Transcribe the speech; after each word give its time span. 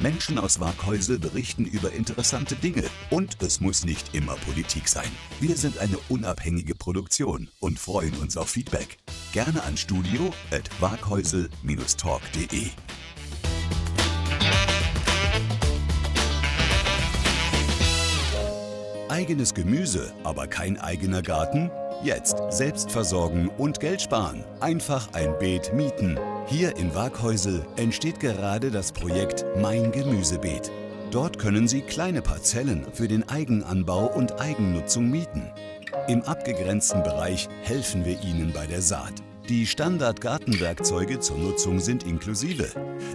Menschen 0.00 0.38
aus 0.38 0.60
Waghäusel 0.60 1.18
berichten 1.18 1.64
über 1.64 1.92
interessante 1.92 2.54
Dinge 2.54 2.84
und 3.10 3.42
es 3.42 3.60
muss 3.60 3.84
nicht 3.84 4.14
immer 4.14 4.36
Politik 4.36 4.86
sein. 4.88 5.10
Wir 5.40 5.56
sind 5.56 5.78
eine 5.78 5.98
unabhängige 6.08 6.76
Produktion 6.76 7.48
und 7.58 7.80
freuen 7.80 8.14
uns 8.18 8.36
auf 8.36 8.48
Feedback. 8.48 8.98
Gerne 9.32 9.62
an 9.64 9.76
studio 9.76 10.32
at 10.52 10.70
waghäusel-talk.de. 10.80 12.70
Eigenes 19.08 19.54
Gemüse, 19.54 20.14
aber 20.22 20.46
kein 20.46 20.78
eigener 20.78 21.22
Garten? 21.22 21.72
Jetzt 22.02 22.36
selbst 22.50 22.92
versorgen 22.92 23.50
und 23.58 23.80
Geld 23.80 24.00
sparen. 24.00 24.44
Einfach 24.60 25.08
ein 25.14 25.36
Beet 25.40 25.74
mieten. 25.74 26.16
Hier 26.46 26.76
in 26.76 26.94
Waghäusel 26.94 27.66
entsteht 27.76 28.20
gerade 28.20 28.70
das 28.70 28.92
Projekt 28.92 29.44
Mein 29.60 29.90
Gemüsebeet. 29.90 30.70
Dort 31.10 31.40
können 31.40 31.66
Sie 31.66 31.80
kleine 31.80 32.22
Parzellen 32.22 32.86
für 32.92 33.08
den 33.08 33.28
Eigenanbau 33.28 34.06
und 34.06 34.40
Eigennutzung 34.40 35.10
mieten. 35.10 35.50
Im 36.06 36.22
abgegrenzten 36.22 37.02
Bereich 37.02 37.48
helfen 37.62 38.04
wir 38.04 38.22
Ihnen 38.22 38.52
bei 38.52 38.66
der 38.66 38.80
Saat. 38.80 39.14
Die 39.48 39.66
Standard-Gartenwerkzeuge 39.66 41.18
zur 41.18 41.38
Nutzung 41.38 41.80
sind 41.80 42.04
inklusive. 42.04 42.68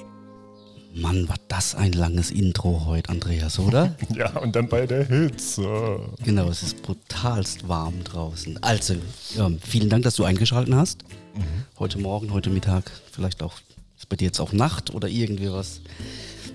Mann, 0.93 1.27
war 1.27 1.37
das 1.47 1.73
ein 1.73 1.93
langes 1.93 2.29
Intro 2.29 2.85
heute, 2.85 3.09
Andreas, 3.09 3.57
oder? 3.57 3.95
ja, 4.15 4.29
und 4.37 4.55
dann 4.55 4.69
bei 4.69 4.85
der 4.85 5.07
Hitze. 5.07 5.99
Genau, 6.23 6.47
es 6.47 6.61
ist 6.61 6.83
brutalst 6.83 7.67
warm 7.67 8.03
draußen. 8.03 8.61
Also, 8.61 8.97
ja, 9.35 9.49
vielen 9.61 9.89
Dank, 9.89 10.03
dass 10.03 10.15
du 10.15 10.25
eingeschaltet 10.25 10.75
hast. 10.75 11.05
Mhm. 11.33 11.65
Heute 11.79 11.97
Morgen, 11.97 12.31
heute 12.31 12.51
Mittag, 12.51 12.91
vielleicht 13.11 13.41
auch, 13.41 13.55
ist 13.97 14.09
bei 14.09 14.15
dir 14.15 14.25
jetzt 14.25 14.39
auch 14.39 14.53
Nacht 14.53 14.93
oder 14.93 15.07
irgendwie 15.07 15.51
was. 15.51 15.81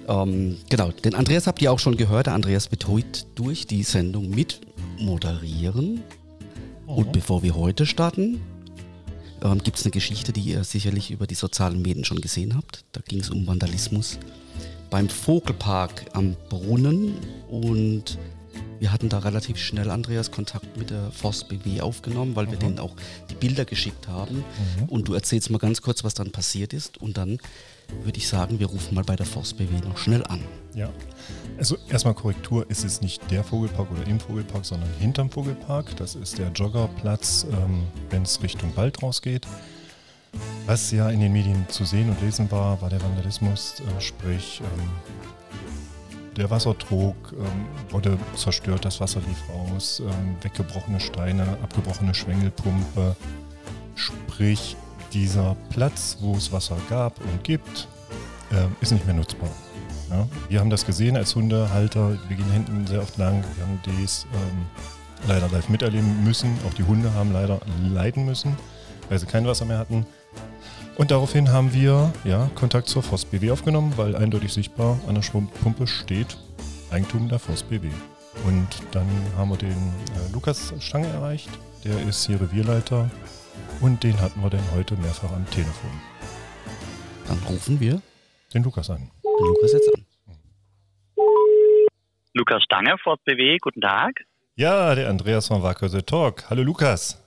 Ähm, 0.06 0.58
genau, 0.70 0.92
den 0.92 1.16
Andreas 1.16 1.48
habt 1.48 1.60
ihr 1.60 1.72
auch 1.72 1.80
schon 1.80 1.96
gehört. 1.96 2.26
Der 2.26 2.34
Andreas 2.34 2.70
wird 2.70 2.86
heute 2.86 3.24
durch 3.34 3.66
die 3.66 3.82
Sendung 3.82 4.30
mit 4.30 4.60
moderieren. 4.96 6.04
Und 6.94 7.12
bevor 7.12 7.42
wir 7.42 7.56
heute 7.56 7.86
starten, 7.86 8.40
ähm, 9.42 9.58
gibt 9.62 9.78
es 9.78 9.84
eine 9.84 9.90
Geschichte, 9.90 10.32
die 10.32 10.42
ihr 10.42 10.64
sicherlich 10.64 11.10
über 11.10 11.26
die 11.26 11.34
sozialen 11.34 11.82
Medien 11.82 12.04
schon 12.04 12.20
gesehen 12.20 12.56
habt. 12.56 12.84
Da 12.92 13.00
ging 13.06 13.20
es 13.20 13.30
um 13.30 13.46
Vandalismus 13.46 14.18
beim 14.90 15.08
Vogelpark 15.08 16.06
am 16.12 16.36
Brunnen 16.48 17.16
und 17.50 18.18
wir 18.78 18.92
hatten 18.92 19.08
da 19.08 19.18
relativ 19.20 19.58
schnell, 19.58 19.90
Andreas, 19.90 20.30
Kontakt 20.30 20.76
mit 20.76 20.90
der 20.90 21.10
Forst 21.10 21.48
BW 21.48 21.80
aufgenommen, 21.80 22.36
weil 22.36 22.46
wir 22.46 22.56
mhm. 22.56 22.60
denen 22.60 22.78
auch 22.78 22.94
die 23.30 23.34
Bilder 23.34 23.64
geschickt 23.64 24.06
haben. 24.08 24.36
Mhm. 24.36 24.88
Und 24.88 25.08
du 25.08 25.14
erzählst 25.14 25.50
mal 25.50 25.58
ganz 25.58 25.82
kurz, 25.82 26.04
was 26.04 26.14
dann 26.14 26.30
passiert 26.30 26.72
ist. 26.72 26.98
Und 26.98 27.16
dann 27.16 27.38
würde 28.02 28.18
ich 28.18 28.28
sagen, 28.28 28.60
wir 28.60 28.66
rufen 28.66 28.94
mal 28.94 29.04
bei 29.04 29.16
der 29.16 29.26
Forst 29.26 29.56
BW 29.56 29.80
noch 29.86 29.98
schnell 29.98 30.24
an. 30.24 30.40
Ja, 30.74 30.92
also 31.58 31.76
erstmal 31.88 32.14
Korrektur, 32.14 32.66
es 32.68 32.84
ist 32.84 33.02
nicht 33.02 33.30
der 33.30 33.44
Vogelpark 33.44 33.90
oder 33.90 34.06
im 34.06 34.20
Vogelpark, 34.20 34.64
sondern 34.64 34.88
hinterm 34.98 35.30
Vogelpark. 35.30 35.96
Das 35.96 36.14
ist 36.14 36.38
der 36.38 36.48
Joggerplatz, 36.48 37.46
ähm, 37.50 37.84
wenn 38.10 38.22
es 38.22 38.42
Richtung 38.42 38.76
Wald 38.76 39.02
rausgeht. 39.02 39.46
Was 40.66 40.90
ja 40.90 41.10
in 41.10 41.20
den 41.20 41.32
Medien 41.32 41.66
zu 41.68 41.84
sehen 41.84 42.10
und 42.10 42.20
lesen 42.20 42.50
war, 42.50 42.80
war 42.82 42.90
der 42.90 43.00
Vandalismus, 43.02 43.80
äh, 43.80 44.00
sprich 44.00 44.60
ähm, 44.60 44.88
der 46.36 46.50
Wassertrog 46.50 47.14
ähm, 47.32 47.66
wurde 47.90 48.18
zerstört, 48.34 48.84
das 48.84 49.00
Wasser 49.00 49.20
lief 49.20 49.42
raus, 49.48 50.00
ähm, 50.04 50.36
weggebrochene 50.42 51.00
Steine, 51.00 51.58
abgebrochene 51.62 52.14
Schwengelpumpe, 52.14 53.14
sprich 53.94 54.76
dieser 55.12 55.56
Platz, 55.70 56.16
wo 56.20 56.34
es 56.34 56.50
Wasser 56.50 56.76
gab 56.90 57.20
und 57.20 57.44
gibt, 57.44 57.86
äh, 58.50 58.66
ist 58.80 58.90
nicht 58.90 59.06
mehr 59.06 59.14
nutzbar. 59.14 59.50
Ja? 60.10 60.28
Wir 60.48 60.60
haben 60.60 60.70
das 60.70 60.86
gesehen 60.86 61.16
als 61.16 61.34
Hundehalter, 61.34 62.18
wir 62.28 62.36
gehen 62.36 62.50
hinten 62.50 62.86
sehr 62.86 63.02
oft 63.02 63.16
lang, 63.18 63.44
wir 63.56 63.64
haben 63.64 63.80
dies 63.86 64.26
ähm, 64.32 64.66
leider 65.28 65.48
live 65.48 65.68
miterleben 65.68 66.24
müssen, 66.24 66.56
auch 66.66 66.74
die 66.74 66.84
Hunde 66.84 67.12
haben 67.14 67.32
leider 67.32 67.60
leiden 67.82 68.24
müssen, 68.24 68.56
weil 69.08 69.18
sie 69.18 69.26
kein 69.26 69.46
Wasser 69.46 69.64
mehr 69.64 69.78
hatten. 69.78 70.06
Und 70.96 71.10
daraufhin 71.10 71.50
haben 71.50 71.72
wir 71.74 72.12
ja, 72.24 72.48
Kontakt 72.54 72.88
zur 72.88 73.02
Forst 73.02 73.30
BW 73.30 73.50
aufgenommen, 73.50 73.94
weil 73.96 74.14
eindeutig 74.14 74.52
sichtbar 74.52 74.98
an 75.08 75.16
der 75.16 75.22
Schwimmpumpe 75.22 75.86
steht 75.86 76.36
Eigentum 76.90 77.28
der 77.28 77.40
Forst 77.40 77.68
BW. 77.68 77.88
Und 78.46 78.68
dann 78.92 79.06
haben 79.36 79.50
wir 79.50 79.56
den 79.56 79.70
äh, 79.70 80.32
Lukas 80.32 80.72
Stange 80.78 81.08
erreicht, 81.08 81.48
der 81.84 82.00
ist 82.06 82.26
hier 82.26 82.40
Revierleiter 82.40 83.10
und 83.80 84.02
den 84.02 84.20
hatten 84.20 84.40
wir 84.42 84.50
dann 84.50 84.62
heute 84.74 84.96
mehrfach 84.96 85.32
am 85.32 85.48
Telefon. 85.50 85.90
Dann 87.26 87.38
rufen 87.48 87.80
wir 87.80 88.00
den 88.52 88.62
Lukas 88.62 88.90
an. 88.90 89.10
Den 89.22 89.46
Lukas 89.46 89.72
jetzt 89.72 89.83
an. 89.83 89.83
Lukas 92.36 92.64
Stange, 92.64 92.96
Fort 92.98 93.22
BW, 93.24 93.58
guten 93.58 93.80
Tag. 93.80 94.24
Ja, 94.56 94.96
der 94.96 95.08
Andreas 95.08 95.46
von 95.46 95.62
Wackerse 95.62 96.04
Talk. 96.04 96.50
Hallo 96.50 96.64
Lukas. 96.64 97.20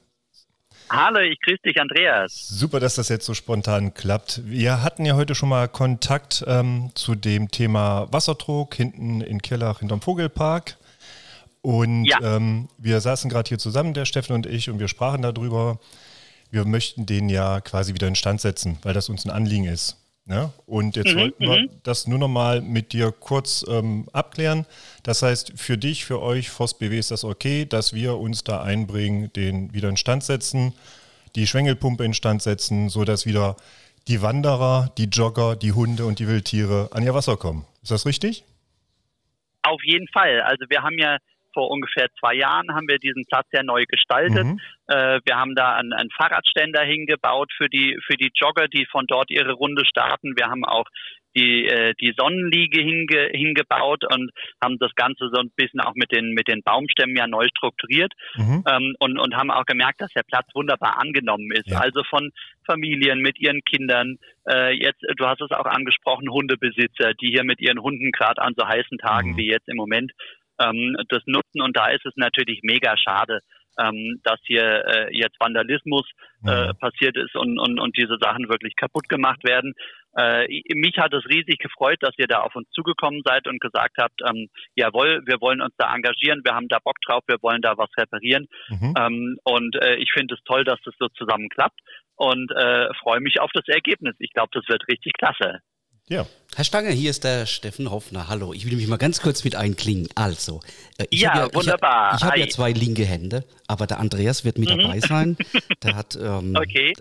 Hallo, 0.90 1.20
ich 1.20 1.40
grüße 1.40 1.62
dich, 1.66 1.80
Andreas. 1.80 2.50
Super, 2.50 2.82
dass 2.82 2.96
das 2.96 3.08
jetzt 3.08 3.26
so 3.26 3.34
spontan 3.34 3.94
klappt. 3.94 4.42
Wir 4.46 4.84
hatten 4.84 5.06
ja 5.06 5.16
heute 5.16 5.34
schon 5.34 5.48
mal 5.48 5.70
Kontakt 5.70 6.44
ähm, 6.46 6.92
zu 6.94 7.16
dem 7.16 7.50
Thema 7.52 8.12
Wassertrog 8.12 8.76
hinten 8.76 9.22
in 9.22 9.42
Kirlach 9.42 9.80
hinterm 9.80 10.02
Vogelpark. 10.02 10.76
Und 11.62 12.06
ja. 12.06 12.20
ähm, 12.22 12.68
wir 12.78 13.00
saßen 13.00 13.30
gerade 13.30 13.48
hier 13.48 13.60
zusammen, 13.60 13.94
der 13.94 14.06
Steffen 14.06 14.34
und 14.34 14.46
ich, 14.46 14.70
und 14.70 14.80
wir 14.80 14.90
sprachen 14.90 15.22
darüber, 15.22 15.80
wir 16.52 16.66
möchten 16.66 17.06
den 17.06 17.30
ja 17.30 17.62
quasi 17.62 17.94
wieder 17.94 18.10
in 18.10 18.16
Stand 18.16 18.42
setzen, 18.42 18.78
weil 18.84 18.94
das 18.94 19.08
uns 19.08 19.26
ein 19.26 19.32
Anliegen 19.32 19.66
ist. 19.66 19.98
Ne? 20.28 20.52
Und 20.66 20.98
jetzt 20.98 21.14
mhm, 21.14 21.20
wollten 21.20 21.44
wir 21.44 21.60
mhm. 21.62 21.70
das 21.84 22.06
nur 22.06 22.20
noch 22.20 22.28
mal 22.28 22.62
mit 22.62 22.92
dir 22.92 23.14
kurz 23.14 23.66
ähm, 23.70 24.08
abklären. 24.12 24.66
Das 25.04 25.22
heißt, 25.22 25.54
für 25.56 25.78
dich, 25.78 26.04
für 26.04 26.22
euch, 26.22 26.50
Voss 26.50 26.78
BW, 26.78 27.00
ist 27.00 27.12
das 27.12 27.24
okay, 27.24 27.66
dass 27.66 27.94
wir 27.94 28.18
uns 28.18 28.44
da 28.44 28.62
einbringen, 28.62 29.32
den 29.34 29.74
wieder 29.74 29.88
in 29.88 29.96
Stand 29.96 30.26
setzen, 30.26 30.74
die 31.36 31.48
Schwengelpumpe 31.48 32.04
in 32.04 32.14
Stand 32.14 32.42
setzen, 32.42 32.90
sodass 32.90 33.26
wieder 33.26 33.56
die 34.10 34.22
Wanderer, 34.22 34.92
die 34.98 35.06
Jogger, 35.06 35.56
die 35.56 35.72
Hunde 35.72 36.06
und 36.06 36.20
die 36.20 36.28
Wildtiere 36.28 36.90
an 36.92 37.04
ihr 37.04 37.14
Wasser 37.14 37.38
kommen. 37.38 37.66
Ist 37.82 37.92
das 37.92 38.06
richtig? 38.06 38.44
Auf 39.64 39.82
jeden 39.86 40.10
Fall. 40.10 40.42
Also 40.42 40.66
wir 40.68 40.84
haben 40.84 40.98
ja 40.98 41.20
vor 41.58 41.72
ungefähr 41.72 42.08
zwei 42.20 42.36
Jahren 42.36 42.76
haben 42.76 42.88
wir 42.88 43.00
diesen 43.00 43.26
Platz 43.26 43.48
ja 43.52 43.64
neu 43.64 43.86
gestaltet. 43.88 44.46
Mhm. 44.46 44.60
Äh, 44.86 45.20
wir 45.26 45.38
haben 45.38 45.56
da 45.56 45.74
einen, 45.74 45.92
einen 45.92 46.12
Fahrradständer 46.12 46.84
hingebaut 46.84 47.52
für 47.58 47.68
die, 47.68 47.98
für 48.06 48.16
die 48.16 48.30
Jogger, 48.36 48.68
die 48.68 48.86
von 48.92 49.08
dort 49.08 49.32
ihre 49.32 49.54
Runde 49.54 49.84
starten. 49.88 50.38
Wir 50.38 50.46
haben 50.46 50.64
auch 50.66 50.86
die, 51.36 51.68
äh, 51.68 51.94
die 52.00 52.14
Sonnenliege 52.18 52.82
hinge, 52.82 53.30
hingebaut 53.32 54.04
und 54.12 54.32
haben 54.62 54.78
das 54.80 54.94
Ganze 54.96 55.30
so 55.32 55.40
ein 55.40 55.52
bisschen 55.56 55.80
auch 55.82 55.94
mit 55.96 56.12
den, 56.12 56.34
mit 56.34 56.48
den 56.48 56.64
Baumstämmen 56.64 57.16
ja 57.16 57.28
neu 57.28 57.48
strukturiert 57.56 58.14
mhm. 58.36 58.64
ähm, 58.68 58.96
und, 59.00 59.20
und 59.20 59.36
haben 59.36 59.52
auch 59.52 59.66
gemerkt, 59.66 60.02
dass 60.02 60.12
der 60.14 60.24
Platz 60.24 60.48
wunderbar 60.54 61.00
angenommen 61.00 61.52
ist. 61.52 61.70
Ja. 61.70 61.80
Also 61.80 62.04
von 62.04 62.32
Familien 62.66 63.20
mit 63.20 63.40
ihren 63.40 63.62
Kindern, 63.64 64.18
äh, 64.50 64.74
jetzt, 64.74 65.02
du 65.16 65.26
hast 65.26 65.42
es 65.42 65.52
auch 65.52 65.66
angesprochen, 65.66 66.30
Hundebesitzer, 66.30 67.14
die 67.22 67.30
hier 67.30 67.44
mit 67.44 67.62
ihren 67.62 67.82
Hunden 67.82 68.12
gerade 68.12 68.42
an 68.42 68.54
so 68.58 68.68
heißen 68.68 68.98
Tagen 68.98 69.32
mhm. 69.32 69.38
wie 69.38 69.48
jetzt 69.48 69.68
im 69.68 69.78
Moment 69.78 70.12
ähm, 70.60 70.96
das 71.10 71.24
nutzen. 71.26 71.62
Und 71.62 71.76
da 71.78 71.88
ist 71.90 72.06
es 72.06 72.14
natürlich 72.16 72.60
mega 72.64 72.96
schade, 72.98 73.42
ähm, 73.80 74.20
dass 74.24 74.40
hier 74.46 74.86
äh, 74.86 75.16
jetzt 75.16 75.40
Vandalismus 75.40 76.10
äh, 76.46 76.68
mhm. 76.68 76.78
passiert 76.80 77.16
ist 77.18 77.36
und, 77.36 77.60
und, 77.60 77.80
und 77.80 77.98
diese 77.98 78.18
Sachen 78.20 78.50
wirklich 78.50 78.76
kaputt 78.76 79.08
gemacht 79.10 79.44
werden. 79.44 79.74
Äh, 80.18 80.48
mich 80.74 80.98
hat 80.98 81.14
es 81.14 81.26
riesig 81.30 81.60
gefreut, 81.60 81.98
dass 82.02 82.18
ihr 82.18 82.28
da 82.28 82.40
auf 82.40 82.56
uns 82.56 82.68
zugekommen 82.72 83.22
seid 83.24 83.48
und 83.48 83.62
gesagt 83.62 83.98
habt, 84.00 84.20
ähm, 84.28 84.48
jawohl, 84.76 85.22
wir 85.26 85.40
wollen 85.42 85.62
uns 85.62 85.76
da 85.78 85.94
engagieren, 85.94 86.42
wir 86.44 86.56
haben 86.56 86.68
da 86.68 86.80
Bock 86.84 86.98
drauf, 87.06 87.22
wir 87.28 87.38
wollen 87.42 87.62
da 87.62 87.78
was 87.78 87.90
reparieren. 87.98 88.48
Mhm. 88.70 88.94
Ähm, 88.98 89.38
und 89.44 89.76
äh, 89.76 89.96
ich 89.96 90.12
finde 90.12 90.36
es 90.36 90.44
toll, 90.44 90.64
dass 90.64 90.80
das 90.84 90.96
so 91.00 91.08
zusammen 91.10 91.50
klappt 91.50 91.80
und 92.16 92.52
äh, 92.52 92.88
freue 92.96 93.20
mich 93.20 93.40
auf 93.40 93.52
das 93.54 93.68
Ergebnis. 93.68 94.16
Ich 94.20 94.34
glaube, 94.34 94.50
das 94.54 94.68
wird 94.68 94.88
richtig 94.88 95.14
klasse. 95.14 95.60
Ja. 96.10 96.26
Herr 96.56 96.64
Stange, 96.64 96.90
hier 96.92 97.10
ist 97.10 97.26
der 97.26 97.46
Steffen 97.46 97.92
Hoffner. 97.92 98.30
Hallo, 98.30 98.54
ich 98.54 98.66
will 98.66 98.78
mich 98.78 98.88
mal 98.88 98.96
ganz 98.96 99.22
kurz 99.22 99.44
mit 99.44 99.56
einklingen. 99.56 100.08
Also, 100.16 100.62
äh, 100.98 101.06
ich 101.10 101.20
ja, 101.20 101.36
ja, 101.36 101.54
wunderbar. 101.54 102.14
Ich, 102.14 102.22
ich 102.22 102.24
habe 102.24 102.40
ja 102.40 102.48
zwei 102.48 102.72
linke 102.72 103.04
Hände, 103.04 103.44
aber 103.68 103.88
der 103.88 104.00
Andreas 104.00 104.46
wird 104.46 104.58
mit 104.58 104.70
mhm. 104.70 104.80
dabei 104.80 105.00
sein. 105.02 105.38
Der 105.84 105.96
hat 105.96 106.16
ähm, 106.16 106.56
okay. 106.56 106.94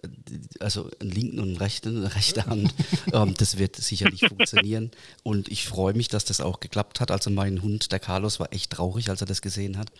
also 0.59 0.91
einen 1.01 1.13
linken 1.13 1.39
und 1.39 1.49
einen 1.51 1.57
rechten, 1.57 1.97
eine 1.99 2.15
rechte 2.17 2.47
Hand. 2.47 2.75
ähm, 3.13 3.35
das 3.39 3.59
wird 3.59 3.77
sicherlich 3.77 4.21
funktionieren. 4.29 4.91
Und 5.23 5.49
ich 5.49 5.67
freue 5.67 5.95
mich, 5.95 6.09
dass 6.09 6.25
das 6.25 6.41
auch 6.41 6.59
geklappt 6.59 7.01
hat. 7.01 7.13
Also 7.13 7.31
mein 7.31 7.63
Hund, 7.63 7.93
der 7.93 8.01
Carlos, 8.01 8.41
war 8.41 8.53
echt 8.53 8.73
traurig, 8.73 9.09
als 9.09 9.21
er 9.21 9.27
das 9.29 9.41
gesehen 9.41 9.79
hat. 9.79 9.93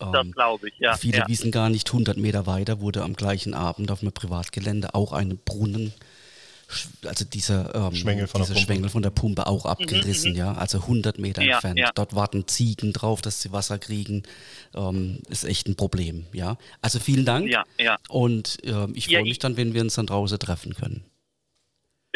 Ähm, 0.00 0.12
das 0.12 0.32
glaube 0.32 0.68
ich, 0.68 0.74
ja. 0.78 0.94
Viele 0.96 1.18
ja. 1.18 1.28
wissen 1.28 1.50
gar 1.50 1.70
nicht, 1.70 1.88
100 1.88 2.18
Meter 2.18 2.46
weiter 2.46 2.80
wurde 2.80 3.02
am 3.02 3.14
gleichen 3.14 3.54
Abend 3.54 3.90
auf 3.90 4.02
einem 4.02 4.12
Privatgelände 4.12 4.94
auch 4.94 5.12
ein 5.14 5.38
Brunnen 5.38 5.94
also 7.04 7.24
dieser, 7.24 7.74
ähm, 7.74 7.94
Schwengel, 7.94 8.26
von 8.26 8.42
dieser 8.42 8.56
Schwengel 8.56 8.90
von 8.90 9.02
der 9.02 9.10
Pumpe 9.10 9.46
auch 9.46 9.64
mhm, 9.64 9.70
abgerissen, 9.70 10.32
mhm, 10.32 10.38
ja, 10.38 10.52
also 10.54 10.78
100 10.78 11.18
Meter 11.18 11.42
ja, 11.42 11.54
entfernt. 11.54 11.78
Ja. 11.78 11.90
Dort 11.94 12.14
warten 12.14 12.46
Ziegen 12.48 12.92
drauf, 12.92 13.22
dass 13.22 13.40
sie 13.40 13.52
Wasser 13.52 13.78
kriegen. 13.78 14.22
Ähm, 14.74 15.20
ist 15.28 15.44
echt 15.44 15.68
ein 15.68 15.76
Problem, 15.76 16.26
ja. 16.32 16.56
Also 16.82 16.98
vielen 16.98 17.24
Dank 17.24 17.48
ja, 17.48 17.64
ja. 17.78 17.96
und 18.08 18.58
äh, 18.64 18.90
ich 18.92 19.06
freue 19.06 19.22
mich 19.22 19.38
dann, 19.38 19.56
wenn 19.56 19.74
wir 19.74 19.82
uns 19.82 19.94
dann 19.94 20.06
draußen 20.06 20.38
treffen 20.38 20.74
können. 20.74 21.04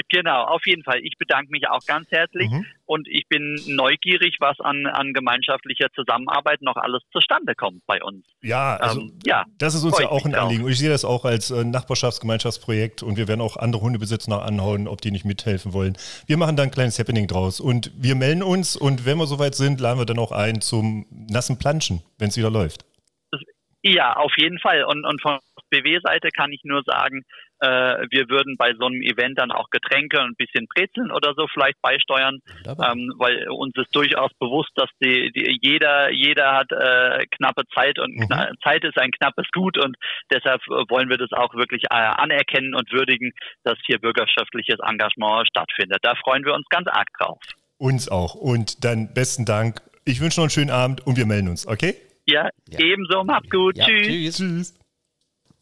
Genau, 0.09 0.45
auf 0.45 0.63
jeden 0.67 0.83
Fall. 0.83 1.01
Ich 1.03 1.17
bedanke 1.19 1.51
mich 1.51 1.69
auch 1.69 1.85
ganz 1.87 2.11
herzlich 2.11 2.51
mhm. 2.51 2.67
und 2.87 3.09
ich 3.09 3.27
bin 3.29 3.61
neugierig, 3.67 4.37
was 4.41 4.59
an, 4.61 4.87
an 4.87 5.13
gemeinschaftlicher 5.13 5.89
Zusammenarbeit 5.95 6.63
noch 6.63 6.77
alles 6.77 7.03
zustande 7.13 7.55
kommt 7.55 7.85
bei 7.87 8.03
uns. 8.03 8.25
Ja, 8.43 8.77
also 8.77 9.01
ähm, 9.01 9.19
ja, 9.25 9.45
das 9.59 9.75
ist 9.75 9.85
uns 9.85 9.99
ja 9.99 10.09
auch 10.09 10.25
ein 10.25 10.35
Anliegen. 10.35 10.69
Ich 10.69 10.79
sehe 10.79 10.91
das 10.91 11.05
auch 11.05 11.25
als 11.25 11.51
äh, 11.51 11.65
Nachbarschaftsgemeinschaftsprojekt 11.65 13.03
und 13.03 13.17
wir 13.17 13.29
werden 13.29 13.41
auch 13.41 13.57
andere 13.57 13.83
Hundebesitzer 13.83 14.43
anhauen, 14.43 14.89
ob 14.89 15.01
die 15.01 15.11
nicht 15.11 15.25
mithelfen 15.25 15.73
wollen. 15.73 15.97
Wir 16.27 16.37
machen 16.37 16.57
da 16.57 16.63
ein 16.63 16.71
kleines 16.71 16.99
Happening 16.99 17.27
draus 17.27 17.61
und 17.61 17.91
wir 17.97 18.15
melden 18.15 18.43
uns 18.43 18.77
und 18.77 19.07
wenn 19.07 19.19
wir 19.19 19.27
soweit 19.27 19.55
sind, 19.55 19.81
laden 19.81 19.99
wir 19.99 20.07
dann 20.07 20.19
auch 20.19 20.33
ein 20.33 20.61
zum 20.61 21.07
nassen 21.11 21.59
Planschen, 21.59 22.03
wenn 22.19 22.29
es 22.29 22.37
wieder 22.37 22.51
läuft. 22.51 22.85
Ja, 23.83 24.15
auf 24.15 24.33
jeden 24.37 24.59
Fall. 24.59 24.85
Und, 24.85 25.05
und 25.07 25.23
von 25.23 25.39
BW-Seite 25.71 26.29
kann 26.31 26.53
ich 26.53 26.61
nur 26.65 26.83
sagen, 26.85 27.25
äh, 27.61 28.07
wir 28.11 28.29
würden 28.29 28.57
bei 28.57 28.73
so 28.79 28.87
einem 28.87 29.03
Event 29.03 29.39
dann 29.39 29.53
auch 29.53 29.71
Getränke 29.71 30.19
und 30.21 30.31
ein 30.31 30.37
bisschen 30.37 30.67
Brezeln 30.67 31.11
oder 31.11 31.35
so 31.37 31.47
vielleicht 31.53 31.81
beisteuern, 31.83 32.41
ähm, 32.67 33.13
weil 33.19 33.49
uns 33.49 33.75
ist 33.77 33.95
durchaus 33.95 34.33
bewusst, 34.39 34.71
dass 34.77 34.89
die, 35.03 35.31
die 35.33 35.59
jeder 35.61 36.11
jeder 36.11 36.53
hat 36.53 36.73
äh, 36.73 37.27
knappe 37.37 37.63
Zeit 37.75 37.99
und 37.99 38.17
mhm. 38.17 38.27
kna 38.27 38.51
Zeit 38.63 38.85
ist 38.85 38.99
ein 38.99 39.11
knappes 39.11 39.47
Gut 39.53 39.79
und 39.79 39.97
deshalb 40.33 40.61
wollen 40.89 41.09
wir 41.09 41.19
das 41.19 41.33
auch 41.33 41.55
wirklich 41.55 41.85
äh, 41.85 41.95
anerkennen 41.95 42.75
und 42.75 42.91
würdigen, 42.93 43.33
dass 43.65 43.79
hier 43.87 43.99
bürgerschaftliches 43.99 44.79
Engagement 44.81 45.47
stattfindet. 45.49 45.99
Da 46.03 46.15
freuen 46.17 46.45
wir 46.45 46.55
uns 46.55 46.67
ganz 46.71 46.89
arg 46.89 47.09
drauf. 47.19 47.39
Uns 47.79 48.09
auch. 48.09 48.35
Und 48.35 48.85
dann 48.85 49.13
besten 49.15 49.45
Dank. 49.45 49.81
Ich 50.05 50.21
wünsche 50.21 50.41
noch 50.41 50.45
einen 50.45 50.51
schönen 50.51 50.71
Abend 50.71 51.07
und 51.07 51.17
wir 51.17 51.27
melden 51.27 51.49
uns, 51.49 51.67
okay? 51.67 51.95
Ja, 52.27 52.49
ja. 52.69 52.79
ebenso. 52.79 53.25
Macht 53.25 53.51
gut. 53.51 53.77
Ja, 53.77 53.87
tschüss. 53.87 54.37
tschüss. 54.37 54.80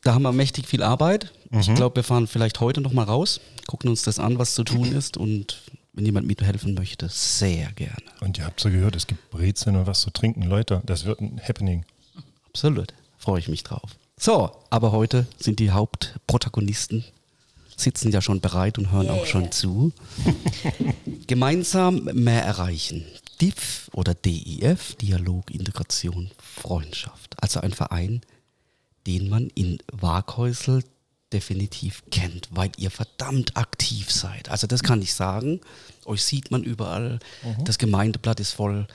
Da 0.02 0.14
haben 0.14 0.22
wir 0.22 0.32
mächtig 0.32 0.66
viel 0.66 0.82
Arbeit. 0.82 1.32
Mhm. 1.50 1.60
Ich 1.60 1.74
glaube, 1.74 1.96
wir 1.96 2.04
fahren 2.04 2.26
vielleicht 2.26 2.60
heute 2.60 2.80
noch 2.80 2.92
mal 2.92 3.04
raus, 3.04 3.40
gucken 3.66 3.90
uns 3.90 4.02
das 4.02 4.18
an, 4.18 4.38
was 4.38 4.54
zu 4.54 4.64
tun 4.64 4.92
ist 4.92 5.16
und 5.16 5.62
wenn 5.92 6.06
jemand 6.06 6.26
mithelfen 6.26 6.74
möchte, 6.74 7.08
sehr 7.08 7.72
gerne. 7.72 7.96
Und 8.20 8.38
ihr 8.38 8.44
habt 8.44 8.60
so 8.60 8.70
gehört, 8.70 8.94
es 8.94 9.06
gibt 9.06 9.30
Brezeln 9.30 9.74
und 9.76 9.86
was 9.86 10.00
zu 10.00 10.10
trinken. 10.10 10.42
Leute, 10.42 10.80
das 10.86 11.04
wird 11.04 11.20
ein 11.20 11.40
Happening. 11.42 11.84
Absolut. 12.46 12.94
Freue 13.18 13.40
ich 13.40 13.48
mich 13.48 13.64
drauf. 13.64 13.96
So, 14.16 14.50
aber 14.70 14.92
heute 14.92 15.26
sind 15.38 15.58
die 15.58 15.70
Hauptprotagonisten 15.70 17.04
sitzen 17.80 18.12
ja 18.12 18.20
schon 18.20 18.40
bereit 18.40 18.78
und 18.78 18.90
hören 18.90 19.06
yeah. 19.06 19.14
auch 19.14 19.26
schon 19.26 19.52
zu. 19.52 19.92
Gemeinsam 21.26 22.04
mehr 22.12 22.42
erreichen. 22.42 23.04
DIF 23.40 23.88
oder 23.92 24.14
DIF, 24.14 24.96
Dialog, 24.96 25.50
Integration, 25.50 26.30
Freundschaft. 26.42 27.36
Also 27.40 27.60
ein 27.60 27.72
Verein, 27.72 28.22
den 29.08 29.30
man 29.30 29.48
in 29.54 29.78
Waghäusel 29.90 30.84
definitiv 31.32 32.02
kennt, 32.10 32.48
weil 32.50 32.70
ihr 32.76 32.90
verdammt 32.90 33.56
aktiv 33.56 34.12
seid. 34.12 34.50
Also 34.50 34.66
das 34.66 34.82
kann 34.82 35.00
ich 35.00 35.14
sagen. 35.14 35.60
Euch 36.04 36.22
sieht 36.22 36.50
man 36.50 36.62
überall. 36.62 37.18
Mhm. 37.42 37.64
Das 37.64 37.78
Gemeindeblatt 37.78 38.38
ist 38.38 38.52
voll. 38.52 38.86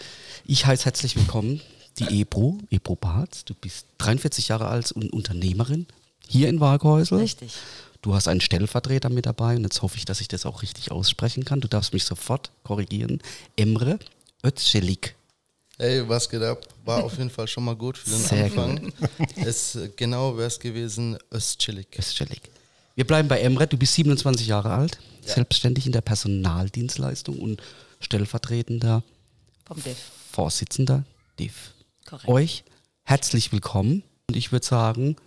Ich 0.45 0.67
heiße 0.67 0.85
herzlich 0.85 1.15
willkommen 1.15 1.61
die 1.97 2.21
Ebro, 2.21 2.59
Ebro 2.69 2.95
Barz. 2.95 3.43
Du 3.43 3.55
bist 3.55 3.87
43 3.97 4.49
Jahre 4.49 4.67
alt 4.67 4.91
und 4.91 5.11
Unternehmerin 5.11 5.87
hier 6.27 6.47
in 6.47 6.59
Waghäusel. 6.59 7.17
Richtig. 7.17 7.55
Du 8.03 8.13
hast 8.13 8.27
einen 8.27 8.41
Stellvertreter 8.41 9.09
mit 9.09 9.25
dabei 9.25 9.55
und 9.55 9.63
jetzt 9.63 9.81
hoffe 9.81 9.97
ich, 9.97 10.05
dass 10.05 10.21
ich 10.21 10.27
das 10.27 10.45
auch 10.45 10.61
richtig 10.61 10.91
aussprechen 10.91 11.43
kann. 11.43 11.59
Du 11.59 11.67
darfst 11.67 11.91
mich 11.91 12.03
sofort 12.03 12.51
korrigieren. 12.63 13.19
Emre 13.55 13.97
Özcelik. 14.45 15.15
Ey, 15.83 16.07
was 16.07 16.29
geht 16.29 16.41
ab? 16.41 16.65
War 16.85 17.03
auf 17.03 17.17
jeden 17.17 17.29
Fall 17.29 17.45
schon 17.45 17.65
mal 17.65 17.75
gut 17.75 17.97
für 17.97 18.09
den 18.09 18.17
Sehr 18.17 18.45
Anfang. 18.45 18.93
es, 19.35 19.77
genau 19.97 20.37
wäre 20.37 20.47
es 20.47 20.57
gewesen, 20.57 21.17
Östchillig. 21.29 21.87
Östchillig. 21.99 22.41
Wir 22.95 23.05
bleiben 23.05 23.27
bei 23.27 23.41
Emre. 23.41 23.67
Du 23.67 23.75
bist 23.75 23.95
27 23.95 24.47
Jahre 24.47 24.71
alt, 24.71 24.97
ja. 25.25 25.33
selbstständig 25.33 25.85
in 25.85 25.91
der 25.91 25.99
Personaldienstleistung 25.99 27.37
und 27.37 27.61
stellvertretender 27.99 29.03
Vom 29.65 29.83
DIF. 29.83 29.97
Vorsitzender 30.31 31.03
DIF. 31.37 31.73
Korrekt. 32.05 32.29
Euch 32.29 32.63
herzlich 33.03 33.51
willkommen 33.51 34.03
und 34.29 34.37
ich 34.37 34.53
würde 34.53 34.65
sagen, 34.65 35.17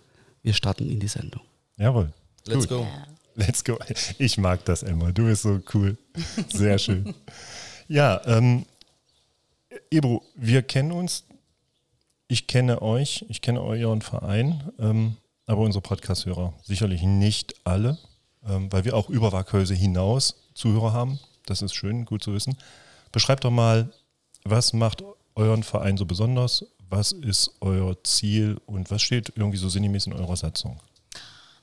wir 0.41 0.55
starten 0.55 0.89
in 0.89 0.99
die 0.99 1.07
Sendung. 1.07 1.43
Jawohl. 1.77 2.11
Let's 2.45 2.65
cool. 2.71 2.79
go. 2.79 2.81
Yeah. 2.81 3.07
Let's 3.35 3.63
go. 3.63 3.77
Ich 4.17 4.39
mag 4.39 4.65
das, 4.65 4.81
Emma. 4.81 5.11
Du 5.11 5.25
bist 5.25 5.43
so 5.43 5.61
cool. 5.75 5.99
Sehr 6.51 6.79
schön. 6.79 7.13
ja, 7.87 8.19
ähm, 8.25 8.65
Ebro, 9.91 10.23
wir 10.35 10.61
kennen 10.61 10.91
uns. 10.91 11.25
Ich 12.27 12.47
kenne 12.47 12.81
euch, 12.81 13.25
ich 13.29 13.41
kenne 13.41 13.61
euren 13.61 14.01
Verein, 14.01 14.71
ähm, 14.79 15.17
aber 15.45 15.61
unsere 15.61 15.81
Podcast-Hörer 15.81 16.53
sicherlich 16.61 17.03
nicht 17.03 17.55
alle, 17.63 17.97
ähm, 18.45 18.71
weil 18.71 18.83
wir 18.83 18.95
auch 18.95 19.09
über 19.09 19.31
Waghäuse 19.31 19.73
hinaus 19.73 20.35
Zuhörer 20.53 20.91
haben. 20.91 21.19
Das 21.45 21.61
ist 21.61 21.73
schön, 21.73 22.03
gut 22.05 22.23
zu 22.23 22.33
wissen. 22.33 22.57
Beschreibt 23.11 23.45
doch 23.45 23.51
mal, 23.51 23.89
was 24.43 24.73
macht 24.73 25.03
euren 25.35 25.63
Verein 25.63 25.97
so 25.97 26.05
besonders? 26.05 26.65
Was 26.89 27.11
ist 27.11 27.51
euer 27.61 28.01
Ziel 28.03 28.59
und 28.65 28.91
was 28.91 29.01
steht 29.01 29.33
irgendwie 29.35 29.57
so 29.57 29.69
sinngemäß 29.69 30.07
in 30.07 30.13
eurer 30.13 30.35
Satzung? 30.35 30.79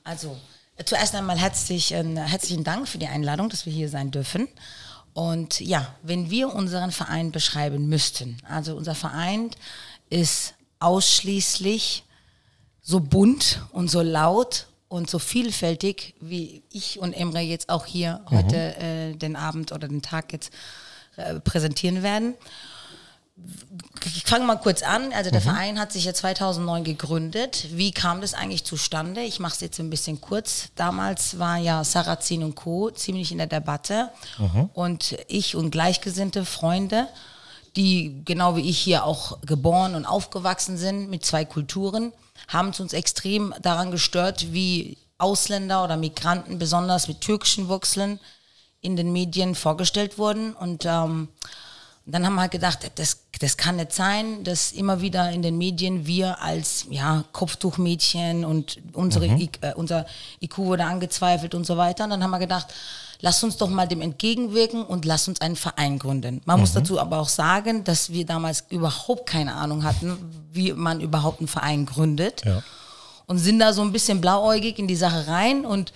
Also, 0.03 0.37
zuerst 0.83 1.15
einmal 1.15 1.37
herzlich, 1.37 1.93
äh, 1.93 2.03
herzlichen 2.03 2.63
Dank 2.63 2.87
für 2.87 2.97
die 2.97 3.07
Einladung, 3.07 3.49
dass 3.49 3.65
wir 3.65 3.73
hier 3.73 3.89
sein 3.89 4.11
dürfen. 4.11 4.47
Und 5.15 5.61
ja, 5.61 5.95
wenn 6.03 6.29
wir 6.29 6.53
unseren 6.53 6.91
Verein 6.91 7.31
beschreiben 7.31 7.87
müssten, 7.87 8.35
also 8.49 8.75
unser 8.75 8.95
Verein 8.95 9.49
ist 10.09 10.55
ausschließlich 10.79 12.03
so 12.81 12.99
bunt 12.99 13.61
und 13.71 13.89
so 13.89 14.01
laut 14.01 14.67
und 14.89 15.09
so 15.09 15.17
vielfältig, 15.17 16.15
wie 16.19 16.63
ich 16.69 16.99
und 16.99 17.13
Emre 17.13 17.39
jetzt 17.39 17.69
auch 17.69 17.85
hier 17.85 18.25
mhm. 18.29 18.37
heute 18.37 18.75
äh, 18.75 19.15
den 19.15 19.37
Abend 19.37 19.71
oder 19.71 19.87
den 19.87 20.01
Tag 20.01 20.33
jetzt 20.33 20.51
äh, 21.15 21.39
präsentieren 21.39 22.03
werden 22.03 22.33
ich 24.05 24.23
fange 24.23 24.45
mal 24.45 24.55
kurz 24.55 24.81
an. 24.81 25.11
Also 25.13 25.29
der 25.29 25.41
mhm. 25.41 25.45
Verein 25.45 25.79
hat 25.79 25.91
sich 25.91 26.05
ja 26.05 26.13
2009 26.13 26.83
gegründet. 26.83 27.67
Wie 27.71 27.91
kam 27.91 28.21
das 28.21 28.33
eigentlich 28.33 28.63
zustande? 28.63 29.21
Ich 29.21 29.39
mache 29.39 29.55
es 29.55 29.61
jetzt 29.61 29.79
ein 29.79 29.89
bisschen 29.89 30.21
kurz. 30.21 30.69
Damals 30.75 31.37
war 31.37 31.57
ja 31.57 31.83
Sarrazin 31.83 32.43
und 32.43 32.55
Co. 32.55 32.91
ziemlich 32.91 33.31
in 33.31 33.39
der 33.39 33.47
Debatte. 33.47 34.09
Mhm. 34.37 34.69
Und 34.73 35.17
ich 35.27 35.55
und 35.55 35.71
gleichgesinnte 35.71 36.45
Freunde, 36.45 37.07
die 37.75 38.21
genau 38.23 38.55
wie 38.55 38.69
ich 38.69 38.77
hier 38.77 39.03
auch 39.03 39.41
geboren 39.41 39.95
und 39.95 40.05
aufgewachsen 40.05 40.77
sind 40.77 41.09
mit 41.09 41.25
zwei 41.25 41.43
Kulturen, 41.43 42.13
haben 42.47 42.69
es 42.69 42.79
uns 42.79 42.93
extrem 42.93 43.53
daran 43.61 43.91
gestört, 43.91 44.53
wie 44.53 44.97
Ausländer 45.17 45.83
oder 45.83 45.97
Migranten, 45.97 46.57
besonders 46.57 47.07
mit 47.07 47.21
türkischen 47.21 47.67
Wurzeln, 47.67 48.19
in 48.81 48.95
den 48.95 49.11
Medien 49.11 49.55
vorgestellt 49.55 50.17
wurden. 50.17 50.53
Und 50.53 50.85
ähm, 50.85 51.29
dann 52.05 52.25
haben 52.25 52.35
wir 52.35 52.41
halt 52.41 52.51
gedacht, 52.51 52.91
das, 52.95 53.21
das 53.39 53.57
kann 53.57 53.77
nicht 53.77 53.91
sein, 53.91 54.43
dass 54.43 54.71
immer 54.71 55.01
wieder 55.01 55.31
in 55.31 55.41
den 55.41 55.57
Medien 55.57 56.05
wir 56.05 56.39
als 56.41 56.85
ja, 56.89 57.23
Kopftuchmädchen 57.31 58.45
und 58.45 58.79
unsere, 58.93 59.27
mhm. 59.27 59.49
äh, 59.61 59.73
unser 59.73 60.05
IQ 60.39 60.59
wurde 60.59 60.85
angezweifelt 60.85 61.55
und 61.55 61.65
so 61.65 61.77
weiter. 61.77 62.03
Und 62.03 62.11
dann 62.11 62.23
haben 62.23 62.29
wir 62.29 62.39
gedacht, 62.39 62.67
lass 63.21 63.43
uns 63.43 63.57
doch 63.57 63.69
mal 63.69 63.87
dem 63.87 64.01
entgegenwirken 64.01 64.83
und 64.83 65.03
lass 65.03 65.27
uns 65.27 65.41
einen 65.41 65.55
Verein 65.55 65.97
gründen. 65.97 66.41
Man 66.45 66.57
mhm. 66.57 66.61
muss 66.61 66.73
dazu 66.73 66.99
aber 66.99 67.17
auch 67.17 67.29
sagen, 67.29 67.83
dass 67.83 68.11
wir 68.11 68.25
damals 68.25 68.65
überhaupt 68.69 69.27
keine 69.27 69.55
Ahnung 69.55 69.83
hatten, 69.83 70.15
wie 70.51 70.73
man 70.73 71.01
überhaupt 71.01 71.39
einen 71.39 71.47
Verein 71.47 71.87
gründet. 71.87 72.45
Ja. 72.45 72.61
Und 73.25 73.39
sind 73.39 73.57
da 73.57 73.73
so 73.73 73.81
ein 73.81 73.91
bisschen 73.91 74.21
blauäugig 74.21 74.77
in 74.77 74.87
die 74.87 74.95
Sache 74.95 75.27
rein 75.27 75.65
und 75.65 75.91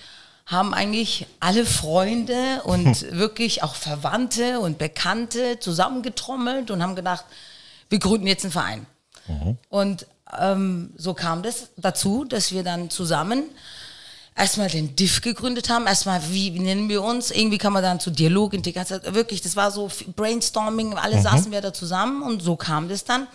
haben 0.50 0.74
eigentlich 0.74 1.28
alle 1.40 1.64
Freunde 1.64 2.62
und 2.64 3.12
wirklich 3.12 3.62
auch 3.62 3.76
Verwandte 3.76 4.60
und 4.60 4.80
Bekannte 4.80 5.60
zusammengetrommelt 5.60 6.72
und 6.72 6.82
haben 6.82 6.96
gedacht, 6.96 7.24
wir 7.90 8.00
gründen 8.00 8.26
jetzt 8.26 8.46
einen 8.46 8.52
Verein. 8.52 8.86
Mhm. 9.28 9.58
Und 9.70 10.08
ähm, 10.40 10.92
so 10.98 11.14
kam 11.14 11.44
das 11.44 11.70
dazu, 11.78 12.26
dass 12.26 12.52
wir 12.52 12.64
dann 12.64 12.90
zusammen 12.90 13.44
erstmal 14.36 14.70
den 14.70 14.96
DIF 14.96 15.22
gegründet 15.22 15.70
haben, 15.70 15.86
erstmal, 15.86 16.22
wie, 16.32 16.56
wie 16.56 16.60
nennen 16.60 16.90
wir 16.90 17.04
uns? 17.04 17.30
Irgendwie 17.30 17.60
kann 17.60 17.74
man 17.74 17.84
dann 17.84 18.00
zu 18.00 18.10
Dialog, 18.10 18.54
Integration, 18.54 19.02
wirklich, 19.14 19.42
das 19.42 19.56
war 19.56 19.70
so 19.70 19.92
Brainstorming, 20.16 20.96
alle 20.96 21.18
mhm. 21.18 21.24
saßen 21.24 21.52
wir 21.52 21.62
da 21.62 21.74
zusammen 21.74 22.24
und 22.24 22.42
so 22.42 22.56
kam 22.56 22.90
das 22.90 23.04
dann. 23.04 23.28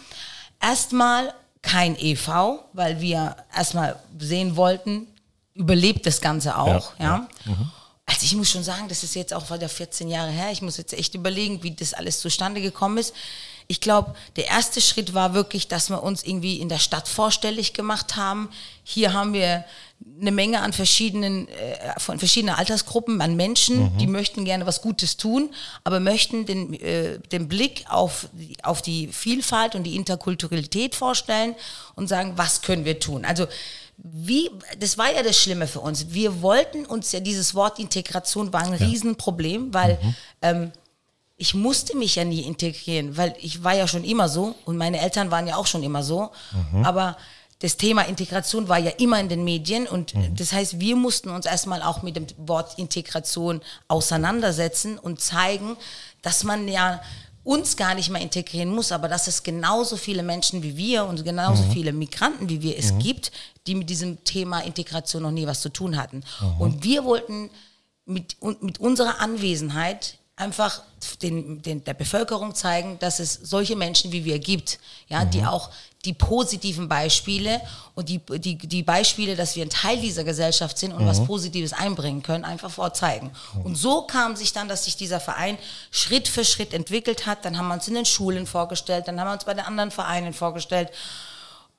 Erstmal 0.60 1.32
kein 1.62 1.96
EV, 1.96 2.58
weil 2.72 3.00
wir 3.00 3.36
erstmal 3.54 3.96
sehen 4.18 4.56
wollten, 4.56 5.06
überlebt 5.54 6.06
das 6.06 6.20
Ganze 6.20 6.58
auch, 6.58 6.98
ja. 6.98 7.04
ja. 7.04 7.28
Mhm. 7.44 7.70
Also 8.06 8.24
ich 8.24 8.34
muss 8.36 8.50
schon 8.50 8.64
sagen, 8.64 8.88
das 8.88 9.02
ist 9.02 9.14
jetzt 9.14 9.32
auch 9.32 9.50
wieder 9.50 9.68
14 9.68 10.08
Jahre 10.08 10.30
her. 10.30 10.50
Ich 10.52 10.60
muss 10.60 10.76
jetzt 10.76 10.92
echt 10.92 11.14
überlegen, 11.14 11.62
wie 11.62 11.70
das 11.70 11.94
alles 11.94 12.20
zustande 12.20 12.60
gekommen 12.60 12.98
ist. 12.98 13.14
Ich 13.66 13.80
glaube, 13.80 14.14
der 14.36 14.48
erste 14.48 14.82
Schritt 14.82 15.14
war 15.14 15.32
wirklich, 15.32 15.68
dass 15.68 15.88
wir 15.88 16.02
uns 16.02 16.22
irgendwie 16.22 16.60
in 16.60 16.68
der 16.68 16.78
Stadt 16.78 17.08
vorstellig 17.08 17.72
gemacht 17.72 18.14
haben. 18.14 18.50
Hier 18.82 19.14
haben 19.14 19.32
wir 19.32 19.64
eine 20.20 20.32
Menge 20.32 20.60
an 20.60 20.74
verschiedenen, 20.74 21.48
äh, 21.48 21.98
von 21.98 22.18
verschiedenen 22.18 22.54
Altersgruppen, 22.54 23.22
an 23.22 23.36
Menschen, 23.36 23.84
mhm. 23.94 23.98
die 23.98 24.06
möchten 24.06 24.44
gerne 24.44 24.66
was 24.66 24.82
Gutes 24.82 25.16
tun, 25.16 25.48
aber 25.82 25.98
möchten 25.98 26.44
den, 26.44 26.74
äh, 26.74 27.18
den 27.32 27.48
Blick 27.48 27.86
auf, 27.88 28.28
auf 28.62 28.82
die 28.82 29.08
Vielfalt 29.08 29.74
und 29.74 29.84
die 29.84 29.96
Interkulturalität 29.96 30.94
vorstellen 30.94 31.54
und 31.94 32.08
sagen, 32.08 32.34
was 32.36 32.60
können 32.60 32.84
wir 32.84 33.00
tun? 33.00 33.24
Also 33.24 33.46
wie, 33.96 34.50
das 34.78 34.98
war 34.98 35.12
ja 35.12 35.22
das 35.22 35.38
Schlimme 35.38 35.66
für 35.66 35.80
uns. 35.80 36.12
Wir 36.12 36.42
wollten 36.42 36.84
uns 36.86 37.12
ja, 37.12 37.20
dieses 37.20 37.54
Wort 37.54 37.78
Integration 37.78 38.52
war 38.52 38.62
ein 38.62 38.78
ja. 38.78 38.86
Riesenproblem, 38.86 39.72
weil 39.72 39.98
mhm. 40.02 40.14
ähm, 40.42 40.72
ich 41.36 41.54
musste 41.54 41.96
mich 41.96 42.16
ja 42.16 42.24
nie 42.24 42.42
integrieren, 42.42 43.16
weil 43.16 43.34
ich 43.40 43.64
war 43.64 43.74
ja 43.74 43.88
schon 43.88 44.04
immer 44.04 44.28
so 44.28 44.54
und 44.64 44.76
meine 44.76 45.00
Eltern 45.00 45.30
waren 45.30 45.46
ja 45.46 45.56
auch 45.56 45.66
schon 45.66 45.82
immer 45.82 46.02
so. 46.02 46.30
Mhm. 46.72 46.84
Aber 46.84 47.16
das 47.60 47.76
Thema 47.76 48.02
Integration 48.02 48.68
war 48.68 48.78
ja 48.78 48.90
immer 48.90 49.18
in 49.20 49.28
den 49.28 49.42
Medien 49.42 49.86
und 49.86 50.14
mhm. 50.14 50.36
das 50.36 50.52
heißt, 50.52 50.80
wir 50.80 50.96
mussten 50.96 51.30
uns 51.30 51.46
erstmal 51.46 51.82
auch 51.82 52.02
mit 52.02 52.16
dem 52.16 52.26
Wort 52.36 52.78
Integration 52.78 53.62
auseinandersetzen 53.88 54.98
und 54.98 55.20
zeigen, 55.20 55.76
dass 56.22 56.44
man 56.44 56.68
ja 56.68 57.00
uns 57.44 57.76
gar 57.76 57.94
nicht 57.94 58.10
mehr 58.10 58.22
integrieren 58.22 58.70
muss, 58.70 58.90
aber 58.90 59.06
dass 59.06 59.26
es 59.26 59.42
genauso 59.42 59.96
viele 59.96 60.22
Menschen 60.22 60.62
wie 60.62 60.76
wir 60.76 61.04
und 61.04 61.24
genauso 61.24 61.62
mhm. 61.62 61.70
viele 61.72 61.92
Migranten 61.92 62.48
wie 62.48 62.62
wir 62.62 62.78
es 62.78 62.92
mhm. 62.92 62.98
gibt, 62.98 63.32
die 63.66 63.74
mit 63.74 63.90
diesem 63.90 64.24
Thema 64.24 64.60
Integration 64.60 65.22
noch 65.22 65.30
nie 65.30 65.46
was 65.46 65.60
zu 65.60 65.68
tun 65.68 65.96
hatten. 65.96 66.24
Mhm. 66.40 66.60
Und 66.60 66.84
wir 66.84 67.04
wollten 67.04 67.50
mit, 68.06 68.36
mit 68.62 68.80
unserer 68.80 69.20
Anwesenheit 69.20 70.18
einfach 70.36 70.82
den, 71.22 71.62
den, 71.62 71.84
der 71.84 71.94
Bevölkerung 71.94 72.54
zeigen, 72.54 72.98
dass 72.98 73.20
es 73.20 73.34
solche 73.34 73.76
Menschen 73.76 74.10
wie 74.10 74.24
wir 74.24 74.38
gibt, 74.38 74.80
ja, 75.08 75.24
mhm. 75.24 75.30
die 75.30 75.44
auch 75.44 75.70
die 76.04 76.12
positiven 76.12 76.88
Beispiele 76.88 77.60
und 77.94 78.08
die, 78.08 78.18
die, 78.18 78.56
die 78.56 78.82
Beispiele, 78.82 79.36
dass 79.36 79.56
wir 79.56 79.64
ein 79.64 79.70
Teil 79.70 79.98
dieser 79.98 80.24
Gesellschaft 80.24 80.78
sind 80.78 80.92
und 80.92 81.04
mhm. 81.04 81.08
was 81.08 81.24
Positives 81.24 81.72
einbringen 81.72 82.22
können, 82.22 82.44
einfach 82.44 82.70
vorzeigen. 82.70 83.30
Mhm. 83.54 83.62
Und 83.62 83.74
so 83.76 84.02
kam 84.02 84.36
sich 84.36 84.52
dann, 84.52 84.68
dass 84.68 84.84
sich 84.84 84.96
dieser 84.96 85.20
Verein 85.20 85.58
Schritt 85.90 86.28
für 86.28 86.44
Schritt 86.44 86.74
entwickelt 86.74 87.26
hat. 87.26 87.44
Dann 87.44 87.56
haben 87.56 87.68
wir 87.68 87.74
uns 87.74 87.88
in 87.88 87.94
den 87.94 88.04
Schulen 88.04 88.46
vorgestellt, 88.46 89.08
dann 89.08 89.18
haben 89.20 89.28
wir 89.28 89.32
uns 89.34 89.44
bei 89.44 89.54
den 89.54 89.64
anderen 89.64 89.90
Vereinen 89.90 90.32
vorgestellt. 90.32 90.90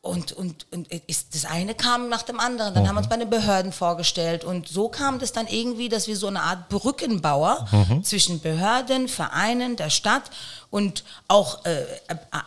Und, 0.02 0.34
und, 0.34 0.68
und 0.72 0.88
ist, 1.08 1.34
das 1.34 1.46
eine 1.46 1.74
kam 1.74 2.10
nach 2.10 2.22
dem 2.22 2.40
anderen. 2.40 2.76
Dann 2.76 2.84
mhm. 2.84 2.90
haben 2.90 2.96
wir 2.96 3.00
uns 3.00 3.10
bei 3.10 3.18
den 3.18 3.30
Behörden 3.30 3.72
vorgestellt. 3.72 4.44
Und 4.44 4.68
so 4.68 4.88
kam 4.88 5.18
das 5.18 5.32
dann 5.32 5.48
irgendwie, 5.48 5.90
dass 5.90 6.08
wir 6.08 6.16
so 6.16 6.28
eine 6.28 6.44
Art 6.44 6.70
Brückenbauer 6.70 7.68
mhm. 7.72 8.04
zwischen 8.04 8.40
Behörden, 8.40 9.08
Vereinen, 9.08 9.78
der 9.78 9.90
Stadt 9.90 10.30
und 10.70 11.04
auch 11.28 11.66
äh, 11.66 11.86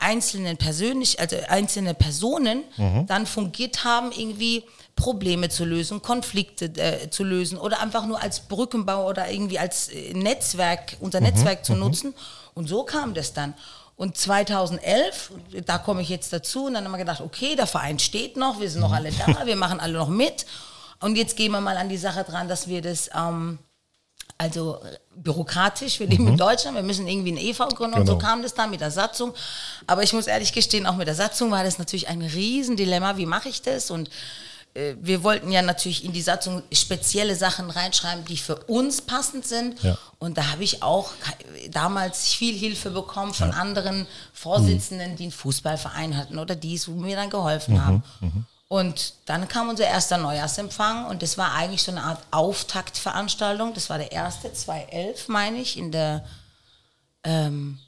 einzelnen 0.00 0.56
persönlich, 0.56 1.20
also 1.20 1.36
einzelne 1.48 1.94
Personen 1.94 2.64
mhm. 2.76 3.06
dann 3.06 3.26
fungiert 3.26 3.84
haben, 3.84 4.12
irgendwie 4.12 4.64
Probleme 4.96 5.48
zu 5.48 5.64
lösen, 5.64 6.02
Konflikte 6.02 6.66
äh, 6.76 7.08
zu 7.10 7.22
lösen 7.24 7.56
oder 7.56 7.80
einfach 7.80 8.04
nur 8.06 8.20
als 8.20 8.40
Brückenbauer 8.40 9.08
oder 9.08 9.30
irgendwie 9.30 9.58
als 9.58 9.88
äh, 9.88 10.12
Netzwerk, 10.12 10.96
unser 11.00 11.20
mhm. 11.20 11.26
Netzwerk 11.26 11.64
zu 11.64 11.74
mhm. 11.74 11.78
nutzen. 11.78 12.14
Und 12.54 12.68
so 12.68 12.82
kam 12.82 13.14
das 13.14 13.32
dann. 13.32 13.54
Und 13.96 14.16
2011, 14.16 15.32
da 15.66 15.78
komme 15.78 16.02
ich 16.02 16.08
jetzt 16.08 16.32
dazu, 16.32 16.66
und 16.66 16.74
dann 16.74 16.84
haben 16.84 16.92
wir 16.92 16.98
gedacht, 16.98 17.20
okay, 17.20 17.56
der 17.56 17.66
Verein 17.66 17.98
steht 17.98 18.36
noch, 18.36 18.60
wir 18.60 18.70
sind 18.70 18.80
noch 18.80 18.92
alle 18.92 19.10
da, 19.10 19.44
wir 19.46 19.56
machen 19.56 19.80
alle 19.80 19.94
noch 19.94 20.08
mit. 20.08 20.46
Und 21.00 21.16
jetzt 21.16 21.36
gehen 21.36 21.52
wir 21.52 21.60
mal 21.60 21.76
an 21.76 21.88
die 21.88 21.96
Sache 21.96 22.24
dran, 22.24 22.48
dass 22.48 22.68
wir 22.68 22.82
das, 22.82 23.10
ähm, 23.16 23.58
also 24.38 24.80
bürokratisch, 25.16 25.98
wir 25.98 26.06
leben 26.06 26.24
mhm. 26.24 26.30
in 26.30 26.36
Deutschland, 26.36 26.76
wir 26.76 26.84
müssen 26.84 27.08
irgendwie 27.08 27.32
eine 27.32 27.42
EV 27.42 27.58
gründen 27.58 27.94
genau. 27.94 28.00
und 28.00 28.06
so 28.06 28.16
genau. 28.16 28.28
kam 28.28 28.42
das 28.42 28.54
dann 28.54 28.70
mit 28.70 28.80
der 28.80 28.92
Satzung. 28.92 29.34
Aber 29.88 30.04
ich 30.04 30.12
muss 30.12 30.28
ehrlich 30.28 30.52
gestehen, 30.52 30.86
auch 30.86 30.94
mit 30.94 31.08
der 31.08 31.16
Satzung 31.16 31.50
war 31.50 31.64
das 31.64 31.78
natürlich 31.78 32.08
ein 32.08 32.22
Riesendilemma, 32.22 33.16
wie 33.16 33.26
mache 33.26 33.48
ich 33.48 33.62
das? 33.62 33.90
Und 33.90 34.08
äh, 34.74 34.94
wir 35.00 35.24
wollten 35.24 35.50
ja 35.50 35.60
natürlich 35.60 36.04
in 36.04 36.12
die 36.12 36.22
Satzung 36.22 36.62
spezielle 36.72 37.34
Sachen 37.34 37.68
reinschreiben, 37.68 38.24
die 38.26 38.36
für 38.36 38.56
uns 38.66 39.02
passend 39.02 39.44
sind. 39.44 39.82
Ja. 39.82 39.98
Und 40.20 40.38
da 40.38 40.52
habe 40.52 40.62
ich 40.62 40.84
auch 40.84 41.10
damals 41.72 42.28
viel 42.28 42.56
Hilfe 42.56 42.90
bekommen 42.90 43.34
von 43.34 43.50
ja. 43.50 43.56
anderen 43.56 44.06
Vorsitzenden, 44.32 45.12
mhm. 45.12 45.16
die 45.16 45.22
einen 45.24 45.32
Fußballverein 45.32 46.16
hatten 46.16 46.38
oder 46.38 46.54
die 46.54 46.76
es 46.76 46.86
mir 46.86 47.16
dann 47.16 47.30
geholfen 47.30 47.74
mhm. 47.74 47.84
haben. 47.84 48.02
Mhm. 48.70 48.76
Und 48.76 49.14
dann 49.26 49.48
kam 49.48 49.68
unser 49.68 49.86
erster 49.86 50.18
Neujahrsempfang 50.18 51.06
und 51.06 51.22
das 51.22 51.38
war 51.38 51.54
eigentlich 51.54 51.82
so 51.82 51.90
eine 51.90 52.02
Art 52.02 52.22
Auftaktveranstaltung. 52.30 53.74
Das 53.74 53.90
war 53.90 53.98
der 53.98 54.12
erste, 54.12 54.52
2011 54.52 55.28
meine 55.28 55.58
ich, 55.58 55.76
in 55.76 55.90
der 55.90 56.24
ähm, 57.24 57.78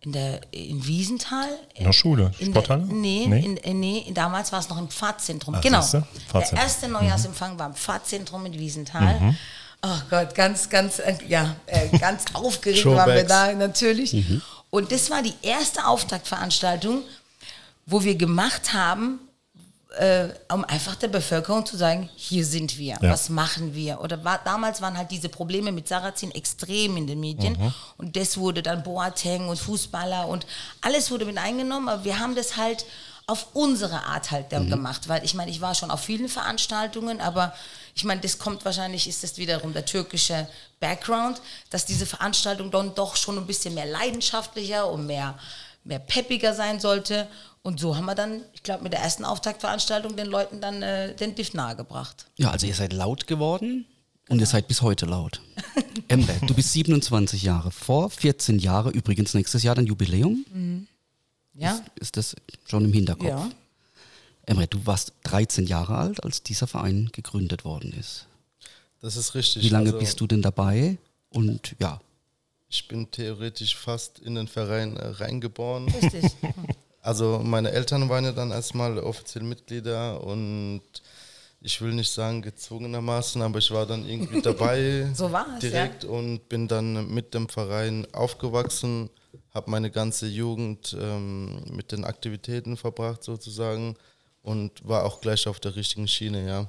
in 0.00 0.12
der 0.12 0.40
in 0.52 0.86
Wiesenthal. 0.86 1.48
In 1.74 1.84
der 1.84 1.92
Schule, 1.92 2.30
in 2.38 2.50
Sporthalle? 2.50 2.84
Der, 2.84 2.94
nee, 2.94 3.26
nee? 3.26 3.44
In, 3.44 3.56
in, 3.56 3.80
nee, 3.80 4.12
damals 4.14 4.52
war 4.52 4.60
es 4.60 4.68
noch 4.68 4.78
im 4.78 4.88
Pfadzentrum. 4.88 5.56
Ach, 5.56 5.60
genau. 5.60 5.80
Pfadzentrum. 5.80 6.08
Der 6.32 6.52
erste 6.52 6.88
Neujahrsempfang 6.88 7.54
mhm. 7.54 7.58
war 7.58 7.66
im 7.66 7.74
Pfadzentrum 7.74 8.46
in 8.46 8.52
Wiesenthal. 8.54 9.18
Mhm. 9.18 9.36
Oh 9.82 10.00
Gott, 10.08 10.34
ganz, 10.34 10.68
ganz, 10.68 11.00
äh, 11.00 11.16
ja, 11.28 11.56
äh, 11.66 11.96
ganz 11.98 12.24
aufgeregt 12.32 12.84
waren 12.86 13.14
wir 13.14 13.24
da 13.24 13.52
natürlich. 13.52 14.12
Mhm. 14.12 14.42
Und 14.70 14.92
das 14.92 15.10
war 15.10 15.22
die 15.22 15.34
erste 15.42 15.86
Auftaktveranstaltung, 15.86 17.02
wo 17.86 18.02
wir 18.02 18.14
gemacht 18.14 18.72
haben, 18.72 19.20
äh, 19.96 20.28
um 20.52 20.64
einfach 20.64 20.94
der 20.94 21.08
Bevölkerung 21.08 21.64
zu 21.64 21.76
sagen, 21.76 22.08
hier 22.16 22.44
sind 22.44 22.78
wir, 22.78 22.98
ja. 23.00 23.10
was 23.10 23.28
machen 23.28 23.74
wir? 23.74 24.00
Oder 24.00 24.22
war, 24.24 24.40
damals 24.44 24.80
waren 24.80 24.96
halt 24.96 25.10
diese 25.10 25.28
Probleme 25.28 25.72
mit 25.72 25.88
Sarrazin 25.88 26.30
extrem 26.32 26.96
in 26.96 27.06
den 27.06 27.20
Medien 27.20 27.54
mhm. 27.54 27.74
und 27.98 28.16
das 28.16 28.36
wurde 28.38 28.62
dann 28.62 28.82
Boateng 28.82 29.48
und 29.48 29.58
Fußballer 29.58 30.28
und 30.28 30.46
alles 30.80 31.10
wurde 31.10 31.24
mit 31.24 31.38
eingenommen, 31.38 31.88
aber 31.88 32.04
wir 32.04 32.18
haben 32.18 32.34
das 32.34 32.56
halt 32.56 32.84
auf 33.26 33.48
unsere 33.54 34.04
Art 34.04 34.30
halt 34.30 34.52
dann 34.52 34.66
mhm. 34.66 34.70
gemacht, 34.70 35.08
weil 35.08 35.24
ich 35.24 35.34
meine, 35.34 35.50
ich 35.50 35.60
war 35.60 35.74
schon 35.74 35.90
auf 35.90 36.00
vielen 36.00 36.28
Veranstaltungen, 36.28 37.20
aber 37.20 37.52
ich 37.94 38.04
meine, 38.04 38.20
das 38.20 38.38
kommt 38.38 38.64
wahrscheinlich, 38.64 39.08
ist 39.08 39.22
das 39.22 39.36
wiederum 39.36 39.72
der 39.72 39.84
türkische 39.84 40.46
Background, 40.78 41.40
dass 41.70 41.86
diese 41.86 42.06
Veranstaltung 42.06 42.70
dann 42.70 42.94
doch 42.94 43.16
schon 43.16 43.36
ein 43.38 43.46
bisschen 43.46 43.74
mehr 43.74 43.86
leidenschaftlicher 43.86 44.88
und 44.88 45.06
mehr, 45.06 45.36
mehr 45.86 45.98
peppiger 45.98 46.54
sein 46.54 46.80
sollte. 46.80 47.28
Und 47.62 47.80
so 47.80 47.96
haben 47.96 48.04
wir 48.06 48.14
dann, 48.14 48.42
ich 48.52 48.62
glaube, 48.62 48.82
mit 48.82 48.92
der 48.92 49.00
ersten 49.00 49.24
Auftaktveranstaltung 49.24 50.16
den 50.16 50.26
Leuten 50.26 50.60
dann 50.60 50.82
äh, 50.82 51.14
den 51.14 51.34
Diff 51.34 51.54
nahegebracht. 51.54 52.26
Ja, 52.36 52.50
also 52.50 52.66
ihr 52.66 52.74
seid 52.74 52.92
laut 52.92 53.26
geworden 53.26 53.86
und 54.28 54.40
ihr 54.40 54.46
seid 54.46 54.68
bis 54.68 54.82
heute 54.82 55.06
laut. 55.06 55.40
Emre, 56.08 56.34
du 56.46 56.54
bist 56.54 56.72
27 56.72 57.42
Jahre. 57.42 57.70
Vor 57.70 58.10
14 58.10 58.58
Jahren, 58.58 58.92
übrigens 58.92 59.34
nächstes 59.34 59.62
Jahr 59.62 59.74
dein 59.74 59.86
Jubiläum. 59.86 60.44
Mhm. 60.52 60.86
Ja. 61.54 61.72
Ist, 61.72 62.16
ist, 62.16 62.16
das 62.16 62.36
schon 62.68 62.84
im 62.84 62.92
Hinterkopf? 62.92 63.28
Ja. 63.28 63.50
Emre, 64.42 64.68
du 64.68 64.84
warst 64.86 65.12
13 65.24 65.66
Jahre 65.66 65.96
alt, 65.96 66.22
als 66.22 66.42
dieser 66.42 66.66
Verein 66.66 67.10
gegründet 67.12 67.64
worden 67.64 67.92
ist. 67.92 68.26
Das 69.00 69.16
ist 69.16 69.34
richtig. 69.34 69.64
Wie 69.64 69.68
lange 69.68 69.86
also, 69.86 69.98
bist 69.98 70.20
du 70.20 70.26
denn 70.26 70.42
dabei? 70.42 70.98
Und 71.30 71.74
ja. 71.80 72.00
Ich 72.68 72.88
bin 72.88 73.10
theoretisch 73.10 73.76
fast 73.76 74.18
in 74.18 74.34
den 74.34 74.48
Verein 74.48 74.96
äh, 74.96 75.06
reingeboren. 75.06 75.88
Richtig. 75.88 76.32
Also 77.06 77.40
meine 77.40 77.70
Eltern 77.70 78.08
waren 78.08 78.24
ja 78.24 78.32
dann 78.32 78.50
erstmal 78.50 78.98
offiziell 78.98 79.44
Mitglieder 79.44 80.24
und 80.24 80.82
ich 81.60 81.80
will 81.80 81.94
nicht 81.94 82.10
sagen 82.10 82.42
gezwungenermaßen, 82.42 83.40
aber 83.42 83.60
ich 83.60 83.70
war 83.70 83.86
dann 83.86 84.08
irgendwie 84.08 84.42
dabei 84.42 85.08
so 85.14 85.30
direkt 85.62 86.02
ja. 86.02 86.10
und 86.10 86.48
bin 86.48 86.66
dann 86.66 87.08
mit 87.14 87.32
dem 87.32 87.48
Verein 87.48 88.08
aufgewachsen, 88.12 89.08
habe 89.54 89.70
meine 89.70 89.92
ganze 89.92 90.26
Jugend 90.26 90.96
ähm, 91.00 91.62
mit 91.70 91.92
den 91.92 92.04
Aktivitäten 92.04 92.76
verbracht 92.76 93.22
sozusagen 93.22 93.94
und 94.42 94.86
war 94.86 95.04
auch 95.04 95.20
gleich 95.20 95.46
auf 95.46 95.60
der 95.60 95.76
richtigen 95.76 96.08
Schiene, 96.08 96.44
ja. 96.44 96.66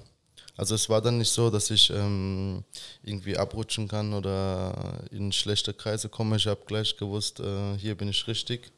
Also 0.58 0.74
es 0.74 0.90
war 0.90 1.02
dann 1.02 1.20
nicht 1.20 1.32
so, 1.32 1.52
dass 1.52 1.70
ich 1.70 1.92
ähm, 1.92 2.64
irgendwie 3.04 3.38
abrutschen 3.38 3.88
kann 3.88 4.14
oder 4.14 5.00
in 5.12 5.32
schlechte 5.32 5.72
Kreise 5.72 6.10
komme. 6.10 6.38
Ich 6.38 6.48
habe 6.48 6.62
gleich 6.66 6.98
gewusst, 6.98 7.40
äh, 7.40 7.78
hier 7.78 7.96
bin 7.96 8.10
ich 8.10 8.28
richtig. 8.28 8.72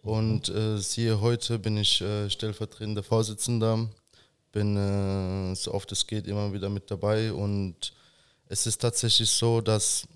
Und 0.00 0.48
äh, 0.48 0.78
siehe, 0.78 1.20
heute 1.20 1.58
bin 1.58 1.76
ich 1.76 2.00
äh, 2.00 2.30
stellvertretender 2.30 3.02
Vorsitzender, 3.02 3.88
bin 4.52 4.76
äh, 4.76 5.56
so 5.56 5.74
oft 5.74 5.90
es 5.90 6.06
geht 6.06 6.28
immer 6.28 6.52
wieder 6.52 6.68
mit 6.68 6.88
dabei 6.88 7.32
und 7.32 7.92
es 8.46 8.68
ist 8.68 8.78
tatsächlich 8.78 9.28
so, 9.28 9.60
dass 9.60 10.06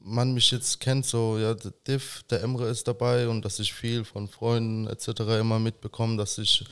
man 0.00 0.32
mich 0.32 0.52
jetzt 0.52 0.78
kennt, 0.78 1.04
so, 1.04 1.36
ja, 1.36 1.52
der 1.54 1.72
Diff, 1.86 2.22
der 2.30 2.42
Emre 2.42 2.68
ist 2.68 2.86
dabei 2.86 3.28
und 3.28 3.44
dass 3.44 3.58
ich 3.58 3.72
viel 3.72 4.04
von 4.04 4.28
Freunden 4.28 4.86
etc. 4.86 5.08
immer 5.40 5.58
mitbekomme, 5.58 6.16
dass 6.16 6.38
ich 6.38 6.64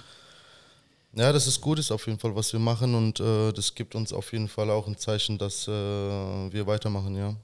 Ja, 1.14 1.32
das 1.32 1.46
ist 1.46 1.60
gut, 1.60 1.78
ist 1.78 1.90
auf 1.90 2.06
jeden 2.06 2.18
Fall, 2.18 2.34
was 2.34 2.52
wir 2.52 2.60
machen 2.60 2.94
und 2.94 3.20
äh, 3.20 3.52
das 3.52 3.74
gibt 3.74 3.94
uns 3.94 4.12
auf 4.12 4.32
jeden 4.32 4.48
Fall 4.48 4.70
auch 4.70 4.86
ein 4.86 4.96
Zeichen, 4.96 5.36
dass 5.36 5.68
äh, 5.68 5.70
wir 5.70 6.66
weitermachen, 6.66 7.14
ja. 7.16 7.34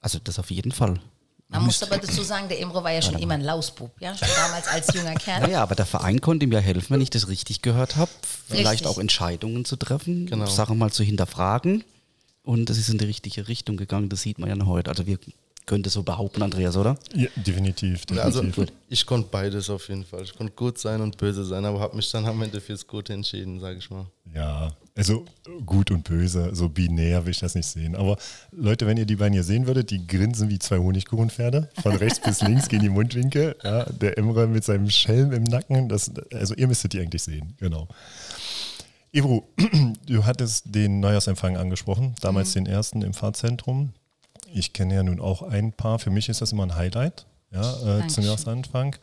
Also 0.00 0.18
das 0.22 0.38
auf 0.38 0.50
jeden 0.50 0.72
Fall. 0.72 1.00
Man 1.50 1.64
muss 1.64 1.82
aber 1.82 1.96
dazu 1.96 2.22
sagen, 2.22 2.46
der 2.48 2.58
Imro 2.58 2.84
war 2.84 2.92
ja 2.92 3.00
schon 3.00 3.18
immer 3.18 3.32
ein 3.32 3.40
Lausbub, 3.40 3.90
ja, 4.00 4.14
schon 4.14 4.28
damals 4.36 4.66
als 4.68 4.92
junger 4.94 5.14
Kerl. 5.14 5.40
Naja, 5.40 5.62
aber 5.62 5.74
der 5.74 5.86
Verein 5.86 6.20
konnte 6.20 6.44
ihm 6.44 6.52
ja 6.52 6.58
helfen, 6.58 6.90
wenn 6.90 7.00
ich 7.00 7.08
das 7.08 7.28
richtig 7.28 7.62
gehört 7.62 7.96
habe, 7.96 8.10
vielleicht 8.48 8.68
Richtig. 8.72 8.86
auch 8.86 8.98
Entscheidungen 8.98 9.64
zu 9.64 9.76
treffen, 9.76 10.26
Genau. 10.26 10.44
Sachen 10.44 10.76
mal 10.76 10.92
zu 10.92 11.02
hinterfragen. 11.02 11.84
Und 12.42 12.68
es 12.68 12.76
ist 12.76 12.90
in 12.90 12.98
die 12.98 13.06
richtige 13.06 13.48
Richtung 13.48 13.78
gegangen, 13.78 14.10
das 14.10 14.20
sieht 14.22 14.38
man 14.38 14.50
ja 14.50 14.56
noch 14.56 14.66
heute. 14.66 14.90
Also 14.90 15.06
wir 15.06 15.18
können 15.68 15.82
das 15.82 15.92
so 15.92 16.02
behaupten, 16.02 16.42
Andreas, 16.42 16.76
oder? 16.76 16.98
Ja, 17.14 17.28
definitiv, 17.36 18.02
Also 18.16 18.42
definitiv. 18.42 18.74
ich 18.88 19.04
konnte 19.06 19.28
beides 19.30 19.68
auf 19.70 19.88
jeden 19.88 20.04
Fall. 20.04 20.22
Ich 20.22 20.34
konnte 20.34 20.54
gut 20.54 20.78
sein 20.78 21.00
und 21.02 21.18
böse 21.18 21.44
sein, 21.44 21.64
aber 21.64 21.78
habe 21.78 21.94
mich 21.94 22.10
dann 22.10 22.24
am 22.26 22.40
Ende 22.42 22.60
fürs 22.60 22.86
Gute 22.86 23.12
entschieden, 23.12 23.60
sage 23.60 23.78
ich 23.78 23.90
mal. 23.90 24.06
Ja, 24.34 24.72
also 24.96 25.26
gut 25.66 25.90
und 25.90 26.04
böse, 26.04 26.54
so 26.54 26.68
binär 26.68 27.24
will 27.24 27.30
ich 27.32 27.38
das 27.40 27.54
nicht 27.54 27.66
sehen. 27.66 27.94
Aber 27.94 28.16
Leute, 28.50 28.86
wenn 28.86 28.96
ihr 28.96 29.04
die 29.06 29.16
beiden 29.16 29.34
hier 29.34 29.44
sehen 29.44 29.66
würdet, 29.66 29.90
die 29.90 30.06
grinsen 30.06 30.48
wie 30.48 30.58
zwei 30.58 30.78
Honigkuchenpferde. 30.78 31.68
Von 31.82 31.96
rechts 31.96 32.20
bis 32.20 32.40
links 32.40 32.68
gehen 32.68 32.80
die 32.80 32.88
Mundwinkel. 32.88 33.54
Ja, 33.62 33.84
der 33.84 34.16
Emre 34.18 34.46
mit 34.46 34.64
seinem 34.64 34.88
Schelm 34.90 35.32
im 35.32 35.44
Nacken. 35.44 35.88
Das, 35.88 36.10
also 36.32 36.54
ihr 36.54 36.66
müsstet 36.66 36.94
die 36.94 37.00
eigentlich 37.00 37.22
sehen, 37.22 37.54
genau. 37.58 37.88
Ebru, 39.12 39.42
du 40.06 40.24
hattest 40.24 40.64
den 40.74 41.00
Neujahrsempfang 41.00 41.56
angesprochen, 41.58 42.14
damals 42.22 42.52
den 42.54 42.66
ersten 42.66 43.02
im 43.02 43.12
Fahrzentrum. 43.14 43.92
Ich 44.52 44.72
kenne 44.72 44.94
ja 44.94 45.02
nun 45.02 45.20
auch 45.20 45.42
ein 45.42 45.72
paar. 45.72 45.98
Für 45.98 46.10
mich 46.10 46.28
ist 46.28 46.40
das 46.40 46.52
immer 46.52 46.64
ein 46.64 46.74
Highlight 46.74 47.26
ja, 47.50 48.00
äh, 48.00 48.06
zum. 48.08 48.24
Jahresanfang 48.24 48.96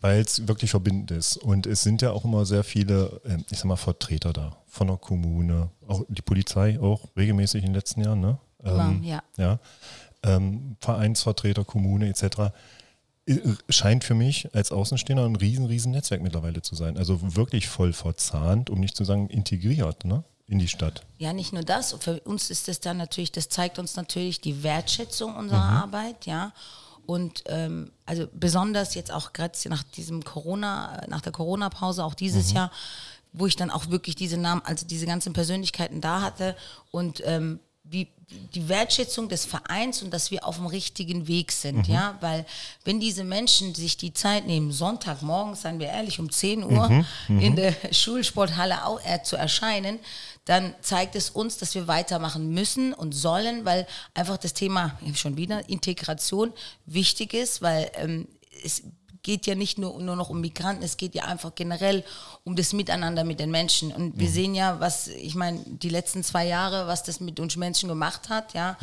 weil 0.00 0.20
es 0.20 0.46
wirklich 0.46 0.70
verbindend 0.70 1.10
ist. 1.10 1.36
Und 1.36 1.66
es 1.66 1.82
sind 1.82 2.02
ja 2.02 2.12
auch 2.12 2.24
immer 2.24 2.44
sehr 2.44 2.64
viele, 2.64 3.20
ähm, 3.24 3.44
ich 3.50 3.58
sag 3.58 3.66
mal, 3.66 3.76
Vertreter 3.76 4.32
da 4.32 4.56
von 4.66 4.86
der 4.86 4.96
Kommune, 4.96 5.70
auch 5.86 6.04
die 6.08 6.22
Polizei 6.22 6.78
auch 6.80 7.08
regelmäßig 7.16 7.62
in 7.64 7.70
den 7.70 7.74
letzten 7.74 8.02
Jahren, 8.02 8.20
ne? 8.20 8.38
Immer, 8.62 8.96
ja. 9.02 9.22
ja. 9.36 9.58
Ähm, 10.22 10.76
Vereinsvertreter, 10.80 11.64
Kommune 11.64 12.08
etc. 12.08 12.52
Äh, 13.26 13.38
Scheint 13.68 14.04
für 14.04 14.14
mich 14.14 14.54
als 14.54 14.72
Außenstehender 14.72 15.24
ein 15.24 15.36
riesen, 15.36 15.66
riesen 15.66 15.92
Netzwerk 15.92 16.22
mittlerweile 16.22 16.62
zu 16.62 16.74
sein. 16.74 16.96
Also 16.96 17.36
wirklich 17.36 17.68
voll 17.68 17.92
verzahnt, 17.92 18.70
um 18.70 18.80
nicht 18.80 18.96
zu 18.96 19.04
sagen 19.04 19.28
integriert, 19.28 20.04
ne? 20.04 20.24
In 20.48 20.58
die 20.58 20.68
Stadt. 20.68 21.02
Ja, 21.18 21.34
nicht 21.34 21.52
nur 21.52 21.62
das. 21.62 21.94
Für 22.00 22.20
uns 22.20 22.50
ist 22.50 22.68
das 22.68 22.80
dann 22.80 22.96
natürlich, 22.96 23.32
das 23.32 23.50
zeigt 23.50 23.78
uns 23.78 23.96
natürlich 23.96 24.40
die 24.40 24.62
Wertschätzung 24.62 25.36
unserer 25.36 25.62
Arbeit, 25.62 26.24
ja. 26.24 26.52
Und 27.04 27.44
ähm, 27.46 27.92
also 28.06 28.26
besonders 28.32 28.94
jetzt 28.94 29.12
auch 29.12 29.32
gerade 29.32 29.56
nach 29.68 29.82
diesem 29.82 30.24
Corona, 30.24 31.02
nach 31.08 31.20
der 31.20 31.32
Corona-Pause, 31.32 32.04
auch 32.04 32.14
dieses 32.14 32.52
Jahr, 32.52 32.70
wo 33.32 33.46
ich 33.46 33.56
dann 33.56 33.70
auch 33.70 33.90
wirklich 33.90 34.14
diese 34.14 34.36
Namen, 34.36 34.62
also 34.64 34.86
diese 34.86 35.06
ganzen 35.06 35.32
Persönlichkeiten 35.32 36.00
da 36.00 36.22
hatte 36.22 36.56
und 36.90 37.22
ähm, 37.24 37.60
wie 37.84 38.08
die 38.54 38.68
Wertschätzung 38.68 39.30
des 39.30 39.46
Vereins 39.46 40.02
und 40.02 40.12
dass 40.12 40.30
wir 40.30 40.46
auf 40.46 40.56
dem 40.56 40.66
richtigen 40.66 41.26
Weg 41.28 41.50
sind, 41.50 41.88
ja, 41.88 42.18
weil 42.20 42.44
wenn 42.84 43.00
diese 43.00 43.24
Menschen 43.24 43.74
sich 43.74 43.96
die 43.96 44.12
Zeit 44.12 44.46
nehmen, 44.46 44.70
Sonntagmorgens, 44.70 45.62
seien 45.62 45.78
wir 45.78 45.88
ehrlich, 45.88 46.20
um 46.20 46.30
10 46.30 46.64
Uhr 46.64 47.04
in 47.28 47.56
der 47.56 47.74
Schulsporthalle 47.90 48.76
äh, 49.04 49.22
zu 49.22 49.36
erscheinen, 49.36 49.98
dann 50.48 50.74
zeigt 50.80 51.14
es 51.14 51.28
uns, 51.28 51.58
dass 51.58 51.74
wir 51.74 51.88
weitermachen 51.88 52.50
müssen 52.50 52.94
und 52.94 53.12
sollen, 53.12 53.66
weil 53.66 53.86
einfach 54.14 54.38
das 54.38 54.54
Thema, 54.54 54.98
schon 55.14 55.36
wieder, 55.36 55.68
Integration 55.68 56.54
wichtig 56.86 57.34
ist, 57.34 57.60
weil 57.60 57.90
ähm, 57.96 58.26
es 58.64 58.82
geht 59.22 59.46
ja 59.46 59.54
nicht 59.54 59.76
nur, 59.76 60.00
nur 60.00 60.16
noch 60.16 60.30
um 60.30 60.40
Migranten, 60.40 60.82
es 60.82 60.96
geht 60.96 61.14
ja 61.14 61.24
einfach 61.24 61.54
generell 61.54 62.02
um 62.44 62.56
das 62.56 62.72
Miteinander 62.72 63.24
mit 63.24 63.40
den 63.40 63.50
Menschen. 63.50 63.92
Und 63.92 64.18
wir 64.18 64.30
sehen 64.30 64.54
ja, 64.54 64.80
was, 64.80 65.08
ich 65.08 65.34
meine, 65.34 65.60
die 65.66 65.90
letzten 65.90 66.24
zwei 66.24 66.46
Jahre, 66.46 66.86
was 66.86 67.02
das 67.02 67.20
mit 67.20 67.38
uns 67.40 67.56
Menschen 67.56 67.90
gemacht 67.90 68.30
hat, 68.30 68.54
ja. 68.54 68.78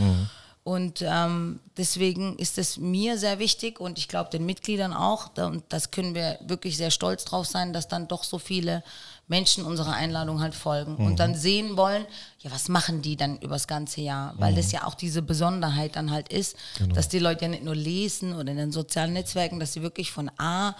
Und 0.63 1.03
ähm, 1.03 1.59
deswegen 1.77 2.37
ist 2.39 2.57
es 2.57 2.77
mir 2.77 3.19
sehr 3.19 3.37
wichtig 3.37 3.79
und 3.79 3.99
ich 3.99 4.07
glaube 4.07 4.31
den 4.31 4.47
Mitgliedern 4.47 4.93
auch. 4.93 5.29
Und 5.37 5.63
das 5.69 5.91
können 5.91 6.15
wir 6.15 6.39
wirklich 6.41 6.75
sehr 6.75 6.89
stolz 6.89 7.23
drauf 7.23 7.45
sein, 7.45 7.71
dass 7.71 7.87
dann 7.87 8.07
doch 8.07 8.23
so 8.23 8.39
viele 8.39 8.83
Menschen 9.27 9.65
unserer 9.65 9.93
Einladung 9.93 10.39
halt 10.39 10.53
folgen 10.53 10.97
und 10.97 11.19
dann 11.19 11.33
sehen 11.33 11.77
wollen, 11.77 12.05
ja, 12.39 12.51
was 12.51 12.69
machen 12.69 13.01
die 13.01 13.15
dann 13.15 13.39
übers 13.39 13.67
ganze 13.67 14.01
Jahr? 14.01 14.35
Weil 14.37 14.53
das 14.53 14.71
ja 14.71 14.85
auch 14.85 14.93
diese 14.93 15.21
Besonderheit 15.23 15.95
dann 15.95 16.11
halt 16.11 16.31
ist, 16.31 16.55
dass 16.93 17.09
die 17.09 17.19
Leute 17.19 17.45
ja 17.45 17.47
nicht 17.49 17.63
nur 17.63 17.75
lesen 17.75 18.33
oder 18.33 18.51
in 18.51 18.57
den 18.57 18.71
sozialen 18.71 19.13
Netzwerken, 19.13 19.59
dass 19.59 19.73
sie 19.73 19.81
wirklich 19.81 20.11
von 20.11 20.29
A, 20.37 20.75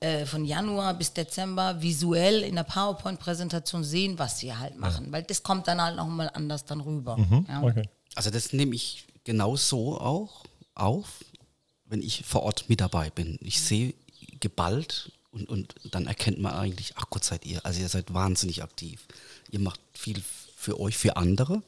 äh, 0.00 0.24
von 0.24 0.46
Januar 0.46 0.94
bis 0.94 1.12
Dezember 1.12 1.82
visuell 1.82 2.42
in 2.42 2.54
der 2.54 2.64
PowerPoint-Präsentation 2.64 3.84
sehen, 3.84 4.18
was 4.18 4.38
sie 4.38 4.54
halt 4.56 4.78
machen. 4.78 5.12
Weil 5.12 5.24
das 5.24 5.42
kommt 5.42 5.68
dann 5.68 5.82
halt 5.82 5.96
nochmal 5.96 6.30
anders 6.32 6.64
dann 6.64 6.80
rüber. 6.80 7.18
Ja. 7.48 7.62
Okay. 7.62 7.82
Also 8.14 8.30
das 8.30 8.54
nehme 8.54 8.74
ich 8.74 9.04
genau 9.24 9.56
so 9.56 10.00
auch 10.00 10.44
auf, 10.74 11.22
wenn 11.84 12.00
ich 12.00 12.24
vor 12.24 12.44
Ort 12.44 12.64
mit 12.68 12.80
dabei 12.80 13.10
bin. 13.10 13.38
Ich 13.42 13.60
sehe 13.60 13.92
geballt 14.40 15.12
und, 15.32 15.48
und 15.48 15.74
dann 15.90 16.06
erkennt 16.06 16.38
man 16.40 16.52
eigentlich, 16.54 16.92
ach 16.96 17.06
Gott 17.10 17.24
seid 17.24 17.44
ihr, 17.46 17.64
also 17.64 17.80
ihr 17.80 17.88
seid 17.88 18.12
wahnsinnig 18.12 18.62
aktiv. 18.62 19.00
Ihr 19.50 19.60
macht 19.60 19.80
viel 19.94 20.22
für 20.56 20.78
euch, 20.80 20.96
für 20.98 21.16
andere. 21.16 21.62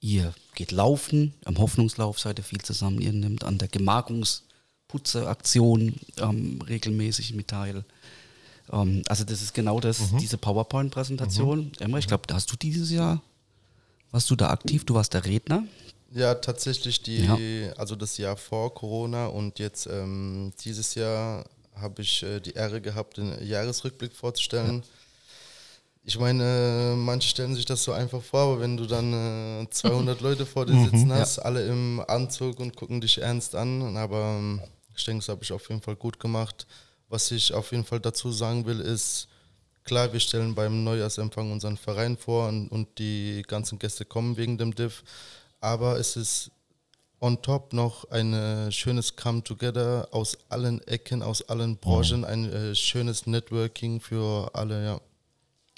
Ihr 0.00 0.32
geht 0.54 0.72
laufen, 0.72 1.34
am 1.44 1.58
Hoffnungslauf 1.58 2.18
seid 2.20 2.38
ihr 2.38 2.44
viel 2.44 2.60
zusammen, 2.60 3.00
ihr 3.00 3.12
nehmt 3.12 3.44
an 3.44 3.58
der 3.58 3.68
Gemarkungsputzeaktion 3.68 5.94
ähm, 6.18 6.60
regelmäßig 6.62 7.34
mit 7.34 7.48
teil. 7.48 7.84
Ähm, 8.70 9.02
also 9.08 9.24
das 9.24 9.42
ist 9.42 9.52
genau 9.54 9.80
das, 9.80 10.14
diese 10.20 10.38
PowerPoint-Präsentation. 10.38 11.72
Emma, 11.80 11.98
ich 11.98 12.06
glaube, 12.06 12.24
da 12.26 12.34
hast 12.36 12.50
du 12.52 12.56
dieses 12.56 12.90
Jahr, 12.90 13.22
warst 14.10 14.30
du 14.30 14.36
da 14.36 14.50
aktiv, 14.50 14.84
du 14.84 14.94
warst 14.94 15.14
der 15.14 15.24
Redner. 15.24 15.64
Ja, 16.12 16.34
tatsächlich 16.36 17.02
die, 17.02 17.24
Ja. 17.24 17.36
also 17.76 17.96
das 17.96 18.16
Jahr 18.16 18.36
vor 18.36 18.72
Corona 18.74 19.26
und 19.26 19.58
jetzt 19.58 19.86
ähm, 19.90 20.52
dieses 20.64 20.94
Jahr 20.94 21.44
habe 21.80 22.02
ich 22.02 22.22
äh, 22.22 22.40
die 22.40 22.52
Ehre 22.52 22.80
gehabt, 22.80 23.16
den 23.18 23.46
Jahresrückblick 23.46 24.14
vorzustellen. 24.14 24.82
Ich 26.04 26.18
meine, 26.18 26.94
manche 26.96 27.28
stellen 27.28 27.54
sich 27.56 27.64
das 27.64 27.82
so 27.82 27.92
einfach 27.92 28.22
vor, 28.22 28.40
aber 28.40 28.60
wenn 28.60 28.76
du 28.76 28.86
dann 28.86 29.64
äh, 29.64 29.68
200 29.68 30.20
Leute 30.20 30.46
vor 30.46 30.64
dir 30.64 30.80
sitzen 30.84 31.12
hast, 31.12 31.40
alle 31.40 31.66
im 31.66 32.00
Anzug 32.06 32.60
und 32.60 32.76
gucken 32.76 33.00
dich 33.00 33.18
ernst 33.18 33.56
an, 33.56 33.96
aber 33.96 34.36
ähm, 34.38 34.60
ich 34.96 35.04
denke, 35.04 35.18
das 35.18 35.28
habe 35.28 35.42
ich 35.42 35.52
auf 35.52 35.68
jeden 35.68 35.82
Fall 35.82 35.96
gut 35.96 36.20
gemacht. 36.20 36.66
Was 37.08 37.30
ich 37.32 37.52
auf 37.52 37.72
jeden 37.72 37.84
Fall 37.84 38.00
dazu 38.00 38.30
sagen 38.30 38.66
will, 38.66 38.80
ist, 38.80 39.28
klar, 39.84 40.12
wir 40.12 40.20
stellen 40.20 40.54
beim 40.54 40.84
Neujahrsempfang 40.84 41.50
unseren 41.50 41.76
Verein 41.76 42.16
vor 42.16 42.48
und, 42.48 42.68
und 42.68 42.98
die 42.98 43.42
ganzen 43.46 43.78
Gäste 43.78 44.04
kommen 44.04 44.36
wegen 44.36 44.58
dem 44.58 44.74
Div, 44.74 45.02
aber 45.60 45.98
es 45.98 46.16
ist 46.16 46.50
on 47.20 47.40
top 47.42 47.72
noch 47.72 48.10
ein 48.10 48.32
äh, 48.34 48.70
schönes 48.72 49.16
Come 49.16 49.42
Together 49.42 50.08
aus 50.12 50.36
allen 50.48 50.86
Ecken, 50.86 51.22
aus 51.22 51.48
allen 51.48 51.76
Branchen, 51.78 52.24
ein 52.24 52.44
äh, 52.52 52.74
schönes 52.74 53.26
Networking 53.26 54.00
für 54.00 54.50
alle, 54.54 54.84
ja. 54.84 55.00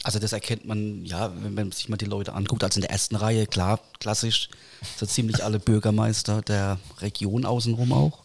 Also 0.04 0.20
das 0.20 0.32
erkennt 0.32 0.64
man, 0.64 1.04
ja, 1.04 1.32
wenn 1.42 1.54
man 1.54 1.72
sich 1.72 1.88
mal 1.88 1.96
die 1.96 2.04
Leute 2.04 2.32
anguckt. 2.32 2.62
Also 2.62 2.78
in 2.78 2.82
der 2.82 2.90
ersten 2.90 3.16
Reihe, 3.16 3.46
klar, 3.48 3.80
klassisch, 3.98 4.48
so 4.96 5.06
ziemlich 5.06 5.42
alle 5.42 5.58
Bürgermeister 5.58 6.40
der 6.42 6.78
Region 7.00 7.44
außenrum 7.44 7.92
auch 7.92 8.22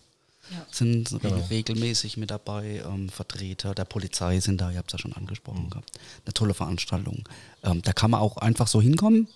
Ja. 0.51 0.65
sind 0.69 1.11
re- 1.23 1.49
regelmäßig 1.49 2.17
mit 2.17 2.29
dabei. 2.29 2.83
Ähm, 2.85 3.09
Vertreter 3.09 3.73
der 3.73 3.85
Polizei 3.85 4.39
sind 4.39 4.61
da, 4.61 4.69
ihr 4.69 4.77
habt 4.77 4.91
es 4.93 4.93
ja 4.93 4.99
schon 4.99 5.13
angesprochen 5.13 5.71
gehabt. 5.71 5.91
Eine 6.25 6.33
tolle 6.33 6.53
Veranstaltung. 6.53 7.27
Ähm, 7.63 7.81
da 7.81 7.91
kann 7.91 8.11
man 8.11 8.19
auch 8.21 8.37
einfach 8.37 8.67
so 8.67 8.79
hinkommen. 8.79 9.27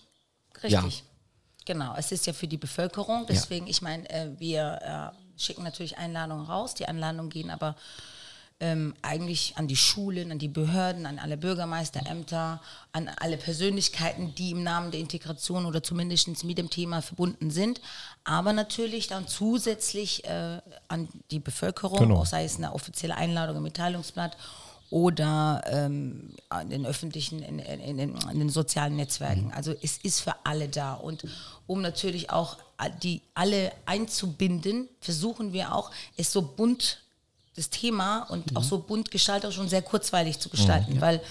Richtig. 0.55 0.71
Ja. 0.71 0.87
Genau, 1.67 1.93
es 1.97 2.13
ist 2.13 2.25
ja 2.25 2.31
für 2.31 2.47
die 2.47 2.55
Bevölkerung. 2.57 3.25
Deswegen, 3.27 3.67
ich 3.67 3.81
meine, 3.81 4.09
äh, 4.09 4.29
wir 4.39 5.13
äh, 5.13 5.39
schicken 5.41 5.63
natürlich 5.63 5.97
Einladungen 5.97 6.45
raus. 6.45 6.73
Die 6.75 6.85
Einladungen 6.87 7.29
gehen 7.29 7.49
aber 7.49 7.75
ähm, 8.61 8.95
eigentlich 9.01 9.53
an 9.57 9.67
die 9.67 9.75
Schulen, 9.75 10.31
an 10.31 10.39
die 10.39 10.47
Behörden, 10.47 11.05
an 11.05 11.19
alle 11.19 11.35
Bürgermeisterämter, 11.35 12.61
an 12.93 13.11
alle 13.19 13.35
Persönlichkeiten, 13.35 14.33
die 14.33 14.51
im 14.51 14.63
Namen 14.63 14.91
der 14.91 15.01
Integration 15.01 15.65
oder 15.65 15.83
zumindest 15.83 16.43
mit 16.45 16.57
dem 16.57 16.69
Thema 16.69 17.01
verbunden 17.01 17.51
sind. 17.51 17.81
Aber 18.23 18.53
natürlich 18.53 19.07
dann 19.07 19.27
zusätzlich 19.27 20.23
äh, 20.23 20.61
an 20.87 21.09
die 21.31 21.39
Bevölkerung, 21.39 21.99
Genau. 21.99 22.21
auch 22.21 22.25
sei 22.25 22.45
es 22.45 22.55
eine 22.55 22.73
offizielle 22.73 23.15
Einladung 23.15 23.57
im 23.57 23.63
Mitteilungsblatt 23.63 24.37
oder 24.89 25.61
ähm, 25.65 26.33
in 26.61 26.69
den 26.69 26.85
öffentlichen, 26.85 27.41
in, 27.43 27.59
in, 27.59 27.79
in, 27.79 27.97
den, 27.97 28.15
in 28.31 28.39
den 28.39 28.49
sozialen 28.49 28.95
Netzwerken. 28.95 29.51
Also 29.53 29.73
es 29.81 29.97
ist 29.97 30.21
für 30.21 30.35
alle 30.45 30.69
da. 30.69 30.93
Und 30.93 31.25
um 31.65 31.81
natürlich 31.81 32.29
auch 32.29 32.57
die 33.03 33.21
alle 33.33 33.71
einzubinden, 33.85 34.87
versuchen 35.01 35.51
wir 35.51 35.73
auch, 35.73 35.91
es 36.15 36.31
so 36.31 36.41
bunt, 36.41 37.01
das 37.55 37.69
Thema 37.69 38.21
und 38.29 38.55
auch 38.55 38.63
so 38.63 38.77
bunt 38.77 39.09
gestalterisch 39.11 39.57
und 39.57 39.69
sehr 39.69 39.81
kurzweilig 39.81 40.39
zu 40.39 40.49
gestalten. 40.49 41.01
Weil 41.01 41.21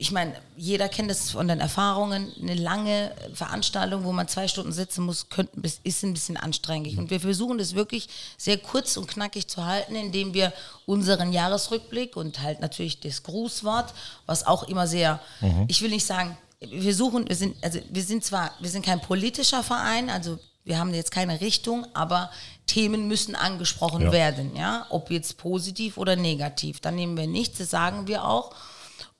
ich 0.00 0.12
meine, 0.12 0.32
jeder 0.56 0.88
kennt 0.88 1.10
das 1.10 1.30
von 1.30 1.46
den 1.46 1.60
Erfahrungen. 1.60 2.32
Eine 2.40 2.54
lange 2.54 3.14
Veranstaltung, 3.34 4.02
wo 4.04 4.12
man 4.12 4.28
zwei 4.28 4.48
Stunden 4.48 4.72
sitzen 4.72 5.04
muss, 5.04 5.28
könnte, 5.28 5.60
ist 5.82 6.02
ein 6.02 6.14
bisschen 6.14 6.38
anstrengend. 6.38 6.96
Und 6.96 7.10
wir 7.10 7.20
versuchen 7.20 7.58
das 7.58 7.74
wirklich 7.74 8.08
sehr 8.38 8.56
kurz 8.56 8.96
und 8.96 9.08
knackig 9.08 9.46
zu 9.46 9.66
halten, 9.66 9.94
indem 9.94 10.32
wir 10.32 10.54
unseren 10.86 11.34
Jahresrückblick 11.34 12.16
und 12.16 12.40
halt 12.40 12.60
natürlich 12.60 13.00
das 13.00 13.24
Grußwort, 13.24 13.92
was 14.24 14.46
auch 14.46 14.62
immer 14.62 14.86
sehr, 14.86 15.20
mhm. 15.42 15.66
ich 15.68 15.82
will 15.82 15.90
nicht 15.90 16.06
sagen, 16.06 16.34
wir 16.60 16.94
suchen, 16.94 17.28
wir 17.28 17.36
sind, 17.36 17.62
also 17.62 17.78
wir 17.90 18.02
sind 18.02 18.24
zwar, 18.24 18.52
wir 18.58 18.70
sind 18.70 18.86
kein 18.86 19.02
politischer 19.02 19.62
Verein, 19.62 20.08
also 20.08 20.38
wir 20.64 20.78
haben 20.78 20.94
jetzt 20.94 21.10
keine 21.10 21.42
Richtung, 21.42 21.86
aber 21.92 22.30
Themen 22.64 23.06
müssen 23.06 23.34
angesprochen 23.34 24.04
ja. 24.04 24.12
werden, 24.12 24.56
ja, 24.56 24.86
ob 24.88 25.10
jetzt 25.10 25.36
positiv 25.36 25.98
oder 25.98 26.16
negativ. 26.16 26.80
Dann 26.80 26.94
nehmen 26.94 27.18
wir 27.18 27.26
nichts, 27.26 27.58
das 27.58 27.68
sagen 27.68 28.06
wir 28.06 28.24
auch 28.24 28.54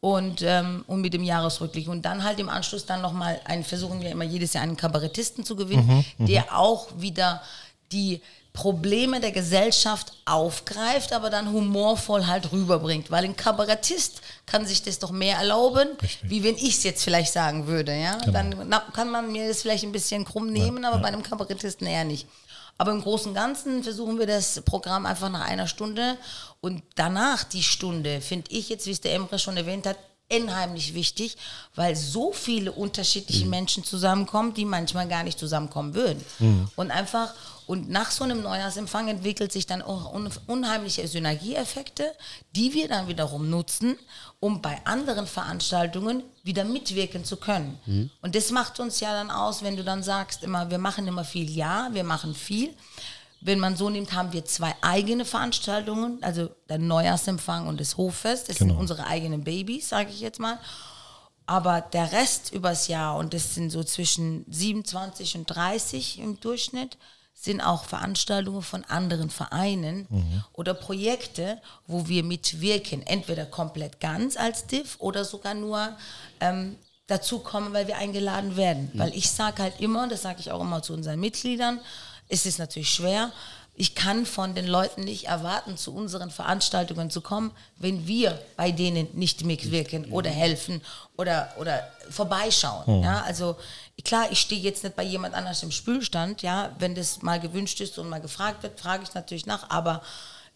und, 0.00 0.42
ähm, 0.42 0.84
und 0.86 1.00
mit 1.02 1.12
dem 1.12 1.22
Jahresrückblick. 1.22 1.88
Und 1.88 2.02
dann 2.02 2.24
halt 2.24 2.38
im 2.38 2.48
Anschluss 2.48 2.86
dann 2.86 3.02
nochmal 3.02 3.40
einen, 3.44 3.64
versuchen 3.64 4.00
wir 4.00 4.10
immer 4.10 4.24
jedes 4.24 4.54
Jahr 4.54 4.62
einen 4.62 4.76
Kabarettisten 4.76 5.44
zu 5.44 5.56
gewinnen, 5.56 5.86
mhm, 5.86 6.04
mhm, 6.18 6.26
der 6.26 6.58
auch 6.58 6.88
wieder 6.96 7.42
die 7.92 8.20
Probleme 8.52 9.20
der 9.20 9.30
Gesellschaft 9.30 10.12
aufgreift, 10.24 11.12
aber 11.12 11.30
dann 11.30 11.52
humorvoll 11.52 12.26
halt 12.26 12.50
rüberbringt. 12.50 13.10
Weil 13.10 13.24
ein 13.24 13.36
Kabarettist 13.36 14.22
kann 14.46 14.66
sich 14.66 14.82
das 14.82 14.98
doch 14.98 15.12
mehr 15.12 15.36
erlauben, 15.36 15.88
Richtig. 16.02 16.30
wie 16.30 16.42
wenn 16.42 16.56
ich 16.56 16.78
es 16.78 16.82
jetzt 16.82 17.04
vielleicht 17.04 17.32
sagen 17.32 17.66
würde. 17.66 17.94
Ja? 17.94 18.16
Genau. 18.18 18.32
Dann 18.32 18.54
na, 18.68 18.80
kann 18.92 19.10
man 19.10 19.30
mir 19.30 19.46
das 19.46 19.62
vielleicht 19.62 19.84
ein 19.84 19.92
bisschen 19.92 20.24
krumm 20.24 20.50
nehmen, 20.50 20.82
ja, 20.82 20.88
aber 20.88 20.96
ja. 20.96 21.02
bei 21.02 21.08
einem 21.08 21.22
Kabarettisten 21.22 21.86
eher 21.86 22.04
nicht. 22.04 22.26
Aber 22.80 22.92
im 22.92 23.02
Großen 23.02 23.28
und 23.28 23.34
Ganzen 23.34 23.84
versuchen 23.84 24.18
wir 24.18 24.26
das 24.26 24.62
Programm 24.62 25.04
einfach 25.04 25.28
nach 25.28 25.46
einer 25.46 25.66
Stunde 25.66 26.16
und 26.62 26.82
danach 26.94 27.44
die 27.44 27.62
Stunde, 27.62 28.22
finde 28.22 28.50
ich 28.50 28.70
jetzt, 28.70 28.86
wie 28.86 28.90
es 28.92 29.02
der 29.02 29.12
Emre 29.12 29.38
schon 29.38 29.58
erwähnt 29.58 29.86
hat, 29.86 29.98
unheimlich 30.32 30.94
wichtig, 30.94 31.36
weil 31.74 31.94
so 31.94 32.32
viele 32.32 32.72
unterschiedliche 32.72 33.44
mhm. 33.44 33.50
Menschen 33.50 33.84
zusammenkommen, 33.84 34.54
die 34.54 34.64
manchmal 34.64 35.06
gar 35.08 35.24
nicht 35.24 35.38
zusammenkommen 35.38 35.92
würden. 35.92 36.24
Mhm. 36.38 36.70
Und 36.74 36.90
einfach, 36.90 37.34
und 37.70 37.88
nach 37.88 38.10
so 38.10 38.24
einem 38.24 38.42
Neujahrsempfang 38.42 39.06
entwickelt 39.06 39.52
sich 39.52 39.64
dann 39.64 39.80
auch 39.80 40.12
unheimliche 40.48 41.06
Synergieeffekte, 41.06 42.12
die 42.56 42.74
wir 42.74 42.88
dann 42.88 43.06
wiederum 43.06 43.48
nutzen, 43.48 43.96
um 44.40 44.60
bei 44.60 44.84
anderen 44.86 45.28
Veranstaltungen 45.28 46.24
wieder 46.42 46.64
mitwirken 46.64 47.24
zu 47.24 47.36
können. 47.36 47.78
Mhm. 47.86 48.10
Und 48.22 48.34
das 48.34 48.50
macht 48.50 48.80
uns 48.80 48.98
ja 48.98 49.12
dann 49.12 49.30
aus, 49.30 49.62
wenn 49.62 49.76
du 49.76 49.84
dann 49.84 50.02
sagst 50.02 50.42
immer, 50.42 50.68
wir 50.68 50.78
machen 50.78 51.06
immer 51.06 51.22
viel, 51.22 51.48
ja, 51.48 51.90
wir 51.92 52.02
machen 52.02 52.34
viel. 52.34 52.74
Wenn 53.40 53.60
man 53.60 53.76
so 53.76 53.88
nimmt, 53.88 54.14
haben 54.14 54.32
wir 54.32 54.44
zwei 54.44 54.74
eigene 54.80 55.24
Veranstaltungen, 55.24 56.18
also 56.22 56.50
der 56.68 56.78
Neujahrsempfang 56.78 57.68
und 57.68 57.78
das 57.78 57.96
Hoffest. 57.96 58.48
Das 58.48 58.58
genau. 58.58 58.72
sind 58.72 58.80
unsere 58.80 59.06
eigenen 59.06 59.44
Babys, 59.44 59.90
sage 59.90 60.10
ich 60.10 60.20
jetzt 60.20 60.40
mal. 60.40 60.58
Aber 61.46 61.82
der 61.82 62.10
Rest 62.10 62.52
übers 62.52 62.88
Jahr, 62.88 63.16
und 63.16 63.32
das 63.32 63.54
sind 63.54 63.70
so 63.70 63.84
zwischen 63.84 64.44
27 64.50 65.36
und 65.36 65.46
30 65.46 66.18
im 66.18 66.40
Durchschnitt, 66.40 66.98
sind 67.34 67.60
auch 67.62 67.84
Veranstaltungen 67.84 68.62
von 68.62 68.84
anderen 68.84 69.30
Vereinen 69.30 70.06
mhm. 70.10 70.44
oder 70.52 70.74
Projekte, 70.74 71.60
wo 71.86 72.06
wir 72.06 72.22
mitwirken, 72.22 73.02
entweder 73.06 73.46
komplett 73.46 74.00
ganz 74.00 74.36
als 74.36 74.66
DIF 74.66 74.96
oder 74.98 75.24
sogar 75.24 75.54
nur 75.54 75.96
ähm, 76.40 76.76
dazu 77.06 77.38
kommen, 77.38 77.72
weil 77.72 77.86
wir 77.86 77.96
eingeladen 77.96 78.56
werden. 78.56 78.90
Mhm. 78.92 78.98
Weil 78.98 79.14
ich 79.14 79.30
sage 79.30 79.62
halt 79.62 79.80
immer, 79.80 80.06
das 80.08 80.22
sage 80.22 80.40
ich 80.40 80.50
auch 80.50 80.60
immer 80.60 80.82
zu 80.82 80.92
unseren 80.92 81.18
Mitgliedern, 81.18 81.80
es 82.28 82.46
ist 82.46 82.58
natürlich 82.58 82.90
schwer, 82.90 83.32
ich 83.80 83.94
kann 83.94 84.26
von 84.26 84.54
den 84.54 84.66
Leuten 84.66 85.04
nicht 85.04 85.28
erwarten, 85.28 85.78
zu 85.78 85.94
unseren 85.94 86.30
Veranstaltungen 86.30 87.08
zu 87.08 87.22
kommen, 87.22 87.50
wenn 87.78 88.06
wir 88.06 88.38
bei 88.54 88.72
denen 88.72 89.08
nicht 89.14 89.42
mitwirken 89.46 90.12
oder 90.12 90.28
helfen 90.28 90.82
oder, 91.16 91.50
oder 91.58 91.88
vorbeischauen. 92.10 92.98
Mhm. 92.98 93.04
Ja, 93.04 93.22
also 93.22 93.56
klar, 94.04 94.26
ich 94.30 94.38
stehe 94.38 94.60
jetzt 94.60 94.84
nicht 94.84 94.96
bei 94.96 95.02
jemand 95.02 95.34
anders 95.34 95.62
im 95.62 95.70
Spülstand, 95.70 96.42
ja, 96.42 96.76
wenn 96.78 96.94
das 96.94 97.22
mal 97.22 97.40
gewünscht 97.40 97.80
ist 97.80 97.98
und 97.98 98.10
mal 98.10 98.20
gefragt 98.20 98.62
wird, 98.62 98.78
frage 98.78 99.02
ich 99.02 99.14
natürlich 99.14 99.46
nach, 99.46 99.70
aber 99.70 100.02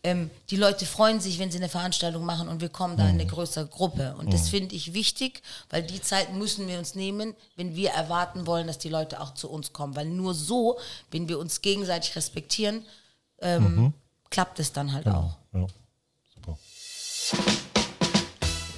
ähm, 0.03 0.29
die 0.51 0.57
Leute 0.57 0.85
freuen 0.85 1.19
sich, 1.19 1.39
wenn 1.39 1.51
sie 1.51 1.57
eine 1.57 1.71
Veranstaltung 1.71 2.27
machen 2.27 2.49
und 2.49 2.61
wir 2.61 2.69
kommen 2.69 2.99
da 2.99 3.05
in 3.05 3.15
eine 3.15 3.25
mhm. 3.25 3.29
größere 3.29 3.69
Gruppe. 3.69 4.17
Und 4.19 4.35
das 4.35 4.45
mhm. 4.45 4.49
finde 4.49 4.75
ich 4.75 4.93
wichtig, 4.93 5.41
weil 5.71 5.83
die 5.83 6.03
Zeit 6.03 6.35
müssen 6.35 6.69
wir 6.69 6.79
uns 6.79 6.95
nehmen, 6.95 7.35
wenn 7.57 7.75
wir 7.75 7.93
erwarten 7.93 8.47
wollen, 8.47 8.67
dass 8.67 8.77
die 8.77 8.91
Leute 8.91 9.19
auch 9.23 9.33
zu 9.33 9.49
uns 9.49 9.73
kommen. 9.73 9.97
Weil 9.97 10.05
nur 10.05 10.35
so, 10.35 10.79
wenn 11.11 11.31
wir 11.31 11.39
uns 11.39 11.63
gegenseitig 11.63 12.15
respektieren, 12.17 12.85
ähm, 13.41 13.77
mhm. 13.77 13.93
klappt 14.31 14.59
es 14.61 14.73
dann 14.73 14.93
halt 14.93 15.05
genau. 15.05 15.37
auch. 15.53 15.59
Ja. 15.61 15.67
Super. 16.35 16.59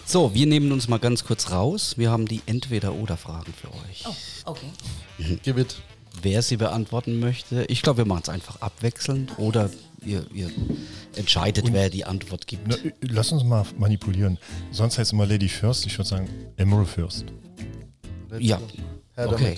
So, 0.05 0.35
wir 0.35 0.47
nehmen 0.47 0.71
uns 0.73 0.89
mal 0.89 0.99
ganz 0.99 1.25
kurz 1.25 1.51
raus. 1.51 1.99
Wir 1.99 2.11
haben 2.11 2.27
die 2.27 2.41
Entweder-Oder-Fragen 2.47 3.53
für 3.53 3.69
euch. 3.69 4.05
Oh, 4.07 4.51
okay. 4.51 4.71
Mhm. 5.19 5.41
Gib 5.43 5.67
Wer 6.23 6.41
sie 6.41 6.57
beantworten 6.57 7.21
möchte, 7.21 7.67
ich 7.69 7.83
glaube, 7.83 7.99
wir 7.99 8.05
machen 8.07 8.23
es 8.23 8.29
einfach 8.31 8.63
abwechselnd 8.63 9.39
oder 9.39 9.69
ihr, 10.03 10.27
ihr 10.33 10.51
entscheidet, 11.15 11.65
Und, 11.65 11.73
wer 11.75 11.91
die 11.91 12.05
Antwort 12.05 12.47
gibt. 12.47 12.69
Na, 12.69 12.77
lass 13.03 13.33
uns 13.33 13.45
mal 13.45 13.67
manipulieren. 13.77 14.39
Sonst 14.71 14.97
heißt 14.99 15.09
es 15.09 15.13
immer 15.13 15.27
Lady 15.27 15.49
First. 15.49 15.85
Ich 15.85 15.99
würde 15.99 16.09
sagen 16.09 16.29
Emerald 16.57 16.89
First. 16.89 17.27
Ja, 18.39 18.61
okay. 19.17 19.57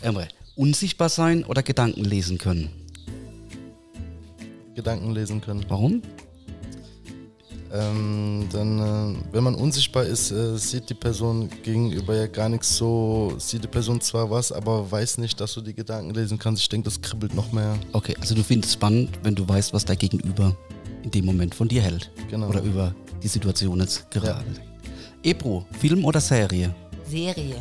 Emre, 0.00 0.26
unsichtbar 0.56 1.08
sein 1.08 1.44
oder 1.44 1.62
Gedanken 1.62 2.04
lesen 2.04 2.38
können? 2.38 2.70
Gedanken 4.76 5.10
lesen 5.10 5.40
können. 5.40 5.64
Warum? 5.68 6.02
ähm, 7.72 8.48
dann, 8.52 8.78
äh, 8.78 9.18
wenn 9.32 9.44
man 9.44 9.54
unsichtbar 9.54 10.04
ist, 10.04 10.30
äh, 10.30 10.56
sieht 10.56 10.88
die 10.88 10.94
Person 10.94 11.50
gegenüber 11.62 12.14
ja 12.14 12.26
gar 12.26 12.48
nichts 12.48 12.76
so, 12.76 13.34
sieht 13.38 13.64
die 13.64 13.68
Person 13.68 14.00
zwar 14.00 14.30
was, 14.30 14.52
aber 14.52 14.90
weiß 14.90 15.18
nicht, 15.18 15.40
dass 15.40 15.54
du 15.54 15.60
die 15.60 15.74
Gedanken 15.74 16.14
lesen 16.14 16.38
kannst. 16.38 16.62
Ich 16.62 16.68
denke, 16.68 16.84
das 16.84 17.00
kribbelt 17.00 17.34
noch 17.34 17.52
mehr. 17.52 17.78
Okay, 17.92 18.14
also 18.20 18.34
du 18.34 18.42
findest 18.42 18.70
es 18.70 18.74
spannend, 18.74 19.10
wenn 19.22 19.34
du 19.34 19.48
weißt, 19.48 19.72
was 19.72 19.84
dein 19.84 19.98
Gegenüber 19.98 20.56
in 21.02 21.10
dem 21.10 21.24
Moment 21.24 21.54
von 21.54 21.68
dir 21.68 21.82
hält. 21.82 22.10
Genau. 22.30 22.48
Oder 22.48 22.62
über 22.62 22.94
die 23.22 23.28
Situation 23.28 23.80
jetzt 23.80 24.10
gerade. 24.10 24.28
Ja. 24.28 24.44
Ebro, 25.22 25.66
Film 25.78 26.04
oder 26.04 26.20
Serie? 26.20 26.74
Serie. 27.08 27.56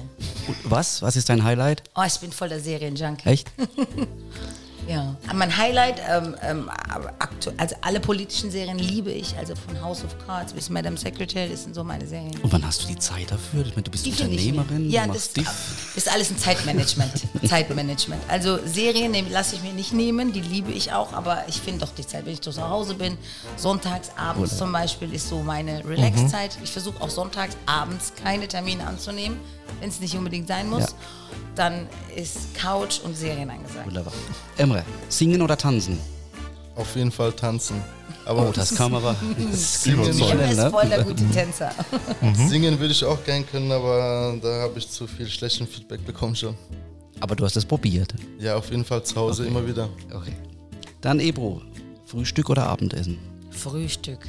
Und 0.47 0.58
was? 0.65 1.01
Was 1.01 1.15
ist 1.15 1.30
dein 1.30 1.43
Highlight? 1.43 1.84
Oh, 1.95 2.04
ich 2.06 2.19
bin 2.19 2.32
voll 2.32 2.49
der 2.49 2.60
Serienjunkie. 2.60 3.30
Echt? 3.30 3.51
Ja, 4.87 5.15
mein 5.33 5.55
Highlight, 5.55 5.99
ähm, 6.07 6.35
ähm, 6.43 6.69
also 7.57 7.75
alle 7.81 7.99
politischen 7.99 8.51
Serien 8.51 8.77
liebe 8.77 9.11
ich, 9.11 9.35
also 9.37 9.55
von 9.55 9.81
House 9.81 10.03
of 10.03 10.15
Cards 10.25 10.53
bis 10.53 10.69
Madame 10.69 10.95
Secretary, 10.95 11.49
das 11.49 11.63
sind 11.63 11.73
so 11.73 11.83
meine 11.83 12.05
Serien. 12.05 12.31
Und 12.41 12.51
wann 12.51 12.65
hast 12.65 12.83
du 12.83 12.87
die 12.87 12.97
Zeit 12.97 13.31
dafür? 13.31 13.65
Ich 13.65 13.71
meine, 13.71 13.83
du 13.83 13.91
bist 13.91 14.05
die 14.05 14.11
Unternehmerin, 14.11 14.89
ja, 14.91 15.07
das 15.07 15.31
ist 15.95 16.11
alles 16.11 16.29
ein 16.29 16.37
Zeitmanagement. 16.37 17.11
Zeitmanagement. 17.47 18.21
Also 18.27 18.59
Serien 18.65 19.13
lasse 19.31 19.55
ich 19.55 19.63
mir 19.63 19.73
nicht 19.73 19.93
nehmen, 19.93 20.33
die 20.33 20.41
liebe 20.41 20.71
ich 20.71 20.91
auch, 20.93 21.13
aber 21.13 21.43
ich 21.47 21.61
finde 21.61 21.85
doch 21.85 21.93
die 21.93 22.05
Zeit, 22.05 22.25
wenn 22.25 22.33
ich 22.33 22.41
zu 22.41 22.55
Hause 22.55 22.93
bin, 22.93 23.17
sonntags 23.57 24.11
abends 24.15 24.51
Oder? 24.51 24.59
zum 24.59 24.71
Beispiel 24.71 25.13
ist 25.13 25.29
so 25.29 25.39
meine 25.39 25.83
Relax-Zeit. 25.83 26.57
Mhm. 26.57 26.63
Ich 26.63 26.71
versuche 26.71 27.01
auch 27.01 27.09
sonntags 27.09 27.57
abends 27.65 28.13
keine 28.21 28.47
Termine 28.47 28.85
anzunehmen, 28.85 29.39
wenn 29.79 29.89
es 29.89 29.99
nicht 29.99 30.15
unbedingt 30.15 30.47
sein 30.47 30.69
muss. 30.69 30.83
Ja 30.83 30.87
dann 31.55 31.87
ist 32.15 32.53
Couch 32.55 32.99
und 33.03 33.15
Serien 33.15 33.49
angesagt. 33.49 33.85
Wunderbar. 33.85 34.13
Emre, 34.57 34.83
singen 35.09 35.41
oder 35.41 35.57
tanzen? 35.57 35.99
Auf 36.75 36.95
jeden 36.95 37.11
Fall 37.11 37.31
tanzen. 37.31 37.81
Aber 38.25 38.49
oh, 38.49 38.51
das 38.51 38.75
kam 38.77 38.93
aber. 38.95 39.15
Das 39.51 39.83
singen 39.83 40.03
ist 40.03 40.57
ne? 40.57 40.69
voll 40.69 40.87
der 40.87 41.03
gute 41.03 41.29
Tänzer. 41.29 41.71
Mhm. 42.21 42.35
Singen 42.49 42.79
würde 42.79 42.91
ich 42.91 43.03
auch 43.05 43.23
gern 43.23 43.47
können, 43.47 43.71
aber 43.71 44.37
da 44.41 44.61
habe 44.61 44.77
ich 44.77 44.89
zu 44.89 45.07
viel 45.07 45.27
schlechten 45.27 45.67
Feedback 45.67 46.05
bekommen 46.05 46.35
schon. 46.35 46.55
Aber 47.21 47.35
du 47.35 47.45
hast 47.45 47.55
es 47.55 47.63
probiert. 47.63 48.13
Ja, 48.39 48.55
auf 48.55 48.69
jeden 48.71 48.83
Fall 48.83 49.03
zu 49.03 49.15
Hause 49.15 49.43
okay. 49.43 49.51
immer 49.51 49.65
wieder. 49.65 49.89
Okay. 50.13 50.33
Dann 51.01 51.19
Ebro, 51.19 51.61
Frühstück 52.05 52.49
oder 52.49 52.67
Abendessen? 52.67 53.17
Frühstück. 53.51 54.27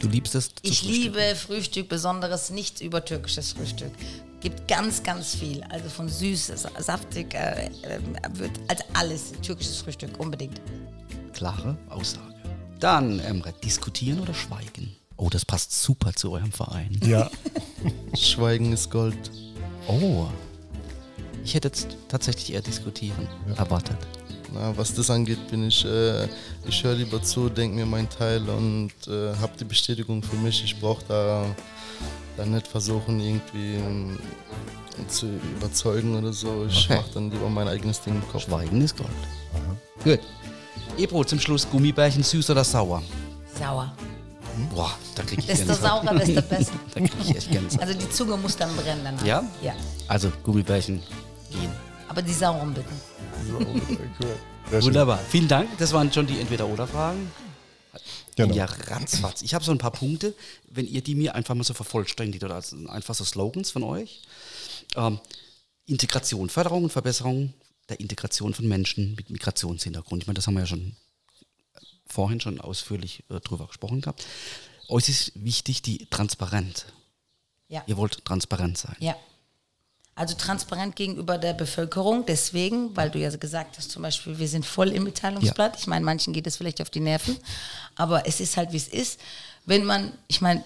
Du 0.00 0.08
liebst 0.08 0.34
es? 0.34 0.50
Ich 0.62 0.82
liebe 0.82 1.34
Frühstück, 1.34 1.88
besonderes 1.88 2.50
nichts 2.50 2.80
über 2.80 3.04
türkisches 3.04 3.52
Frühstück 3.52 3.92
gibt 4.40 4.68
ganz, 4.68 5.02
ganz 5.02 5.34
viel. 5.34 5.62
Also 5.64 5.88
von 5.88 6.08
süß, 6.08 6.52
saftig, 6.78 7.34
äh, 7.34 7.66
äh, 7.66 8.00
wird 8.34 8.52
als 8.68 8.82
alles 8.94 9.32
türkisches 9.42 9.78
Frühstück 9.78 10.18
unbedingt. 10.18 10.60
Klare 11.32 11.76
Aussage. 11.88 12.34
Dann, 12.80 13.18
Emre, 13.20 13.52
diskutieren 13.64 14.20
oder 14.20 14.34
schweigen? 14.34 14.94
Oh, 15.16 15.28
das 15.30 15.44
passt 15.44 15.72
super 15.72 16.12
zu 16.14 16.30
eurem 16.30 16.52
Verein. 16.52 17.00
Ja. 17.04 17.28
schweigen 18.14 18.72
ist 18.72 18.90
Gold. 18.90 19.30
Oh. 19.88 20.26
Ich 21.44 21.54
hätte 21.54 21.68
jetzt 21.68 21.96
tatsächlich 22.08 22.52
eher 22.52 22.62
diskutieren 22.62 23.26
ja. 23.48 23.54
erwartet. 23.54 23.96
Na, 24.52 24.76
was 24.76 24.94
das 24.94 25.10
angeht, 25.10 25.48
bin 25.50 25.66
ich, 25.66 25.84
äh, 25.84 26.26
ich 26.66 26.82
höre 26.82 26.94
lieber 26.94 27.22
zu, 27.22 27.48
denke 27.48 27.76
mir 27.76 27.86
meinen 27.86 28.08
Teil 28.08 28.48
und 28.48 28.92
äh, 29.06 29.34
habe 29.36 29.52
die 29.58 29.64
Bestätigung 29.64 30.22
für 30.22 30.36
mich. 30.36 30.62
Ich 30.64 30.78
brauche 30.80 31.04
da 31.06 31.44
dann 32.38 32.52
nicht 32.52 32.66
versuchen, 32.68 33.20
irgendwie 33.20 33.74
ähm, 33.74 34.18
zu 35.08 35.26
überzeugen 35.56 36.16
oder 36.16 36.32
so. 36.32 36.66
Ich 36.68 36.86
okay. 36.86 36.96
mache 36.96 37.10
dann 37.14 37.30
lieber 37.30 37.48
mein 37.48 37.68
eigenes 37.68 38.00
Ding 38.00 38.14
im 38.14 38.28
Kopf. 38.28 38.44
Schweigen 38.44 38.80
ist 38.80 38.96
Gold. 38.96 39.10
Gut. 40.04 40.20
Ebro, 40.96 41.24
zum 41.24 41.40
Schluss 41.40 41.68
Gummibärchen 41.68 42.22
süß 42.22 42.50
oder 42.50 42.64
sauer? 42.64 43.02
Sauer. 43.58 43.92
Boah, 44.74 44.90
da 45.14 45.22
kriege 45.22 45.40
ich 45.42 45.46
Desto 45.46 45.66
Gänsehaut. 45.66 46.04
saurer, 46.04 46.18
desto 46.18 46.42
besser. 46.42 46.72
Da 46.94 47.00
kriege 47.00 47.14
ich 47.20 47.36
echt 47.36 47.50
Gänsehaut. 47.50 47.86
Also 47.86 47.98
die 47.98 48.10
Zunge 48.10 48.36
muss 48.36 48.56
dann 48.56 48.74
brennen 48.76 49.00
danach. 49.04 49.24
Ja? 49.24 49.44
Ja. 49.62 49.74
Also 50.08 50.32
Gummibärchen 50.42 51.00
gehen. 51.50 51.70
Aber 52.08 52.22
die 52.22 52.32
sauren 52.32 52.74
bitte. 52.74 52.88
Wunderbar. 54.84 55.18
Vielen 55.28 55.48
Dank. 55.48 55.68
Das 55.78 55.92
waren 55.92 56.12
schon 56.12 56.26
die 56.26 56.40
Entweder-Oder-Fragen. 56.40 57.30
Genau. 58.38 58.54
Ja, 58.54 58.66
ratzfatz. 58.66 59.42
Ich 59.42 59.52
habe 59.52 59.64
so 59.64 59.72
ein 59.72 59.78
paar 59.78 59.90
Punkte, 59.90 60.32
wenn 60.70 60.86
ihr 60.86 61.02
die 61.02 61.16
mir 61.16 61.34
einfach 61.34 61.56
mal 61.56 61.64
so 61.64 61.74
vervollständigt 61.74 62.44
oder 62.44 62.54
als 62.54 62.72
einfach 62.86 63.16
so 63.16 63.24
Slogans 63.24 63.72
von 63.72 63.82
euch. 63.82 64.22
Ähm, 64.94 65.18
Integration, 65.86 66.48
Förderung 66.48 66.84
und 66.84 66.90
Verbesserung 66.90 67.52
der 67.88 67.98
Integration 67.98 68.54
von 68.54 68.68
Menschen 68.68 69.16
mit 69.16 69.30
Migrationshintergrund. 69.30 70.22
Ich 70.22 70.26
meine, 70.28 70.36
das 70.36 70.46
haben 70.46 70.54
wir 70.54 70.60
ja 70.60 70.66
schon 70.66 70.94
vorhin 72.06 72.40
schon 72.40 72.60
ausführlich 72.60 73.24
äh, 73.28 73.40
drüber 73.40 73.66
gesprochen 73.66 74.02
gehabt. 74.02 74.24
Euch 74.86 75.08
ist 75.08 75.32
wichtig 75.34 75.82
die 75.82 76.06
Transparenz. 76.06 76.86
Ja. 77.66 77.82
Ihr 77.88 77.96
wollt 77.96 78.24
transparent 78.24 78.78
sein. 78.78 78.96
Ja. 79.00 79.16
Also 80.18 80.34
transparent 80.34 80.96
gegenüber 80.96 81.38
der 81.38 81.52
Bevölkerung, 81.52 82.26
deswegen, 82.26 82.96
weil 82.96 83.08
du 83.08 83.20
ja 83.20 83.30
gesagt 83.36 83.78
hast, 83.78 83.92
zum 83.92 84.02
Beispiel, 84.02 84.36
wir 84.36 84.48
sind 84.48 84.66
voll 84.66 84.88
im 84.88 85.04
Mitteilungsblatt. 85.04 85.76
Ich 85.78 85.86
meine, 85.86 86.04
manchen 86.04 86.32
geht 86.32 86.44
es 86.48 86.56
vielleicht 86.56 86.82
auf 86.82 86.90
die 86.90 86.98
Nerven, 86.98 87.36
aber 87.94 88.26
es 88.26 88.40
ist 88.40 88.56
halt, 88.56 88.72
wie 88.72 88.78
es 88.78 88.88
ist. 88.88 89.20
Wenn 89.64 89.84
man, 89.84 90.10
ich 90.26 90.40
meine, 90.40 90.64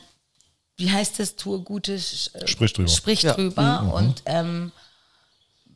wie 0.79 0.91
heißt 0.91 1.19
das, 1.19 1.37
tue 1.37 1.61
Gutes, 1.61 2.31
äh, 2.33 2.47
Sprich 2.47 2.73
drüber. 2.73 2.89
Sprich 2.89 3.23
Ja. 3.25 3.35
drüber 3.35 3.93
und 3.95 4.23
ähm, 4.25 4.73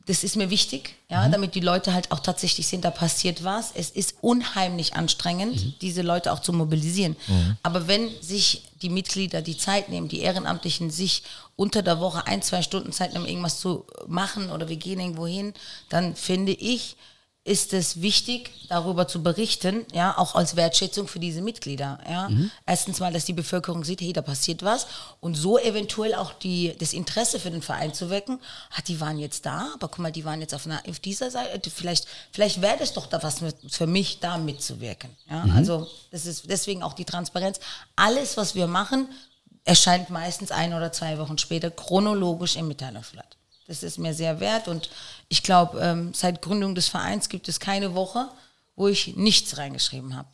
das 0.06 0.24
ist 0.24 0.36
mir 0.36 0.48
wichtig, 0.48 0.94
ja, 1.10 1.28
damit 1.28 1.54
die 1.54 1.60
Leute 1.60 1.92
halt 1.92 2.12
auch 2.12 2.20
tatsächlich 2.20 2.66
sehen, 2.66 2.80
da 2.80 2.90
passiert 2.90 3.44
was. 3.44 3.72
Es 3.74 3.90
ist 3.90 4.14
unheimlich 4.22 4.94
anstrengend, 4.94 5.82
diese 5.82 6.00
Leute 6.00 6.32
auch 6.32 6.38
zu 6.38 6.52
mobilisieren. 6.52 7.16
Aber 7.62 7.88
wenn 7.88 8.08
sich 8.22 8.62
die 8.82 8.90
Mitglieder 8.90 9.42
die 9.42 9.56
Zeit 9.56 9.88
nehmen, 9.88 10.08
die 10.08 10.20
Ehrenamtlichen 10.20 10.90
sich 10.90 11.22
unter 11.56 11.82
der 11.82 12.00
Woche 12.00 12.26
ein, 12.26 12.42
zwei 12.42 12.62
Stunden 12.62 12.92
Zeit 12.92 13.12
nehmen, 13.12 13.26
irgendwas 13.26 13.60
zu 13.60 13.86
machen 14.06 14.50
oder 14.50 14.68
wir 14.68 14.76
gehen 14.76 15.00
irgendwo 15.00 15.26
hin, 15.26 15.54
dann 15.88 16.14
finde 16.14 16.52
ich, 16.52 16.96
ist 17.46 17.72
es 17.72 18.02
wichtig, 18.02 18.50
darüber 18.68 19.06
zu 19.06 19.22
berichten, 19.22 19.86
ja, 19.92 20.18
auch 20.18 20.34
als 20.34 20.56
Wertschätzung 20.56 21.06
für 21.06 21.20
diese 21.20 21.40
Mitglieder, 21.42 22.00
ja. 22.10 22.28
Erstens 22.66 22.98
mal, 22.98 23.12
dass 23.12 23.24
die 23.24 23.32
Bevölkerung 23.32 23.84
sieht, 23.84 24.00
hey, 24.00 24.12
da 24.12 24.20
passiert 24.20 24.64
was 24.64 24.88
und 25.20 25.36
so 25.36 25.56
eventuell 25.56 26.16
auch 26.16 26.32
die, 26.32 26.74
das 26.80 26.92
Interesse 26.92 27.38
für 27.38 27.52
den 27.52 27.62
Verein 27.62 27.94
zu 27.94 28.10
wecken. 28.10 28.40
Ah, 28.76 28.82
die 28.88 29.00
waren 29.00 29.20
jetzt 29.20 29.46
da, 29.46 29.70
aber 29.74 29.86
guck 29.86 30.00
mal, 30.00 30.10
die 30.10 30.24
waren 30.24 30.40
jetzt 30.40 30.54
auf, 30.54 30.66
einer, 30.66 30.82
auf 30.88 30.98
dieser 30.98 31.30
Seite, 31.30 31.70
vielleicht, 31.70 32.08
vielleicht 32.32 32.60
wäre 32.60 32.78
das 32.78 32.92
doch 32.94 33.06
da 33.06 33.22
was 33.22 33.40
mit, 33.40 33.54
für 33.68 33.86
mich, 33.86 34.18
da 34.18 34.38
mitzuwirken, 34.38 35.10
ja. 35.30 35.46
Also, 35.54 35.86
das 36.10 36.26
ist 36.26 36.50
deswegen 36.50 36.82
auch 36.82 36.94
die 36.94 37.04
Transparenz. 37.04 37.60
Alles, 37.94 38.36
was 38.36 38.56
wir 38.56 38.66
machen, 38.66 39.08
erscheint 39.64 40.10
meistens 40.10 40.50
ein 40.50 40.74
oder 40.74 40.90
zwei 40.90 41.16
Wochen 41.18 41.38
später 41.38 41.70
chronologisch 41.70 42.56
im 42.56 42.66
Mitteilungsblatt. 42.66 43.35
Das 43.66 43.82
ist 43.82 43.98
mir 43.98 44.14
sehr 44.14 44.38
wert 44.40 44.68
und 44.68 44.90
ich 45.28 45.42
glaube, 45.42 45.80
ähm, 45.80 46.14
seit 46.14 46.40
Gründung 46.42 46.74
des 46.74 46.88
Vereins 46.88 47.28
gibt 47.28 47.48
es 47.48 47.58
keine 47.58 47.94
Woche, 47.94 48.28
wo 48.76 48.88
ich 48.88 49.16
nichts 49.16 49.56
reingeschrieben 49.58 50.16
habe. 50.16 50.28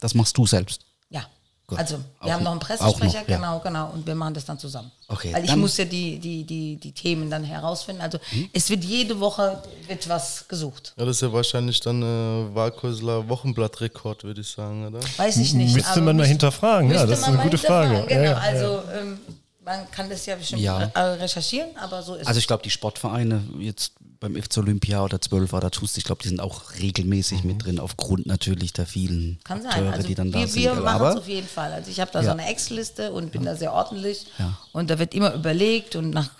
Das 0.00 0.14
machst 0.14 0.36
du 0.38 0.46
selbst. 0.46 0.82
Ja. 1.10 1.26
Gut. 1.66 1.80
Also 1.80 1.96
Auch 2.20 2.26
wir 2.26 2.34
haben 2.34 2.44
noch 2.44 2.52
einen 2.52 2.60
Pressesprecher, 2.60 3.18
auch 3.18 3.22
noch, 3.22 3.28
ja. 3.28 3.36
genau, 3.36 3.58
genau, 3.58 3.90
und 3.90 4.06
wir 4.06 4.14
machen 4.14 4.34
das 4.34 4.44
dann 4.44 4.56
zusammen. 4.56 4.92
Okay, 5.08 5.32
Weil 5.34 5.42
ich 5.42 5.50
dann- 5.50 5.58
muss 5.58 5.76
ja 5.76 5.84
die, 5.84 6.20
die, 6.20 6.44
die, 6.44 6.76
die 6.76 6.92
Themen 6.92 7.28
dann 7.28 7.42
herausfinden. 7.42 8.02
Also 8.02 8.18
es 8.52 8.70
wird 8.70 8.84
jede 8.84 9.18
Woche 9.18 9.60
wird 9.88 10.08
was 10.08 10.46
gesucht. 10.46 10.94
Ja, 10.96 11.04
das 11.04 11.16
ist 11.16 11.22
ja 11.22 11.32
wahrscheinlich 11.32 11.80
dann 11.80 12.02
äh, 12.02 12.54
Waghäusler 12.54 13.28
Wochenblattrekord, 13.28 14.22
würde 14.22 14.42
ich 14.42 14.48
sagen, 14.48 14.86
oder? 14.86 15.00
Weiß 15.16 15.38
ich 15.38 15.54
nicht. 15.54 15.74
Müsste 15.74 16.00
man 16.02 16.16
mal 16.16 16.26
hinterfragen. 16.26 16.88
Ja, 16.92 17.04
das 17.04 17.18
ist 17.18 17.24
eine 17.24 17.38
gute 17.38 17.58
Frage. 17.58 18.04
Genau, 18.06 18.22
ja, 18.22 18.30
ja. 18.30 18.36
also 18.36 18.82
ähm, 18.92 19.18
man 19.66 19.90
kann 19.90 20.08
das 20.08 20.24
ja 20.26 20.36
bestimmt 20.36 20.62
Ja. 20.62 20.80
äh, 20.94 20.98
recherchieren, 21.00 21.76
aber 21.76 22.02
so 22.02 22.14
ist 22.14 22.26
Also 22.26 22.38
ich 22.38 22.46
glaube, 22.46 22.62
die 22.62 22.70
Sportvereine 22.70 23.42
jetzt 23.58 23.92
beim 24.20 24.34
FC 24.40 24.58
Olympia 24.58 25.02
oder 25.04 25.20
12 25.20 25.52
oder 25.52 25.70
TUS, 25.70 25.96
ich 25.98 26.04
glaube, 26.04 26.22
die 26.22 26.28
sind 26.28 26.40
auch 26.40 26.72
regelmäßig 26.80 27.44
mit 27.44 27.64
drin, 27.64 27.78
aufgrund 27.80 28.24
natürlich 28.26 28.72
der 28.72 28.86
vielen 28.86 29.38
Kann 29.44 29.60
sein. 29.60 29.72
Akteure, 29.72 29.92
Also 29.92 30.06
die 30.08 30.14
dann 30.14 30.32
da 30.32 30.38
wir, 30.38 30.46
sind. 30.48 30.62
wir 30.62 30.74
machen 30.76 31.06
es 31.08 31.16
auf 31.16 31.28
jeden 31.28 31.46
Fall. 31.48 31.72
Also 31.72 31.90
ich 31.90 32.00
habe 32.00 32.10
da 32.12 32.20
Ja. 32.20 32.24
so 32.26 32.30
eine 32.30 32.48
Excel-Liste 32.48 33.12
und 33.12 33.32
bin 33.32 33.44
da 33.44 33.56
sehr 33.56 33.72
ordentlich. 33.74 34.26
Ja. 34.38 34.56
Und 34.72 34.88
da 34.88 34.98
wird 34.98 35.12
immer 35.14 35.34
überlegt 35.34 35.96
und 35.96 36.10
nach, 36.10 36.30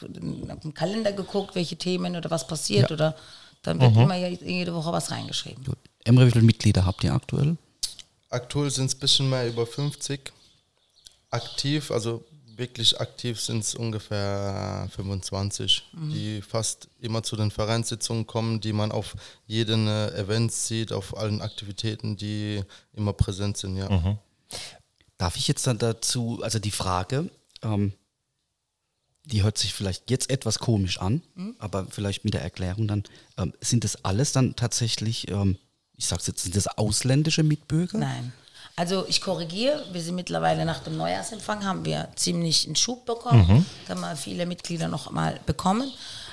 nach 0.47 0.61
dem 0.61 0.73
Kalender 0.73 1.13
geguckt, 1.13 1.55
welche 1.55 1.77
Themen 1.77 2.17
oder 2.17 2.31
was 2.31 2.47
passiert 2.47 2.91
oder 2.93 3.15
dann 3.63 3.81
wird 3.81 3.95
immer 3.97 4.17
je- 4.17 4.39
jede 4.43 4.73
Woche 4.73 4.93
was 4.93 5.11
reingeschrieben. 5.11 5.65
gut. 5.65 5.77
Emre, 6.05 6.27
wie 6.27 6.31
viele 6.31 6.45
Mitglieder 6.45 6.87
habt 6.87 7.03
ihr 7.05 7.13
aktuell? 7.13 7.57
Aktuell 8.31 8.71
sind 8.71 8.87
es 8.87 8.95
ein 8.95 9.01
bisschen 9.01 9.29
mehr 9.29 9.47
über 9.49 9.67
50. 9.67 10.33
Aktiv, 11.31 11.91
also 11.91 12.25
wirklich 12.57 13.01
aktiv 13.01 13.41
sind 13.41 13.61
es 13.65 13.75
ungefähr 13.75 14.89
25, 14.95 15.83
die 15.93 16.43
fast 16.43 16.89
immer 17.01 17.23
zu 17.23 17.37
den 17.37 17.51
Vereinssitzungen 17.51 18.27
kommen, 18.27 18.61
die 18.61 18.73
man 18.73 18.93
auf 18.93 19.15
jeden 19.47 19.87
äh, 19.89 20.09
Event 20.19 20.53
sieht, 20.53 20.93
auf 20.93 21.17
allen 21.17 21.43
Aktivitäten, 21.43 22.17
die 22.17 22.63
immer 22.95 23.13
präsent 23.13 23.57
sind, 23.57 23.77
ja. 23.77 24.19
Darf 25.19 25.37
ich 25.37 25.49
jetzt 25.49 25.67
dann 25.67 25.79
dazu, 25.79 26.41
also 26.43 26.59
die 26.59 26.71
Frage, 26.71 27.31
ähm, 27.63 27.93
die 29.25 29.43
hört 29.43 29.59
sich 29.59 29.73
vielleicht 29.75 30.11
jetzt 30.11 30.31
etwas 30.31 30.59
komisch 30.59 30.99
an, 31.01 31.23
Mhm. 31.35 31.57
aber 31.59 31.87
vielleicht 31.91 32.25
mit 32.25 32.35
der 32.35 32.43
Erklärung 32.43 32.87
dann, 32.87 33.03
ähm, 33.39 33.53
sind 33.61 33.83
das 33.85 34.05
alles 34.05 34.33
dann 34.33 34.55
tatsächlich, 34.57 35.29
ähm, 35.29 35.57
ich 35.97 36.07
sag's 36.07 36.27
jetzt, 36.27 36.43
sind 36.43 36.55
das 36.55 36.67
ausländische 36.69 37.43
Mitbürger? 37.43 37.99
Nein. 37.99 38.33
Also 38.79 39.07
ich 39.09 39.23
korrigiere, 39.23 39.83
wir 39.93 40.03
sind 40.03 40.17
mittlerweile 40.17 40.67
nach 40.67 40.81
dem 40.81 40.99
Neujahrsempfang, 40.99 41.65
haben 41.65 41.87
wir 41.87 42.09
ziemlich 42.15 42.67
einen 42.67 42.77
Schub 42.77 43.07
bekommen. 43.07 43.65
Da 43.89 43.95
haben 43.95 44.03
wir 44.03 44.17
viele 44.17 44.45
Mitglieder 44.45 44.89
noch 44.89 45.11
mal 45.11 45.41
bekommen. 45.47 45.91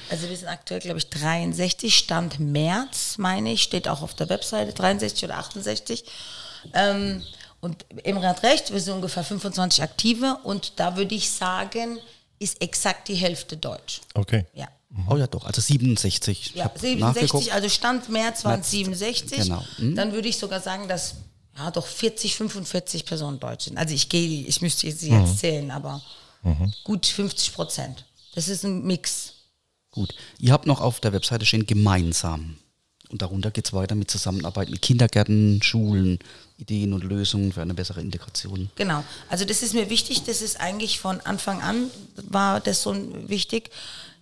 Also 0.09 0.27
wir 0.29 0.35
sind 0.35 0.49
aktuell, 0.49 0.81
glaube 0.81 0.97
ich, 0.99 1.09
63, 1.09 1.97
Stand 1.97 2.39
März, 2.41 3.17
meine 3.17 3.53
ich, 3.53 3.63
steht 3.63 3.87
auch 3.87 4.01
auf 4.01 4.13
der 4.13 4.27
Webseite, 4.27 4.73
63 4.73 5.23
oder 5.23 5.37
68. 5.37 6.03
Ähm, 6.73 7.23
und 7.61 7.85
Emre 8.03 8.27
hat 8.27 8.43
recht, 8.43 8.73
wir 8.73 8.81
sind 8.81 8.95
ungefähr 8.95 9.23
25 9.23 9.81
Aktive 9.81 10.37
und 10.43 10.73
da 10.81 10.97
würde 10.97 11.15
ich 11.15 11.29
sagen, 11.31 11.97
ist 12.39 12.61
exakt 12.61 13.07
die 13.07 13.15
Hälfte 13.15 13.55
Deutsch. 13.55 14.01
Okay. 14.13 14.45
Ja. 14.53 14.67
Oh 15.09 15.15
ja 15.15 15.27
doch, 15.27 15.45
also 15.45 15.61
67. 15.61 16.47
Ich 16.47 16.55
Ja, 16.55 16.65
hab 16.65 16.77
67, 16.77 17.21
nachgeguckt. 17.33 17.51
also 17.53 17.69
Stand 17.69 18.09
März 18.09 18.43
waren 18.43 18.59
es 18.59 18.71
März, 18.71 18.71
67. 18.71 19.37
genau. 19.43 19.63
Hm. 19.77 19.95
Dann 19.95 20.11
würde 20.11 20.27
ich 20.27 20.37
sogar 20.37 20.59
sagen, 20.59 20.87
dass 20.89 21.15
ja 21.57 21.71
doch 21.71 21.85
40, 21.85 22.35
45 22.35 23.05
Personen 23.05 23.39
deutsch 23.39 23.65
sind. 23.65 23.77
Also 23.77 23.93
ich 23.93 24.09
gehe, 24.09 24.45
ich 24.45 24.61
müsste 24.61 24.91
sie 24.91 25.11
jetzt 25.11 25.39
zählen, 25.39 25.71
aber 25.71 26.01
gut 26.83 27.05
50 27.05 27.53
Prozent. 27.53 28.05
Das 28.35 28.47
ist 28.47 28.63
ein 28.63 28.83
Mix. 28.83 29.33
Gut. 29.91 30.13
Ihr 30.39 30.51
habt 30.51 30.65
noch 30.65 30.81
auf 30.81 30.99
der 30.99 31.13
Webseite 31.13 31.45
stehen 31.45 31.65
gemeinsam. 31.65 32.57
Und 33.09 33.21
darunter 33.21 33.51
geht 33.51 33.67
es 33.67 33.73
weiter 33.73 33.93
mit 33.93 34.09
Zusammenarbeit 34.09 34.69
mit 34.71 34.81
Kindergärten, 34.81 35.61
Schulen, 35.61 36.17
Ideen 36.57 36.93
und 36.93 37.03
Lösungen 37.03 37.53
für 37.53 37.61
eine 37.61 37.75
bessere 37.75 38.01
Integration. 38.01 38.71
Genau. 38.75 39.03
Also 39.29 39.45
das 39.45 39.61
ist 39.61 39.75
mir 39.75 39.91
wichtig. 39.91 40.23
Das 40.23 40.41
ist 40.41 40.59
eigentlich 40.59 40.99
von 40.99 41.21
Anfang 41.21 41.61
an 41.61 41.91
war 42.15 42.59
das 42.59 42.81
so 42.81 42.95
wichtig. 43.29 43.69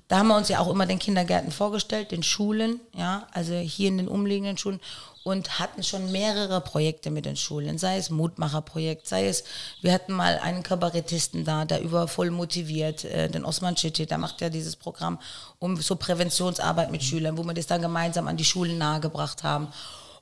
Da 0.10 0.18
haben 0.18 0.28
wir 0.28 0.36
uns 0.36 0.50
ja 0.50 0.60
auch 0.60 0.70
immer 0.70 0.86
den 0.86 1.00
Kindergärten 1.00 1.54
vorgestellt, 1.54 2.12
den 2.12 2.22
Schulen, 2.22 2.82
ja, 2.94 3.30
also 3.32 3.54
hier 3.54 3.88
in 3.88 3.98
den 3.98 4.10
umliegenden 4.10 4.58
Schulen 4.58 4.82
und 5.24 5.60
hatten 5.60 5.84
schon 5.84 6.12
mehrere 6.12 6.62
Projekte 6.62 7.12
mit 7.12 7.26
den 7.26 7.36
Schulen, 7.36 7.78
sei 7.78 7.98
es 7.98 8.10
Mutmacherprojekt, 8.10 9.08
sei 9.08 9.28
es, 9.28 9.44
wir 9.82 9.94
hatten 9.94 10.14
mal 10.14 10.40
einen 10.40 10.64
Kabarettisten 10.64 11.46
da, 11.46 11.66
der 11.66 11.82
über 11.82 12.08
voll 12.08 12.32
motiviert, 12.32 13.06
äh, 13.06 13.30
den 13.30 13.46
Osman 13.46 13.76
Chichi, 13.76 14.06
der 14.06 14.18
macht 14.18 14.42
ja 14.42 14.50
dieses 14.50 14.76
Programm 14.76 15.20
um 15.60 15.78
so 15.78 15.96
Präventionsarbeit 15.96 16.92
mit 16.92 17.04
Schülern, 17.04 17.38
wo 17.38 17.44
wir 17.44 17.54
das 17.54 17.68
dann 17.68 17.82
gemeinsam 17.82 18.28
an 18.28 18.38
die 18.38 18.46
Schulen 18.46 18.78
nahegebracht 18.80 19.44
haben. 19.44 19.68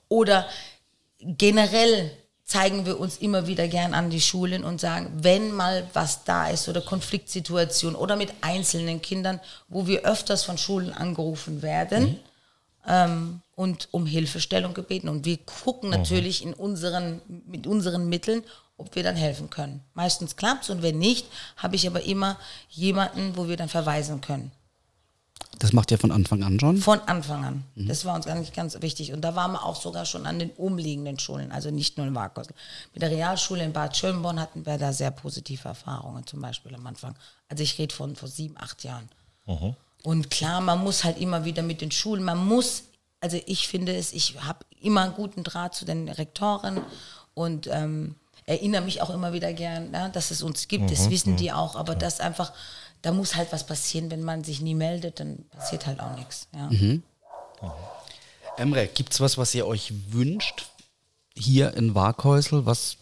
Oder 0.08 0.46
generell 1.20 2.10
zeigen 2.44 2.84
wir 2.84 2.98
uns 2.98 3.18
immer 3.18 3.46
wieder 3.46 3.68
gern 3.68 3.94
an 3.94 4.10
die 4.10 4.20
Schulen 4.20 4.64
und 4.64 4.80
sagen, 4.80 5.10
wenn 5.22 5.52
mal 5.52 5.86
was 5.94 6.24
da 6.24 6.48
ist 6.48 6.68
oder 6.68 6.80
Konfliktsituation 6.80 7.94
oder 7.94 8.16
mit 8.16 8.32
einzelnen 8.40 9.00
Kindern, 9.00 9.40
wo 9.68 9.86
wir 9.86 10.04
öfters 10.04 10.44
von 10.44 10.58
Schulen 10.58 10.92
angerufen 10.92 11.62
werden 11.62 12.18
ähm, 12.86 13.40
und 13.54 13.88
um 13.90 14.06
Hilfestellung 14.06 14.74
gebeten. 14.74 15.08
Und 15.08 15.24
wir 15.24 15.38
gucken 15.38 15.90
natürlich 15.90 16.42
in 16.42 16.54
unseren, 16.54 17.20
mit 17.46 17.66
unseren 17.66 18.08
Mitteln, 18.08 18.42
ob 18.76 18.94
wir 18.94 19.02
dann 19.02 19.16
helfen 19.16 19.50
können. 19.50 19.82
Meistens 19.94 20.36
klappt 20.36 20.64
es 20.64 20.70
und 20.70 20.82
wenn 20.82 20.98
nicht, 20.98 21.26
habe 21.56 21.76
ich 21.76 21.86
aber 21.86 22.02
immer 22.02 22.38
jemanden, 22.70 23.36
wo 23.36 23.48
wir 23.48 23.56
dann 23.56 23.68
verweisen 23.68 24.20
können. 24.20 24.52
Das 25.58 25.74
macht 25.74 25.90
ihr 25.90 25.98
von 25.98 26.10
Anfang 26.10 26.42
an 26.42 26.58
schon? 26.58 26.78
Von 26.78 27.00
Anfang 27.00 27.44
an. 27.44 27.64
Das 27.74 28.06
war 28.06 28.14
uns 28.14 28.24
ganz, 28.24 28.50
ganz 28.52 28.80
wichtig. 28.80 29.12
Und 29.12 29.20
da 29.20 29.36
waren 29.36 29.52
wir 29.52 29.64
auch 29.64 29.78
sogar 29.78 30.06
schon 30.06 30.26
an 30.26 30.38
den 30.38 30.50
umliegenden 30.50 31.18
Schulen, 31.18 31.52
also 31.52 31.70
nicht 31.70 31.98
nur 31.98 32.06
in 32.06 32.14
Warkosl. 32.14 32.54
Mit 32.94 33.02
der 33.02 33.10
Realschule 33.10 33.62
in 33.62 33.72
Bad 33.72 33.94
Schönborn 33.94 34.40
hatten 34.40 34.64
wir 34.64 34.78
da 34.78 34.92
sehr 34.94 35.10
positive 35.10 35.68
Erfahrungen, 35.68 36.26
zum 36.26 36.40
Beispiel 36.40 36.74
am 36.74 36.86
Anfang. 36.86 37.14
Also 37.48 37.62
ich 37.62 37.78
rede 37.78 37.94
von 37.94 38.16
vor 38.16 38.28
sieben, 38.28 38.56
acht 38.58 38.82
Jahren. 38.84 39.10
Und 40.02 40.30
klar, 40.30 40.60
man 40.60 40.82
muss 40.82 41.04
halt 41.04 41.18
immer 41.18 41.44
wieder 41.44 41.62
mit 41.62 41.80
den 41.80 41.90
Schulen, 41.90 42.24
man 42.24 42.38
muss, 42.46 42.84
also 43.20 43.38
ich 43.46 43.68
finde 43.68 43.94
es, 43.94 44.12
ich 44.12 44.40
habe 44.40 44.64
immer 44.80 45.02
einen 45.02 45.14
guten 45.14 45.44
Draht 45.44 45.74
zu 45.74 45.84
den 45.84 46.08
Rektoren 46.08 46.80
und 47.34 47.66
ähm, 47.66 48.16
erinnere 48.46 48.82
mich 48.82 49.02
auch 49.02 49.10
immer 49.10 49.32
wieder 49.32 49.52
gern, 49.52 49.92
ja, 49.92 50.08
dass 50.08 50.30
es 50.30 50.42
uns 50.42 50.68
gibt. 50.68 50.90
Das 50.90 51.10
wissen 51.10 51.36
die 51.36 51.52
auch, 51.52 51.76
aber 51.76 51.94
das 51.94 52.20
einfach, 52.20 52.52
da 53.02 53.12
muss 53.12 53.36
halt 53.36 53.52
was 53.52 53.66
passieren. 53.66 54.10
Wenn 54.10 54.22
man 54.22 54.42
sich 54.42 54.60
nie 54.60 54.74
meldet, 54.74 55.20
dann 55.20 55.44
passiert 55.50 55.86
halt 55.86 56.00
auch 56.00 56.16
nichts. 56.16 56.48
Ja. 56.54 56.70
Emre, 58.56 58.88
gibt's 58.88 59.20
was, 59.20 59.38
was 59.38 59.54
ihr 59.54 59.66
euch 59.66 59.92
wünscht 60.08 60.66
hier 61.34 61.74
in 61.74 61.94
Waghäusel, 61.94 62.66
was 62.66 62.96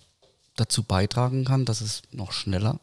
dazu 0.57 0.83
beitragen 0.83 1.45
kann, 1.45 1.65
dass 1.65 1.81
es 1.81 2.03
noch 2.11 2.33
schneller 2.33 2.79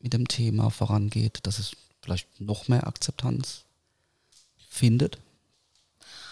mit 0.00 0.12
dem 0.12 0.28
Thema 0.28 0.70
vorangeht, 0.70 1.40
dass 1.44 1.58
es 1.58 1.72
vielleicht 2.06 2.40
noch 2.40 2.68
mehr 2.68 2.86
Akzeptanz 2.86 3.64
findet? 4.68 5.18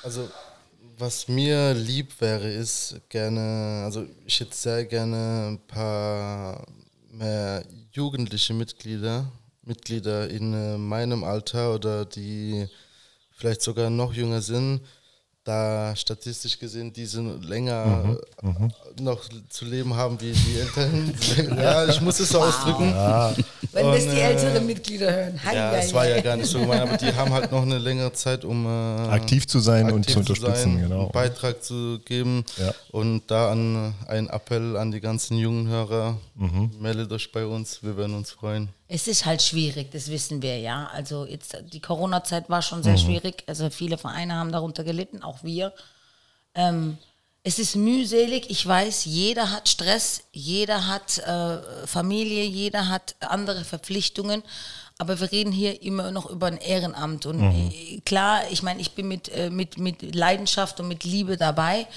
Also, 0.05 0.31
was 0.97 1.27
mir 1.27 1.75
lieb 1.75 2.21
wäre, 2.21 2.49
ist 2.49 3.01
gerne, 3.09 3.83
also 3.85 4.07
ich 4.25 4.39
hätte 4.39 4.55
sehr 4.55 4.85
gerne 4.85 5.49
ein 5.51 5.67
paar 5.67 6.65
mehr 7.11 7.65
jugendliche 7.91 8.55
Mitglieder, 8.55 9.33
Mitglieder 9.63 10.31
in 10.31 10.55
äh, 10.55 10.79
meinem 10.79 11.25
Alter 11.25 11.75
oder 11.75 12.05
die 12.05 12.69
vielleicht 13.33 13.63
sogar 13.63 13.91
noch 13.91 14.15
jünger 14.15 14.43
sind, 14.43 14.81
da 15.45 15.95
statistisch 15.95 16.59
gesehen 16.59 16.93
diese 16.93 17.21
länger 17.21 18.17
äh, 18.43 19.03
noch 19.03 19.21
zu 19.51 19.65
leben 19.67 19.95
haben 19.95 20.19
wie 20.21 20.33
die 20.33 20.59
Älteren. 20.59 21.15
ja, 21.59 21.87
ich 21.87 22.01
muss 22.01 22.19
es 22.19 22.31
so 22.31 22.41
ausdrücken. 22.41 22.93
Wenn 23.73 23.87
das 23.87 24.05
Und, 24.05 24.13
die 24.13 24.17
äh, 24.17 24.23
älteren 24.23 24.67
Mitglieder 24.67 25.13
hören. 25.13 25.41
Hei, 25.45 25.55
Ja, 25.55 25.73
es 25.77 25.93
war 25.93 26.09
ja 26.09 26.21
gar 26.23 26.37
nicht 26.37 26.49
so 26.49 26.61
gemeint, 26.61 26.83
aber 26.83 26.97
die 26.97 27.13
haben 27.15 27.33
halt 27.33 27.53
noch 27.53 27.63
eine 27.63 27.79
längere 27.79 28.13
Zeit, 28.15 28.45
um 28.45 28.65
äh, 28.65 28.69
Aktiv 29.11 29.47
zu 29.47 29.61
sein 29.61 29.91
und 29.91 30.01
aktiv 30.01 30.15
zu 30.15 30.21
unterstützen, 30.21 30.75
sein, 30.75 30.81
genau. 30.81 31.03
einen 31.03 31.13
Beitrag 31.13 31.63
zu 31.63 31.99
geben. 32.05 32.45
Ja. 32.57 32.73
Und 32.91 33.23
da 33.27 33.51
an, 33.53 33.95
ein 34.09 34.29
Appell 34.29 34.77
an 34.79 34.93
die 34.93 35.01
ganzen 35.01 35.37
jungen 35.37 35.69
Hörer, 35.69 36.17
Mhm. 36.37 36.71
meldet 36.81 37.13
euch 37.13 37.31
bei 37.31 37.47
uns, 37.47 37.83
wir 37.83 37.97
werden 37.97 38.17
uns 38.17 38.33
freuen. 38.33 38.69
Es 38.95 39.09
ist 39.09 39.27
halt 39.27 39.43
schwierig, 39.43 39.91
das 39.91 40.09
wissen 40.09 40.41
wir 40.41 40.57
ja. 40.61 40.89
Also 40.93 41.27
jetzt 41.27 41.57
die 41.73 41.81
Corona-Zeit 41.81 42.49
war 42.49 42.63
schon 42.63 42.85
sehr 42.85 42.93
Mhm. 42.93 42.99
schwierig. 42.99 43.43
Also 43.49 43.69
viele 43.69 43.99
Vereine 43.99 44.35
haben 44.35 44.53
darunter 44.53 44.85
gelitten, 44.85 45.21
auch 45.25 45.43
wir. 45.43 45.73
Ähm, 46.55 46.97
es 47.43 47.59
ist 47.59 47.75
mühselig. 47.75 48.49
Ich 48.51 48.65
weiß, 48.65 49.05
jeder 49.07 49.51
hat 49.51 49.69
Stress, 49.69 50.23
jeder 50.33 50.87
hat 50.87 51.19
äh, 51.19 51.87
Familie, 51.89 52.45
jeder 52.45 52.89
hat 52.89 53.17
andere 53.19 53.65
Verpflichtungen. 53.65 54.45
Aber 54.97 55.19
wir 55.19 55.33
reden 55.33 55.51
hier 55.51 55.83
immer 55.83 56.13
noch 56.13 56.31
über 56.31 56.47
ein 56.47 56.59
Ehrenamt. 56.59 57.27
Und 57.27 57.43
äh, 57.43 58.01
klar, 58.07 58.43
ich 58.53 58.63
meine, 58.63 58.81
ich 58.81 58.93
bin 58.93 59.09
mit, 59.09 59.29
äh, 59.29 59.51
mit, 59.51 59.77
mit 59.77 60.15
Leidenschaft 60.15 60.79
und 60.79 60.87
mit 60.87 61.03
Liebe 61.03 61.37
dabei. 61.37 61.89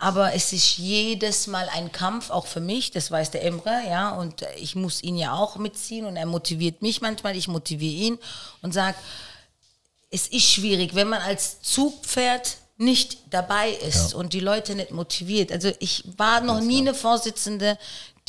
Aber 0.00 0.32
es 0.32 0.54
ist 0.54 0.78
jedes 0.78 1.46
Mal 1.46 1.68
ein 1.68 1.92
Kampf, 1.92 2.30
auch 2.30 2.46
für 2.46 2.60
mich, 2.60 2.90
das 2.90 3.10
weiß 3.10 3.32
der 3.32 3.44
Emre, 3.44 3.82
ja, 3.86 4.08
und 4.10 4.46
ich 4.56 4.74
muss 4.74 5.02
ihn 5.02 5.14
ja 5.14 5.34
auch 5.34 5.56
mitziehen 5.56 6.06
und 6.06 6.16
er 6.16 6.24
motiviert 6.24 6.80
mich 6.80 7.02
manchmal, 7.02 7.36
ich 7.36 7.48
motiviere 7.48 8.06
ihn 8.06 8.18
und 8.62 8.72
sage, 8.72 8.96
es 10.10 10.26
ist 10.26 10.50
schwierig, 10.50 10.94
wenn 10.94 11.08
man 11.08 11.20
als 11.20 11.60
Zugpferd 11.60 12.56
nicht 12.78 13.18
dabei 13.28 13.72
ist 13.72 14.14
und 14.14 14.32
die 14.32 14.40
Leute 14.40 14.74
nicht 14.74 14.90
motiviert. 14.90 15.52
Also 15.52 15.70
ich 15.80 16.02
war 16.16 16.40
noch 16.40 16.62
nie 16.62 16.78
eine 16.78 16.94
Vorsitzende, 16.94 17.76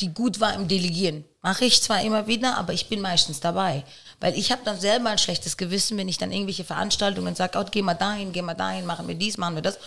die 0.00 0.12
gut 0.12 0.40
war 0.40 0.52
im 0.52 0.68
Delegieren. 0.68 1.24
Mache 1.40 1.64
ich 1.64 1.82
zwar 1.82 2.02
immer 2.02 2.26
wieder, 2.26 2.58
aber 2.58 2.74
ich 2.74 2.90
bin 2.90 3.00
meistens 3.00 3.40
dabei. 3.40 3.82
Weil 4.20 4.36
ich 4.36 4.52
habe 4.52 4.60
dann 4.62 4.78
selber 4.78 5.08
ein 5.08 5.18
schlechtes 5.18 5.56
Gewissen, 5.56 5.96
wenn 5.96 6.08
ich 6.08 6.18
dann 6.18 6.32
irgendwelche 6.32 6.64
Veranstaltungen 6.64 7.34
sage, 7.34 7.58
oh, 7.58 7.64
geh 7.70 7.80
mal 7.80 7.94
dahin, 7.94 8.32
geh 8.32 8.42
mal 8.42 8.52
dahin, 8.52 8.84
machen 8.84 9.08
wir 9.08 9.14
dies, 9.14 9.38
machen 9.38 9.54
wir 9.54 9.62
das. 9.62 9.78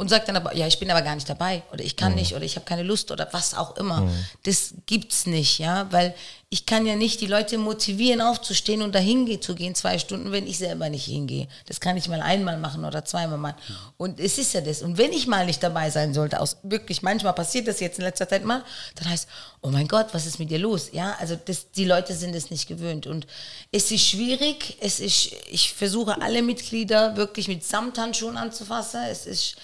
Und 0.00 0.08
sage 0.08 0.24
dann 0.26 0.36
aber, 0.36 0.56
ja, 0.56 0.66
ich 0.66 0.78
bin 0.78 0.90
aber 0.90 1.02
gar 1.02 1.14
nicht 1.14 1.28
dabei 1.28 1.62
oder 1.74 1.84
ich 1.84 1.94
kann 1.94 2.14
nicht 2.14 2.34
oder 2.34 2.42
ich 2.42 2.56
habe 2.56 2.64
keine 2.64 2.82
Lust 2.82 3.10
oder 3.10 3.28
was 3.32 3.52
auch 3.52 3.76
immer. 3.76 4.08
Das 4.44 4.72
gibt's 4.86 5.26
nicht, 5.26 5.58
ja, 5.58 5.92
weil 5.92 6.14
ich 6.48 6.64
kann 6.64 6.86
ja 6.86 6.96
nicht 6.96 7.20
die 7.20 7.26
Leute 7.26 7.58
motivieren, 7.58 8.22
aufzustehen 8.22 8.80
und 8.80 8.94
dahin 8.94 9.40
zu 9.42 9.54
gehen, 9.54 9.74
zwei 9.74 9.98
Stunden, 9.98 10.32
wenn 10.32 10.46
ich 10.46 10.56
selber 10.56 10.88
nicht 10.88 11.04
hingehe. 11.04 11.48
Das 11.66 11.80
kann 11.80 11.98
ich 11.98 12.08
mal 12.08 12.22
einmal 12.22 12.56
machen 12.56 12.86
oder 12.86 13.04
zweimal 13.04 13.36
machen. 13.36 13.56
Und 13.98 14.18
es 14.18 14.38
ist 14.38 14.54
ja 14.54 14.62
das. 14.62 14.80
Und 14.80 14.96
wenn 14.96 15.12
ich 15.12 15.26
mal 15.26 15.44
nicht 15.44 15.62
dabei 15.62 15.90
sein 15.90 16.14
sollte, 16.14 16.40
aus 16.40 16.56
wirklich, 16.62 17.02
manchmal 17.02 17.34
passiert 17.34 17.68
das 17.68 17.78
jetzt 17.78 17.98
in 17.98 18.06
letzter 18.06 18.26
Zeit 18.26 18.46
mal, 18.46 18.64
dann 18.94 19.10
heißt, 19.10 19.28
oh 19.60 19.68
mein 19.68 19.86
Gott, 19.86 20.06
was 20.12 20.24
ist 20.24 20.38
mit 20.38 20.50
dir 20.50 20.58
los? 20.58 20.88
Ja, 20.92 21.14
also 21.20 21.36
das, 21.36 21.72
die 21.72 21.84
Leute 21.84 22.14
sind 22.14 22.34
es 22.34 22.50
nicht 22.50 22.66
gewöhnt. 22.66 23.06
Und 23.06 23.26
es 23.70 23.90
ist 23.92 24.06
schwierig. 24.06 24.78
Es 24.80 24.98
ist, 24.98 25.32
ich 25.50 25.74
versuche 25.74 26.22
alle 26.22 26.40
Mitglieder 26.40 27.16
wirklich 27.16 27.48
mit 27.48 27.64
Samthandschuhen 27.64 28.38
anzufassen. 28.38 29.02
Es 29.04 29.26
ist 29.26 29.56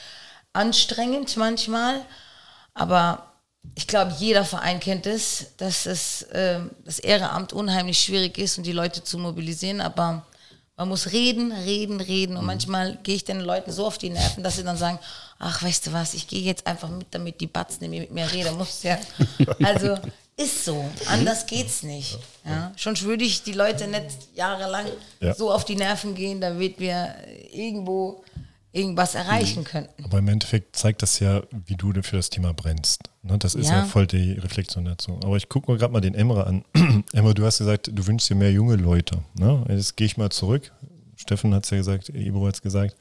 anstrengend 0.57 1.37
manchmal, 1.37 2.05
aber 2.75 3.33
ich 3.75 3.87
glaube, 3.87 4.15
jeder 4.19 4.45
Verein 4.45 4.81
kennt 4.81 5.07
es, 5.07 5.49
dass 5.57 5.87
es 5.87 6.23
äh, 6.23 6.61
das 6.85 6.99
Ehrenamt 6.99 7.53
unheimlich 7.53 7.99
schwierig 7.99 8.39
ist 8.39 8.59
und 8.59 8.65
die 8.65 8.73
Leute 8.73 9.03
zu 9.03 9.19
mobilisieren, 9.19 9.81
aber 9.81 10.25
man 10.77 10.89
muss 10.89 11.13
reden, 11.13 11.53
reden, 11.53 12.01
reden 12.01 12.37
und 12.37 12.45
manchmal 12.45 12.99
gehe 13.03 13.17
ich 13.17 13.25
den 13.25 13.41
Leuten 13.41 13.73
so 13.73 13.87
auf 13.87 13.99
die 13.99 14.11
Nerven, 14.11 14.43
dass 14.43 14.57
sie 14.57 14.65
dann 14.65 14.77
sagen, 14.77 14.99
ach, 15.39 15.63
weißt 15.63 15.87
du 15.87 15.93
was, 15.93 16.15
ich 16.15 16.29
gehe 16.29 16.43
jetzt 16.43 16.67
einfach 16.67 16.89
mit, 16.91 17.07
damit 17.13 17.41
die 17.41 17.47
Batzen 17.47 17.89
nicht 17.91 18.01
mit 18.01 18.11
mir 18.13 18.31
reden 18.31 18.57
muss, 18.57 18.83
ja. 18.83 18.99
Also 19.63 19.97
ist 20.37 20.67
so, 20.67 20.85
anders 21.07 21.47
geht's 21.47 21.83
nicht. 21.83 22.19
Ja. 22.45 22.73
Schon 22.77 23.01
würde 23.01 23.25
ich 23.25 23.43
die 23.43 23.55
Leute 23.55 23.89
nicht 23.89 24.19
jahrelang 24.35 24.87
Ja. 25.21 25.35
so 25.35 25.51
auf 25.51 25.65
die 25.65 25.77
Nerven 25.77 26.15
gehen, 26.15 26.43
damit 26.43 26.79
wir 26.79 27.15
irgendwo 27.53 28.23
irgendwas 28.73 29.15
erreichen 29.15 29.65
könnten. 29.65 30.05
Aber 30.05 30.19
im 30.19 30.29
Endeffekt 30.29 30.77
zeigt 30.77 31.03
das 31.03 31.19
ja, 31.19 31.43
wie 31.67 31.77
du 31.77 31.93
für 32.03 32.17
das 32.17 32.31
Thema 32.31 32.53
brennst. 32.53 33.11
Ne? 33.23 33.39
Das 33.39 33.55
ist 33.55 33.69
ja. 33.69 33.79
Ja. 33.79 33.85
voll 33.85 34.07
die 34.07 34.33
Reflexion 34.33 34.85
dazu. 34.85 35.19
Aber 35.25 35.37
ich 35.37 35.49
gucke 35.49 35.71
mir 35.71 35.79
gerade 35.79 35.93
mal 35.93 36.01
den 36.01 36.15
Emre 36.15 36.47
an. 36.47 36.65
Emre, 37.13 37.35
du 37.35 37.45
hast 37.45 37.59
gesagt, 37.59 37.91
du 37.93 38.07
wünschst 38.07 38.29
dir 38.29 38.35
mehr 38.35 38.53
junge 38.53 38.77
Leute. 38.77 39.23
Ne? 39.39 39.65
Jetzt 39.69 39.97
gehe 39.97 40.07
ich 40.07 40.17
mal 40.17 40.31
zurück. 40.31 40.73
Steffen 41.17 41.55
hat 41.55 41.65
es 41.65 41.71
ja 41.71 41.79
gesagt, 41.79 42.11
Ibro 42.11 42.47
hat 42.47 42.57
es 42.57 42.63
gesagt, 42.63 42.97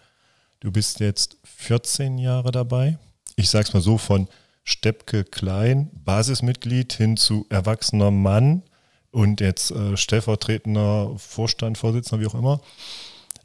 du 0.62 0.72
bist 0.72 1.00
jetzt 1.00 1.38
14 1.44 2.18
Jahre 2.18 2.52
dabei. 2.52 2.98
Ich 3.36 3.50
sag's 3.50 3.74
mal 3.74 3.82
so, 3.82 3.98
von 3.98 4.30
Steppke 4.64 5.26
Klein, 5.26 5.92
Basismitglied 5.94 6.94
hin 6.94 7.18
zu 7.18 7.46
erwachsener 7.50 8.12
Mann 8.12 8.64
und 9.12 9.42
jetzt 9.42 9.72
äh, 9.72 9.96
stellvertretender 9.96 11.14
Vorstand, 11.18 11.78
Vorsitzender, 11.78 12.24
wie 12.24 12.28
auch 12.28 12.36
immer. 12.36 12.62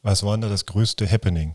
Was 0.03 0.23
war 0.23 0.33
denn 0.33 0.43
da 0.43 0.49
das 0.49 0.67
größte 0.67 1.11
Happening? 1.11 1.53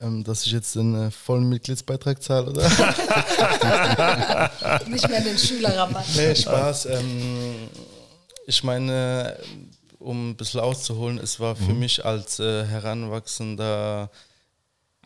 Ähm, 0.00 0.22
dass 0.22 0.46
ich 0.46 0.52
jetzt 0.52 0.76
den 0.76 0.94
äh, 0.94 1.10
vollen 1.10 1.48
Mitgliedsbeitrag 1.48 2.22
zahle, 2.22 2.50
oder? 2.50 2.62
Nicht 4.86 5.08
mehr 5.08 5.20
den 5.20 5.36
Schülerrabatt. 5.36 6.06
nee, 6.16 6.36
Spaß. 6.36 6.86
Ähm, 6.86 7.68
ich 8.46 8.62
meine, 8.62 9.36
um 9.98 10.30
ein 10.30 10.36
bisschen 10.36 10.60
auszuholen, 10.60 11.18
es 11.18 11.40
war 11.40 11.56
für 11.56 11.74
mich 11.74 12.04
als 12.04 12.38
äh, 12.38 12.64
Heranwachsender 12.64 14.10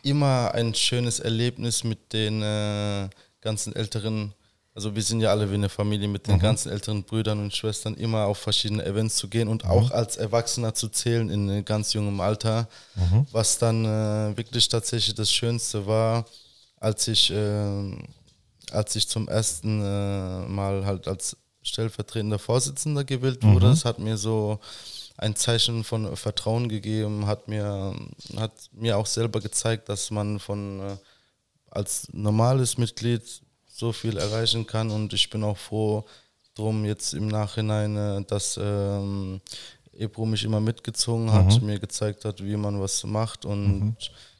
immer 0.03 0.51
ein 0.53 0.75
schönes 0.75 1.19
Erlebnis 1.19 1.83
mit 1.83 2.13
den 2.13 2.43
äh, 2.43 3.09
ganzen 3.41 3.75
älteren, 3.75 4.33
also 4.75 4.95
wir 4.95 5.03
sind 5.03 5.21
ja 5.21 5.29
alle 5.29 5.49
wie 5.49 5.55
eine 5.55 5.69
Familie, 5.69 6.07
mit 6.07 6.27
den 6.27 6.39
ganzen 6.39 6.71
älteren 6.71 7.03
Brüdern 7.03 7.39
und 7.39 7.55
Schwestern 7.55 7.93
immer 7.95 8.25
auf 8.25 8.39
verschiedene 8.39 8.83
Events 8.85 9.17
zu 9.17 9.27
gehen 9.27 9.47
und 9.47 9.65
auch 9.65 9.91
als 9.91 10.17
Erwachsener 10.17 10.73
zu 10.73 10.89
zählen 10.89 11.29
in 11.29 11.63
ganz 11.63 11.93
jungem 11.93 12.19
Alter, 12.19 12.67
was 13.31 13.59
dann 13.59 13.85
äh, 13.85 14.35
wirklich 14.35 14.67
tatsächlich 14.69 15.13
das 15.15 15.31
Schönste 15.31 15.85
war, 15.85 16.25
als 16.79 17.07
ich, 17.07 17.31
äh, 17.31 17.97
als 18.71 18.95
ich 18.95 19.07
zum 19.07 19.27
ersten 19.27 19.81
äh, 19.81 20.47
Mal 20.47 20.85
halt 20.85 21.07
als 21.07 21.37
stellvertretender 21.61 22.39
Vorsitzender 22.39 23.03
gewählt 23.03 23.43
wurde. 23.43 23.67
Das 23.67 23.85
hat 23.85 23.99
mir 23.99 24.17
so 24.17 24.59
ein 25.17 25.35
Zeichen 25.35 25.83
von 25.83 26.17
Vertrauen 26.17 26.67
gegeben, 26.67 27.27
hat 27.27 27.47
mir, 27.47 27.95
hat 28.37 28.53
mir 28.73 28.97
auch 28.97 29.05
selber 29.05 29.39
gezeigt, 29.39 29.87
dass 29.87 30.09
man 30.11 30.39
von 30.39 30.79
äh, 30.79 30.97
als 31.69 32.07
normales 32.11 32.77
Mitglied 32.77 33.21
so 33.73 33.91
viel 33.91 34.17
erreichen 34.17 34.65
kann. 34.67 34.91
Und 34.91 35.13
ich 35.13 35.29
bin 35.29 35.43
auch 35.43 35.57
froh 35.57 36.05
drum 36.55 36.85
jetzt 36.85 37.13
im 37.13 37.27
Nachhinein, 37.27 37.97
äh, 37.97 38.23
dass 38.25 38.59
ähm, 38.61 39.41
Ebro 39.97 40.25
mich 40.25 40.43
immer 40.43 40.59
mitgezogen 40.59 41.31
hat, 41.31 41.61
mir 41.61 41.79
gezeigt 41.79 42.25
hat, 42.25 42.43
wie 42.43 42.55
man 42.55 42.79
was 42.79 43.03
macht. 43.03 43.45
Und 43.45 43.95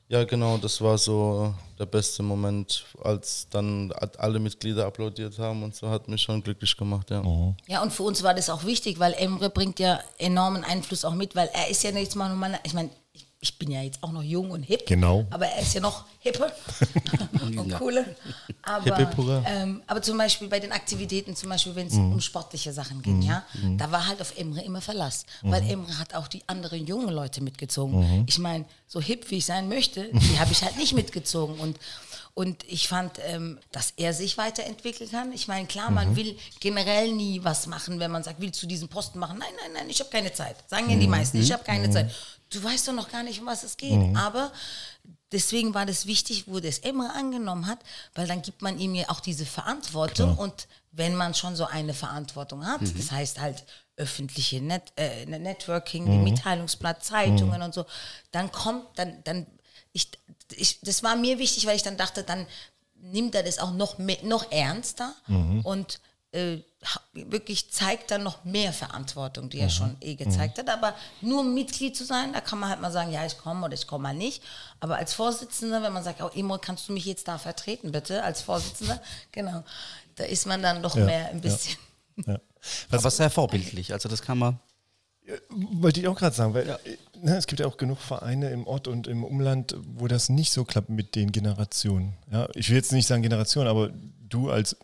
ja 0.08 0.24
genau, 0.24 0.58
das 0.58 0.80
war 0.82 0.98
so 0.98 1.54
der 1.80 1.86
beste 1.88 2.22
Moment, 2.22 2.86
als 3.04 3.48
dann 3.50 3.92
alle 4.18 4.40
Mitglieder 4.40 4.86
applaudiert 4.86 5.40
haben 5.40 5.64
und 5.64 5.76
so 5.76 5.90
hat 5.90 6.08
mich 6.08 6.22
schon 6.22 6.44
glücklich 6.44 6.76
gemacht, 6.78 7.10
ja. 7.10 7.24
Ja, 7.68 7.82
und 7.82 7.92
für 7.92 8.04
uns 8.04 8.22
war 8.22 8.34
das 8.34 8.50
auch 8.50 8.64
wichtig, 8.64 9.00
weil 9.00 9.14
Emre 9.14 9.50
bringt 9.50 9.80
ja 9.80 10.00
enormen 10.20 10.64
Einfluss 10.64 11.06
auch 11.06 11.16
mit, 11.16 11.36
weil 11.36 11.50
er 11.54 11.70
ist 11.70 11.84
ja 11.84 11.90
jetzt 11.92 12.16
mal 12.16 12.30
normal, 12.30 12.60
ich 12.64 12.74
meine, 12.74 12.90
ich, 13.14 13.26
ich 13.44 13.60
bin 13.60 13.70
ja 13.72 13.82
jetzt 13.82 14.02
auch 14.02 14.12
noch 14.14 14.24
jung 14.24 14.52
und 14.52 14.64
hip. 14.64 14.86
Genau. 14.88 15.26
Aber 15.30 15.46
er 15.46 15.62
ist 15.62 15.74
ja 15.74 15.82
noch 15.82 16.06
hipper 16.20 16.50
und 17.42 17.74
cooler. 17.78 18.06
Aber, 18.62 18.98
ähm, 19.46 19.84
aber 19.86 20.02
zum 20.02 20.18
Beispiel 20.18 20.48
bei 20.48 20.62
den 20.62 20.72
Aktivitäten, 20.72 21.36
zum 21.36 21.50
Beispiel 21.50 21.76
wenn 21.76 21.88
es 21.88 21.94
Mhm. 21.94 22.14
um 22.14 22.22
sportliche 22.22 22.72
Sachen 22.72 23.02
ging, 23.02 23.22
ja, 23.22 23.44
da 23.78 23.92
war 23.92 24.08
halt 24.08 24.22
auf 24.22 24.38
Emre 24.38 24.62
immer 24.62 24.80
Verlass. 24.80 25.26
Weil 25.42 25.62
Mhm. 25.64 25.70
Emre 25.70 26.00
hat 26.00 26.16
auch 26.16 26.30
die 26.30 26.42
anderen 26.48 26.88
jungen 26.88 27.10
Leute 27.10 27.44
mitgezogen. 27.44 28.24
Ich 28.28 28.40
meine, 28.40 28.64
so 28.88 29.02
hip 29.02 29.30
wie 29.30 29.38
ich 29.40 29.46
sein 29.46 29.68
möchte, 29.68 30.10
die 30.14 30.40
habe 30.40 30.52
ich 30.54 30.64
halt 30.64 30.78
nicht 30.78 30.94
mitgezogen. 30.94 31.60
Und 31.60 31.78
und 32.36 32.64
ich 32.68 32.88
fand, 32.88 33.20
ähm, 33.28 33.60
dass 33.72 33.94
er 33.96 34.12
sich 34.12 34.40
weiterentwickeln 34.40 35.08
kann. 35.12 35.32
Ich 35.34 35.48
meine, 35.48 35.68
klar, 35.68 35.90
Mhm. 35.92 35.96
man 35.96 36.16
will 36.16 36.36
generell 36.60 37.12
nie 37.12 37.40
was 37.44 37.68
machen, 37.68 38.00
wenn 38.00 38.10
man 38.10 38.24
sagt, 38.24 38.42
willst 38.42 38.60
du 38.64 38.66
diesen 38.66 38.88
Posten 38.88 39.20
machen? 39.20 39.38
Nein, 39.38 39.50
nein, 39.62 39.72
nein, 39.76 39.88
ich 39.88 40.00
habe 40.00 40.10
keine 40.10 40.34
Zeit. 40.34 40.56
Sagen 40.68 40.90
ja 40.90 40.96
die 40.98 41.06
meisten, 41.08 41.40
ich 41.40 41.52
habe 41.52 41.64
keine 41.64 41.92
Zeit. 41.92 42.10
Du 42.54 42.64
weißt 42.64 42.88
doch 42.88 42.94
noch 42.94 43.10
gar 43.10 43.24
nicht, 43.24 43.40
um 43.40 43.46
was 43.48 43.64
es 43.64 43.78
geht. 43.78 44.16
Aber 44.16 44.52
deswegen 45.32 45.74
war 45.74 45.86
das 45.86 46.06
wichtig, 46.06 46.46
wo 46.48 46.60
das 46.60 46.80
Emre 46.80 47.12
angenommen 47.14 47.68
hat, 47.68 47.80
weil 48.16 48.28
dann 48.28 48.42
gibt 48.42 48.62
man 48.62 48.80
ihm 48.80 48.96
ja 48.96 49.10
auch 49.10 49.20
diese 49.20 49.46
Verantwortung. 49.46 50.38
Und 50.38 50.68
wenn 50.92 51.16
man 51.16 51.34
schon 51.34 51.56
so 51.56 51.66
eine 51.66 51.94
Verantwortung 51.94 52.66
hat, 52.66 52.82
das 52.82 53.12
heißt 53.12 53.40
halt 53.42 53.66
öffentliche 53.98 54.62
Net, 54.62 54.94
äh, 54.96 55.26
Networking, 55.26 56.06
die 56.06 56.18
Mitteilungsblatt, 56.18 57.04
Zeitungen 57.04 57.62
und 57.62 57.74
so, 57.74 57.86
dann 58.32 58.52
kommt, 58.52 58.86
dann, 58.96 59.24
dann 59.24 59.46
ich, 59.92 60.10
ich, 60.52 60.80
das 60.82 61.04
war 61.04 61.16
mir 61.16 61.38
wichtig, 61.40 61.66
weil 61.66 61.76
ich 61.76 61.84
dann 61.84 61.98
dachte, 61.98 62.24
dann 62.24 62.48
nimmt 63.02 63.36
er 63.36 63.44
das 63.44 63.60
auch 63.60 63.72
noch, 63.74 63.98
mehr, 63.98 64.18
noch 64.24 64.52
ernster 64.52 65.14
und 65.64 66.00
äh, 66.34 66.64
wirklich 67.14 67.72
zeigt 67.72 68.12
dann 68.12 68.24
noch 68.24 68.44
mehr 68.44 68.74
Verantwortung, 68.74 69.50
die 69.50 69.60
er 69.60 69.70
schon 69.70 69.96
eh 70.02 70.16
gezeigt 70.16 70.58
hat. 70.58 70.70
Aber 70.70 70.96
nur 71.22 71.44
Mitglied 71.44 71.96
zu 71.96 72.04
sein, 72.04 72.34
da 72.34 72.42
kann 72.42 72.60
man 72.60 72.70
halt 72.70 72.82
mal 72.82 72.92
sagen, 72.92 73.12
ja, 73.12 73.26
ich 73.26 73.38
komme 73.38 73.66
oder 73.66 73.74
ich 73.74 73.88
komme 73.88 74.04
mal 74.04 74.14
nicht. 74.14 74.42
Aber 74.80 74.98
als 74.98 75.14
Vorsitzender, 75.14 75.82
wenn 75.84 75.94
man 75.94 76.04
sagt, 76.04 76.22
oh, 76.22 76.30
Emo, 76.34 76.58
kannst 76.58 76.90
du 76.90 76.94
mich 76.94 77.06
jetzt 77.06 77.28
da 77.28 77.38
vertreten, 77.38 77.92
bitte, 77.92 78.24
als 78.24 78.42
Vorsitzender, 78.42 79.02
genau, 79.32 79.64
da 80.16 80.26
ist 80.26 80.46
man 80.46 80.62
dann 80.62 80.84
doch 80.84 80.96
Ja, 80.96 81.06
mehr 81.06 81.30
ein 81.30 81.38
ja. 81.38 81.42
bisschen. 81.42 81.78
Ja. 82.26 82.40
Was, 82.90 83.02
Aber 83.02 83.12
sehr 83.12 83.30
vorbildlich. 83.30 83.94
Also 83.94 84.10
das 84.10 84.22
kann 84.22 84.38
man. 84.38 84.60
Wollte 85.50 86.02
ich 86.02 86.08
auch 86.08 86.18
gerade 86.18 86.36
sagen, 86.36 86.54
weil 86.54 86.68
äh, 86.68 86.78
ne, 87.22 87.38
es 87.38 87.48
gibt 87.48 87.60
ja 87.60 87.68
auch 87.68 87.78
genug 87.78 88.00
Vereine 88.00 88.50
im 88.50 88.68
Ort 88.68 88.88
und 88.88 89.08
im 89.08 89.24
Umland, 89.24 89.76
wo 89.96 90.08
das 90.08 90.30
nicht 90.30 90.52
so 90.52 90.66
klappt 90.66 90.90
mit 90.90 91.16
den 91.16 91.32
Generationen. 91.32 92.14
Ja, 92.32 92.50
ich 92.56 92.70
will 92.70 92.76
jetzt 92.76 92.92
nicht 92.92 93.08
sagen 93.08 93.22
Generation, 93.22 93.68
aber 93.68 93.92
du 94.34 94.50
als 94.50 94.76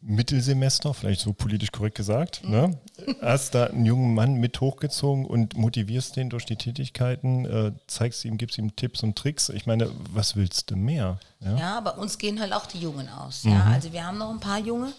Mittelsemester, 0.00 0.94
vielleicht 0.94 1.20
so 1.20 1.32
politisch 1.32 1.72
korrekt 1.72 1.96
gesagt, 1.96 2.48
ne, 2.48 2.78
hast 3.20 3.54
da 3.54 3.66
einen 3.66 3.84
jungen 3.84 4.14
Mann 4.14 4.34
mit 4.34 4.60
hochgezogen 4.60 5.26
und 5.26 5.56
motivierst 5.56 6.16
den 6.16 6.30
durch 6.30 6.44
die 6.44 6.56
Tätigkeiten, 6.56 7.44
äh, 7.44 7.72
zeigst 7.86 8.24
ihm, 8.24 8.38
gibst 8.38 8.58
ihm 8.58 8.76
Tipps 8.76 9.02
und 9.02 9.16
Tricks. 9.16 9.48
Ich 9.48 9.66
meine, 9.66 9.90
was 10.12 10.36
willst 10.36 10.70
du 10.70 10.76
mehr? 10.76 11.18
Ja? 11.40 11.56
Ja, 11.56 11.80
bei 11.80 11.90
uns 11.90 12.18
gehen 12.18 12.40
halt 12.40 12.52
auch 12.52 12.66
die 12.66 12.78
Jungen 12.78 13.08
aus. 13.08 13.42
Ja, 13.42 13.64
also 13.64 13.92
wir 13.92 14.06
haben 14.06 14.18
noch 14.18 14.30
ein 14.30 14.40
paar 14.40 14.60
Junge 14.60 14.92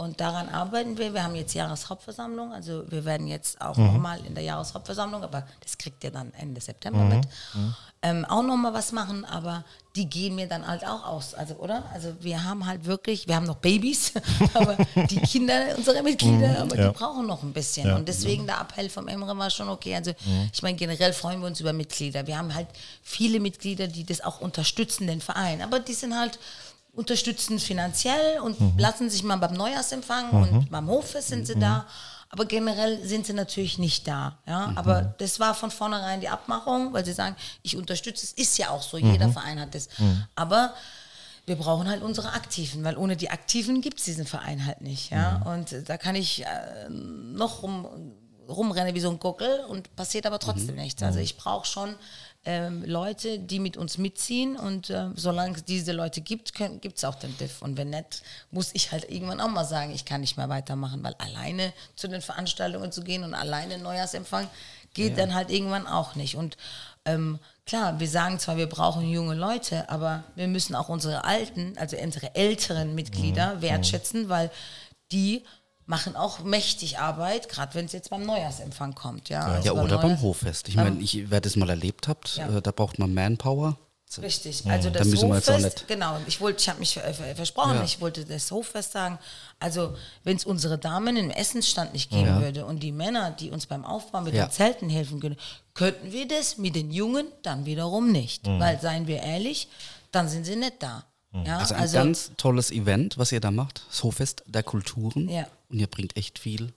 und 0.00 0.18
daran 0.18 0.48
arbeiten 0.48 0.96
wir. 0.96 1.12
Wir 1.12 1.24
haben 1.24 1.34
jetzt 1.34 1.52
Jahreshauptversammlung, 1.52 2.54
also 2.54 2.90
wir 2.90 3.04
werden 3.04 3.26
jetzt 3.26 3.60
auch 3.60 3.76
nochmal 3.76 4.18
in 4.24 4.34
der 4.34 4.42
Jahreshauptversammlung, 4.42 5.22
aber 5.22 5.46
das 5.62 5.76
kriegt 5.76 6.02
ihr 6.04 6.10
dann 6.10 6.32
Ende 6.38 6.58
September 6.60 7.04
mit, 7.04 7.28
ähm, 8.02 8.24
auch 8.24 8.42
nochmal 8.42 8.72
was 8.72 8.92
machen, 8.92 9.26
aber 9.26 9.62
die 9.94 10.08
gehen 10.08 10.34
mir 10.34 10.46
dann 10.46 10.66
halt 10.66 10.86
auch 10.86 11.04
aus, 11.04 11.34
also 11.34 11.56
oder? 11.56 11.84
Also 11.92 12.14
wir 12.20 12.44
haben 12.44 12.64
halt 12.64 12.86
wirklich, 12.86 13.28
wir 13.28 13.36
haben 13.36 13.44
noch 13.44 13.56
Babys, 13.56 14.14
aber 14.54 14.78
die 15.10 15.20
Kinder, 15.20 15.76
unsere 15.76 16.02
Mitglieder, 16.02 16.60
aber 16.60 16.76
ja. 16.76 16.88
die 16.88 16.94
brauchen 16.94 17.26
noch 17.26 17.42
ein 17.42 17.52
bisschen 17.52 17.86
Ja. 17.88 17.96
und 17.96 18.08
deswegen 18.08 18.46
der 18.46 18.58
Appell 18.58 18.88
vom 18.88 19.06
Emre 19.06 19.36
war 19.36 19.50
schon 19.50 19.68
okay. 19.68 19.96
Also 19.96 20.12
ich 20.50 20.62
meine, 20.62 20.78
generell 20.78 21.12
freuen 21.12 21.40
wir 21.40 21.48
uns 21.48 21.60
über 21.60 21.74
Mitglieder. 21.74 22.26
Wir 22.26 22.38
haben 22.38 22.54
halt 22.54 22.68
viele 23.02 23.38
Mitglieder, 23.38 23.86
die 23.86 24.04
das 24.04 24.22
auch 24.22 24.40
unterstützen, 24.40 25.06
den 25.06 25.20
Verein, 25.20 25.60
aber 25.60 25.78
die 25.78 25.94
sind 25.94 26.18
halt 26.18 26.38
unterstützen 26.92 27.58
finanziell 27.58 28.40
und 28.40 28.56
lassen 28.78 29.10
sich 29.10 29.22
mal 29.22 29.36
beim 29.36 29.54
Neujahrsempfang 29.54 30.30
und 30.30 30.70
beim 30.70 30.88
Hoffest 30.88 31.28
sind 31.28 31.46
sie 31.46 31.58
da. 31.58 31.86
Aber 32.32 32.44
generell 32.44 33.04
sind 33.04 33.26
sie 33.26 33.32
natürlich 33.32 33.78
nicht 33.78 34.06
da. 34.06 34.38
Ja? 34.46 34.72
Aber 34.76 35.14
das 35.18 35.40
war 35.40 35.52
von 35.54 35.72
vornherein 35.72 36.20
die 36.20 36.28
Abmachung, 36.28 36.92
weil 36.92 37.04
sie 37.04 37.12
sagen, 37.12 37.34
ich 37.62 37.76
unterstütze 37.76 38.24
es. 38.24 38.32
Ist 38.32 38.56
ja 38.58 38.70
auch 38.70 38.82
so, 38.82 38.96
jeder 38.98 39.30
Verein 39.30 39.60
hat 39.60 39.74
das. 39.74 39.88
Aber 40.36 40.74
wir 41.46 41.56
brauchen 41.56 41.88
halt 41.88 42.02
unsere 42.02 42.32
Aktiven, 42.32 42.84
weil 42.84 42.96
ohne 42.96 43.16
die 43.16 43.30
Aktiven 43.30 43.80
gibt 43.80 43.98
es 43.98 44.04
diesen 44.04 44.26
Verein 44.26 44.64
halt 44.64 44.80
nicht. 44.80 45.10
Ja? 45.10 45.42
Und 45.44 45.88
da 45.88 45.96
kann 45.96 46.14
ich 46.14 46.44
äh, 46.44 46.88
noch 46.88 47.64
rum, 47.64 48.14
rumrennen 48.48 48.94
wie 48.94 49.00
so 49.00 49.10
ein 49.10 49.18
Gockel 49.18 49.64
und 49.68 49.94
passiert 49.96 50.26
aber 50.26 50.38
trotzdem 50.38 50.76
nichts. 50.76 51.02
Also 51.02 51.18
ich 51.18 51.36
brauche 51.36 51.66
schon 51.66 51.96
ähm, 52.46 52.82
Leute, 52.86 53.38
die 53.38 53.58
mit 53.58 53.76
uns 53.76 53.98
mitziehen 53.98 54.56
und 54.56 54.88
äh, 54.88 55.10
solange 55.14 55.56
es 55.56 55.64
diese 55.64 55.92
Leute 55.92 56.22
gibt, 56.22 56.54
gibt 56.54 56.96
es 56.96 57.04
auch 57.04 57.14
den 57.14 57.36
Diff. 57.36 57.60
Und 57.60 57.76
wenn 57.76 57.90
nicht, 57.90 58.22
muss 58.50 58.70
ich 58.72 58.92
halt 58.92 59.10
irgendwann 59.10 59.40
auch 59.40 59.50
mal 59.50 59.64
sagen, 59.64 59.92
ich 59.92 60.06
kann 60.06 60.22
nicht 60.22 60.38
mehr 60.38 60.48
weitermachen, 60.48 61.02
weil 61.02 61.14
alleine 61.14 61.72
zu 61.96 62.08
den 62.08 62.22
Veranstaltungen 62.22 62.92
zu 62.92 63.02
gehen 63.02 63.24
und 63.24 63.34
alleine 63.34 63.78
Neujahrsempfang 63.78 64.48
geht 64.94 65.18
dann 65.18 65.34
halt 65.34 65.50
irgendwann 65.50 65.86
auch 65.86 66.14
nicht. 66.14 66.34
Und 66.34 66.56
ähm, 67.04 67.38
klar, 67.66 68.00
wir 68.00 68.08
sagen 68.08 68.38
zwar, 68.38 68.56
wir 68.56 68.68
brauchen 68.68 69.08
junge 69.08 69.34
Leute, 69.34 69.88
aber 69.90 70.24
wir 70.34 70.48
müssen 70.48 70.74
auch 70.74 70.88
unsere 70.88 71.24
alten, 71.24 71.76
also 71.76 71.96
unsere 71.96 72.34
älteren 72.34 72.94
Mitglieder 72.94 73.60
wertschätzen, 73.60 74.28
weil 74.28 74.50
die 75.12 75.44
machen 75.90 76.14
auch 76.16 76.38
mächtig 76.40 76.98
Arbeit, 76.98 77.48
gerade 77.48 77.74
wenn 77.74 77.84
es 77.86 77.92
jetzt 77.92 78.10
beim 78.10 78.24
Neujahrsempfang 78.24 78.94
kommt. 78.94 79.28
Ja, 79.28 79.40
Also 79.42 79.66
Ja, 79.66 79.72
oder 79.82 79.98
beim 79.98 80.12
Neujahrs- 80.12 80.22
Hoffest. 80.22 80.68
Ich 80.68 80.76
meine, 80.76 81.00
ich, 81.00 81.28
wer 81.30 81.40
das 81.40 81.56
mal 81.56 81.68
erlebt 81.68 82.06
habt, 82.08 82.36
Ja. 82.36 82.48
äh, 82.48 82.62
da 82.62 82.70
braucht 82.70 82.98
man 82.98 83.12
Manpower. 83.12 83.76
Richtig, 84.20 84.66
also 84.66 84.90
das 84.90 85.08
Da 85.08 85.16
Hoffest, 85.28 85.86
genau, 85.86 86.16
ich 86.26 86.40
wollte, 86.40 86.60
ich 86.60 86.68
habe 86.68 86.80
mich 86.80 86.94
ver- 86.94 87.14
ver- 87.14 87.36
versprochen, 87.36 87.76
Ja. 87.76 87.84
ich 87.84 88.00
wollte 88.00 88.24
das 88.24 88.50
Hoffest 88.50 88.90
sagen. 88.90 89.20
Also, 89.60 89.94
wenn 90.24 90.36
es 90.36 90.44
unsere 90.44 90.78
Damen 90.78 91.16
im 91.16 91.30
Essensstand 91.30 91.92
nicht 91.92 92.10
geben 92.10 92.40
würde 92.40 92.66
und 92.66 92.82
die 92.82 92.90
Männer, 92.90 93.30
die 93.30 93.50
uns 93.50 93.66
beim 93.66 93.84
Aufbau 93.84 94.20
mit 94.22 94.34
Ja. 94.34 94.46
den 94.46 94.50
Zelten 94.52 94.88
helfen 94.90 95.20
können, 95.20 95.36
könnten 95.74 96.10
wir 96.10 96.26
das 96.26 96.58
mit 96.58 96.74
den 96.74 96.90
Jungen 96.90 97.26
dann 97.42 97.66
wiederum 97.66 98.10
nicht. 98.10 98.48
Mhm. 98.48 98.58
Weil, 98.58 98.80
seien 98.80 99.06
wir 99.06 99.22
ehrlich, 99.22 99.68
dann 100.10 100.28
sind 100.28 100.44
sie 100.44 100.56
nicht 100.56 100.74
da. 100.80 101.04
Ja, 101.44 101.58
Also 101.58 101.74
ein 101.76 101.92
ganz 101.92 102.32
tolles 102.36 102.72
Event, 102.72 103.16
was 103.16 103.30
ihr 103.30 103.40
da 103.40 103.52
macht. 103.52 103.82
Das 103.90 104.02
Hoffest 104.02 104.42
der 104.46 104.64
Kulturen. 104.64 105.28
Ja. 105.28 105.46
Und 105.70 105.78
ihr 105.78 105.86
bringt 105.86 106.16
echt 106.16 106.38
viel. 106.38 106.72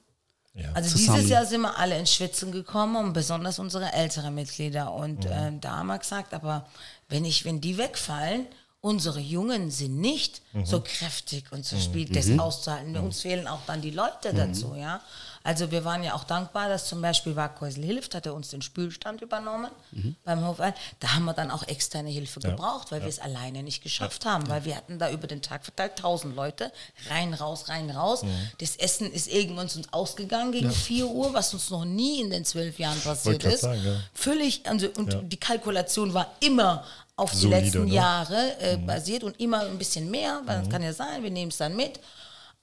Also 0.75 0.91
zusammen. 0.91 1.17
dieses 1.17 1.31
Jahr 1.31 1.45
sind 1.47 1.61
wir 1.61 1.77
alle 1.79 1.97
ins 1.97 2.13
Schwitzen 2.13 2.51
gekommen 2.51 2.95
und 2.97 3.13
besonders 3.13 3.57
unsere 3.57 3.91
älteren 3.91 4.35
Mitglieder. 4.35 4.85
Mhm. 4.91 4.97
Und 5.03 5.25
äh, 5.25 5.51
da 5.59 5.77
haben 5.77 5.87
wir 5.87 5.97
gesagt, 5.97 6.33
aber 6.33 6.67
wenn 7.09 7.25
ich, 7.25 7.43
wenn 7.43 7.59
die 7.59 7.77
wegfallen, 7.79 8.45
unsere 8.79 9.19
Jungen 9.19 9.71
sind 9.71 9.99
nicht 9.99 10.41
Mhm. 10.53 10.65
so 10.67 10.81
kräftig 10.81 11.45
und 11.51 11.65
so 11.65 11.79
spielt 11.79 12.15
das 12.15 12.29
auszuhalten. 12.37 12.95
Uns 12.97 13.21
fehlen 13.21 13.47
auch 13.47 13.61
dann 13.65 13.81
die 13.81 13.89
Leute 13.91 14.31
Mhm. 14.33 14.37
dazu, 14.37 14.75
ja. 14.75 15.01
Also 15.45 15.71
wir 15.71 15.83
waren 15.83 16.03
ja 16.03 16.13
auch 16.13 16.23
dankbar, 16.23 16.69
dass 16.69 16.87
zum 16.87 17.01
Beispiel 17.01 17.35
Waghäusel 17.35 17.83
hilft, 17.83 18.15
hat 18.15 18.25
er 18.25 18.33
uns 18.33 18.49
den 18.49 18.61
Spülstand 18.61 19.21
übernommen 19.21 19.69
Mhm. 19.91 20.15
beim 20.23 20.47
Hofein. 20.47 20.73
Da 21.01 21.13
haben 21.15 21.25
wir 21.25 21.33
dann 21.33 21.51
auch 21.51 21.63
externe 21.67 22.09
Hilfe 22.09 22.39
gebraucht, 22.39 22.91
weil 22.93 23.01
wir 23.01 23.09
es 23.09 23.19
alleine 23.19 23.61
nicht 23.61 23.83
geschafft 23.83 24.25
haben, 24.25 24.47
weil 24.47 24.63
wir 24.63 24.75
hatten 24.77 24.99
da 24.99 25.11
über 25.11 25.27
den 25.27 25.41
Tag 25.41 25.65
verteilt 25.65 25.97
tausend 25.97 26.35
Leute, 26.37 26.71
rein, 27.09 27.33
raus, 27.33 27.67
rein, 27.67 27.89
raus. 27.89 28.23
Mhm. 28.23 28.29
Das 28.59 28.77
Essen 28.77 29.11
ist 29.11 29.27
irgendwann 29.27 29.65
uns 29.67 29.81
ausgegangen 29.91 30.53
gegen 30.53 30.71
4 30.71 31.07
Uhr, 31.07 31.33
was 31.33 31.53
uns 31.53 31.69
noch 31.69 31.83
nie 31.83 32.21
in 32.21 32.29
den 32.29 32.45
zwölf 32.45 32.79
Jahren 32.79 32.99
passiert 33.01 33.43
ist. 33.43 33.61
sagen, 33.61 33.81
ja. 33.85 33.95
Völlig, 34.13 34.61
also, 34.65 34.87
und 34.97 35.29
die 35.31 35.37
Kalkulation 35.37 36.13
war 36.13 36.31
immer 36.39 36.85
auf 37.15 37.31
die 37.31 37.37
Solide, 37.37 37.59
letzten 37.61 37.85
ne? 37.85 37.93
Jahre 37.93 38.59
äh, 38.61 38.77
basiert 38.77 39.23
und 39.23 39.39
immer 39.39 39.59
ein 39.61 39.77
bisschen 39.77 40.09
mehr, 40.09 40.41
weil 40.45 40.61
das 40.61 40.69
kann 40.69 40.81
ja 40.81 40.93
sein, 40.93 41.21
wir 41.21 41.29
nehmen 41.31 41.51
es 41.51 41.57
dann 41.57 41.75
mit. 41.75 41.99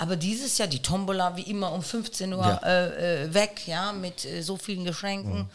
Aber 0.01 0.17
dieses 0.17 0.57
Jahr 0.57 0.67
die 0.67 0.81
Tombola 0.81 1.37
wie 1.37 1.43
immer 1.43 1.73
um 1.73 1.83
15 1.83 2.33
Uhr 2.33 2.41
Ja. 2.41 2.57
äh, 2.65 3.25
äh, 3.25 3.35
weg, 3.35 3.67
ja, 3.67 3.93
mit 3.93 4.25
äh, 4.25 4.41
so 4.43 4.57
vielen 4.57 4.85
Geschenken. 4.87 5.51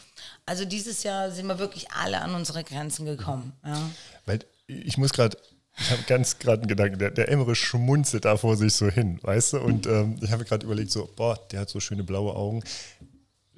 Also 0.45 0.65
dieses 0.65 1.01
Jahr 1.01 1.31
sind 1.31 1.47
wir 1.47 1.57
wirklich 1.57 1.89
alle 1.91 2.21
an 2.21 2.35
unsere 2.35 2.63
Grenzen 2.63 3.07
gekommen. 3.07 3.53
Ja. 3.65 3.89
Weil 4.27 4.39
ich 4.67 4.99
muss 4.99 5.13
gerade, 5.13 5.35
ich 5.79 5.89
habe 5.89 6.03
ganz 6.03 6.37
gerade 6.37 6.61
einen 6.61 6.67
Gedanken, 6.67 6.99
der, 6.99 7.09
der 7.09 7.29
Emre 7.29 7.55
schmunzelt 7.55 8.25
da 8.25 8.37
vor 8.37 8.55
sich 8.55 8.75
so 8.75 8.87
hin, 8.87 9.17
weißt 9.23 9.53
du? 9.53 9.57
Und 9.61 9.87
ähm, 9.87 10.19
ich 10.21 10.31
habe 10.31 10.45
gerade 10.45 10.63
überlegt, 10.63 10.91
so, 10.91 11.09
boah, 11.15 11.39
der 11.51 11.61
hat 11.61 11.69
so 11.71 11.79
schöne 11.79 12.03
blaue 12.03 12.35
Augen. 12.35 12.63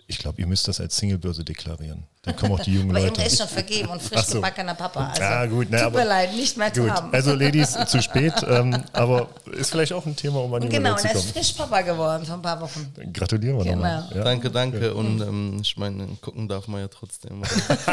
Ich 0.09 0.19
glaube, 0.19 0.39
ihr 0.39 0.47
müsst 0.47 0.65
das 0.69 0.79
als 0.79 0.95
Singlebörse 0.95 1.43
deklarieren. 1.43 2.05
Dann 2.21 2.33
kommen 2.37 2.53
auch 2.53 2.61
die 2.61 2.73
jungen 2.75 2.89
Aber 2.95 3.01
Leute. 3.01 3.15
Emre 3.15 3.25
ist 3.27 3.37
schon 3.39 3.47
vergeben 3.49 3.89
und 3.89 4.01
frisch 4.01 4.21
so. 4.21 4.35
gebackener 4.35 4.73
Papa. 4.73 5.07
Also, 5.09 5.21
Ah, 5.21 5.45
gut, 5.45 5.69
ne, 5.69 5.77
tut 5.77 5.85
aber- 5.87 5.99
mir 5.99 6.05
leid, 6.07 6.33
nicht 6.33 6.55
mehr 6.55 6.73
zu 6.73 6.81
Gut, 6.83 6.91
haben. 6.91 7.13
also 7.13 7.33
Ladies, 7.33 7.77
zu 7.87 8.01
spät, 8.01 8.33
ähm, 8.47 8.81
aber 8.93 9.27
ist 9.51 9.71
vielleicht 9.71 9.91
auch 9.91 10.05
ein 10.05 10.15
Thema, 10.15 10.39
um 10.39 10.53
an 10.53 10.61
junge 10.61 10.73
genau, 10.73 10.93
und 10.95 11.03
er 11.03 11.13
ist 11.13 11.31
frisch 11.31 11.51
Papa 11.53 11.81
geworden 11.81 12.25
vor 12.25 12.35
ein 12.35 12.41
paar 12.41 12.61
Wochen. 12.61 12.93
Gratulieren 13.11 13.57
wir 13.57 13.63
Genau. 13.65 13.75
nochmal. 13.75 14.09
Ja, 14.15 14.23
Danke, 14.23 14.49
danke. 14.49 14.93
Und 14.93 15.19
ähm, 15.21 15.59
ich 15.61 15.75
meine, 15.75 16.07
gucken 16.21 16.47
darf 16.47 16.69
man 16.69 16.79
ja 16.79 16.87
trotzdem. 16.87 17.43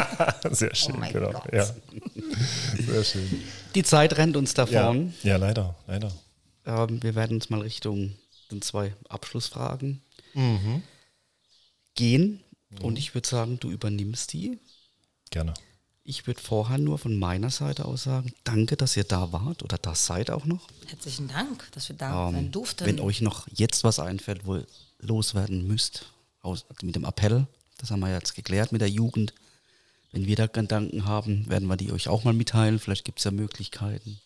sehr 0.51 0.73
schön, 0.73 0.95
Oh 0.95 0.99
mein 0.99 1.11
genau. 1.11 1.31
Gott. 1.31 1.53
Ja. 1.53 1.65
Sehr 1.65 3.03
schön. 3.03 3.43
Die 3.75 3.83
Zeit 3.83 4.17
rennt 4.17 4.37
uns 4.37 4.53
Ja, 4.55 4.65
davon. 4.65 5.13
ja 5.23 5.35
leider, 5.35 5.75
leider. 5.87 6.11
Ähm, 6.65 7.03
wir 7.03 7.13
werden 7.15 7.35
uns 7.37 7.49
mal 7.49 7.59
Richtung 7.61 8.13
den 8.51 8.61
zwei 8.61 8.93
Abschlussfragen 9.09 10.01
Mhm. 10.33 10.81
Gehen. 11.95 12.41
Und 12.81 12.97
ich 12.97 13.13
würde 13.13 13.27
sagen, 13.27 13.59
du 13.59 13.71
übernimmst 13.71 14.33
die. 14.33 14.59
Gerne. 15.31 15.53
Ich 16.03 16.27
würde 16.27 16.39
vorher 16.41 16.77
nur 16.77 16.99
von 16.99 17.17
meiner 17.17 17.49
Seite 17.49 17.85
aus 17.85 18.03
sagen, 18.03 18.31
danke, 18.43 18.77
dass 18.77 18.95
ihr 18.95 19.05
da 19.05 19.31
wart 19.31 19.63
oder 19.63 19.77
da 19.77 19.95
seid 19.95 20.29
auch 20.29 20.45
noch. 20.45 20.67
Herzlichen 20.87 21.27
Dank, 21.29 21.67
dass 21.71 21.89
wir 21.89 21.95
da 21.95 22.27
Ähm, 22.27 22.33
sein 22.35 22.51
durften. 22.51 22.85
wenn 22.85 22.99
euch 22.99 23.21
noch 23.21 23.47
jetzt 23.51 23.83
was 23.83 23.97
einfällt, 23.99 24.45
wo 24.45 24.57
ihr 24.57 24.67
loswerden 24.99 25.65
müsst, 25.65 26.05
aus, 26.41 26.65
mit 26.83 26.95
dem 26.95 27.05
Appell, 27.05 27.47
das 27.77 27.89
haben 27.89 28.01
wir 28.01 28.11
jetzt 28.13 28.35
geklärt 28.35 28.71
mit 28.71 28.81
der 28.81 28.89
Jugend. 28.89 29.33
Wenn 30.11 30.27
wir 30.27 30.35
da 30.35 30.45
Gedanken 30.47 31.05
haben, 31.05 31.49
werden 31.49 31.67
wir 31.67 31.75
die 31.75 31.91
euch 31.91 32.07
auch 32.07 32.23
mal 32.23 32.33
mitteilen. 32.33 32.77
Vielleicht 32.79 33.03
gibt 33.03 33.17
es 33.19 33.23
ja 33.25 33.31
Möglichkeiten. 33.31 34.19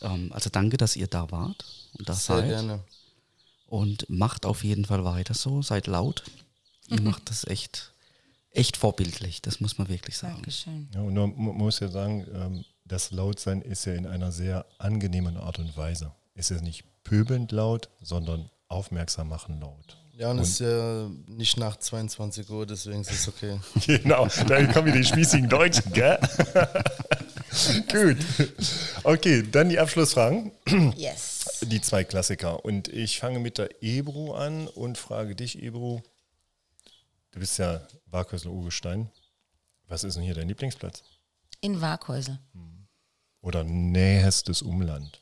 Ähm, 0.00 0.30
also 0.32 0.48
danke, 0.50 0.76
dass 0.76 0.94
ihr 0.96 1.08
da 1.08 1.30
wart 1.32 1.64
und 1.98 2.08
da 2.08 2.14
Sehr 2.14 2.36
seid. 2.36 2.48
gerne. 2.50 2.84
Und 3.66 4.08
macht 4.08 4.46
auf 4.46 4.62
jeden 4.62 4.84
Fall 4.84 5.04
weiter 5.04 5.34
so, 5.34 5.60
seid 5.60 5.88
laut. 5.88 6.22
Ihr 6.88 7.00
macht 7.00 7.30
das 7.30 7.44
echt, 7.46 7.92
echt 8.50 8.76
vorbildlich, 8.76 9.42
das 9.42 9.60
muss 9.60 9.78
man 9.78 9.88
wirklich 9.88 10.16
sagen. 10.16 10.34
Dankeschön. 10.34 10.88
Ja, 10.94 11.00
und 11.00 11.14
man 11.14 11.36
muss 11.38 11.80
ja 11.80 11.88
sagen, 11.88 12.26
ähm, 12.32 12.64
das 12.84 13.10
Lautsein 13.10 13.62
ist 13.62 13.86
ja 13.86 13.94
in 13.94 14.06
einer 14.06 14.32
sehr 14.32 14.66
angenehmen 14.78 15.36
Art 15.36 15.58
und 15.58 15.76
Weise. 15.76 16.12
Es 16.34 16.50
ist 16.50 16.62
nicht 16.62 16.84
pöbelnd 17.02 17.52
laut, 17.52 17.88
sondern 18.00 18.50
aufmerksam 18.68 19.28
machen 19.28 19.60
laut. 19.60 19.98
Ja, 20.16 20.30
und 20.30 20.38
es 20.38 20.50
ist 20.50 20.60
ja 20.60 21.10
nicht 21.26 21.56
nach 21.56 21.76
22 21.76 22.48
Uhr, 22.48 22.66
deswegen 22.66 23.00
ist 23.00 23.10
es 23.10 23.26
okay. 23.26 23.58
Genau, 23.86 24.28
da 24.46 24.64
kommen 24.66 24.86
wieder 24.86 24.98
die 24.98 25.04
spießigen 25.04 25.48
Deutschen, 25.48 25.92
gell? 25.92 26.18
Gut. 27.90 28.16
Okay, 29.02 29.42
dann 29.50 29.68
die 29.68 29.78
Abschlussfragen. 29.78 30.52
Yes. 30.96 31.60
Die 31.62 31.80
zwei 31.80 32.04
Klassiker. 32.04 32.64
Und 32.64 32.88
ich 32.88 33.18
fange 33.18 33.38
mit 33.38 33.58
der 33.58 33.82
Ebru 33.82 34.32
an 34.32 34.68
und 34.68 34.98
frage 34.98 35.34
dich, 35.34 35.62
Ebru. 35.62 36.00
Du 37.34 37.40
bist 37.40 37.58
ja 37.58 37.80
Warkösel 38.06 38.48
Urgestein. 38.48 39.10
Was 39.88 40.04
ist 40.04 40.14
denn 40.14 40.22
hier 40.22 40.34
dein 40.34 40.46
Lieblingsplatz? 40.46 41.02
In 41.60 41.80
Waghäusel. 41.80 42.38
Oder 43.40 43.64
nähestes 43.64 44.62
Umland? 44.62 45.18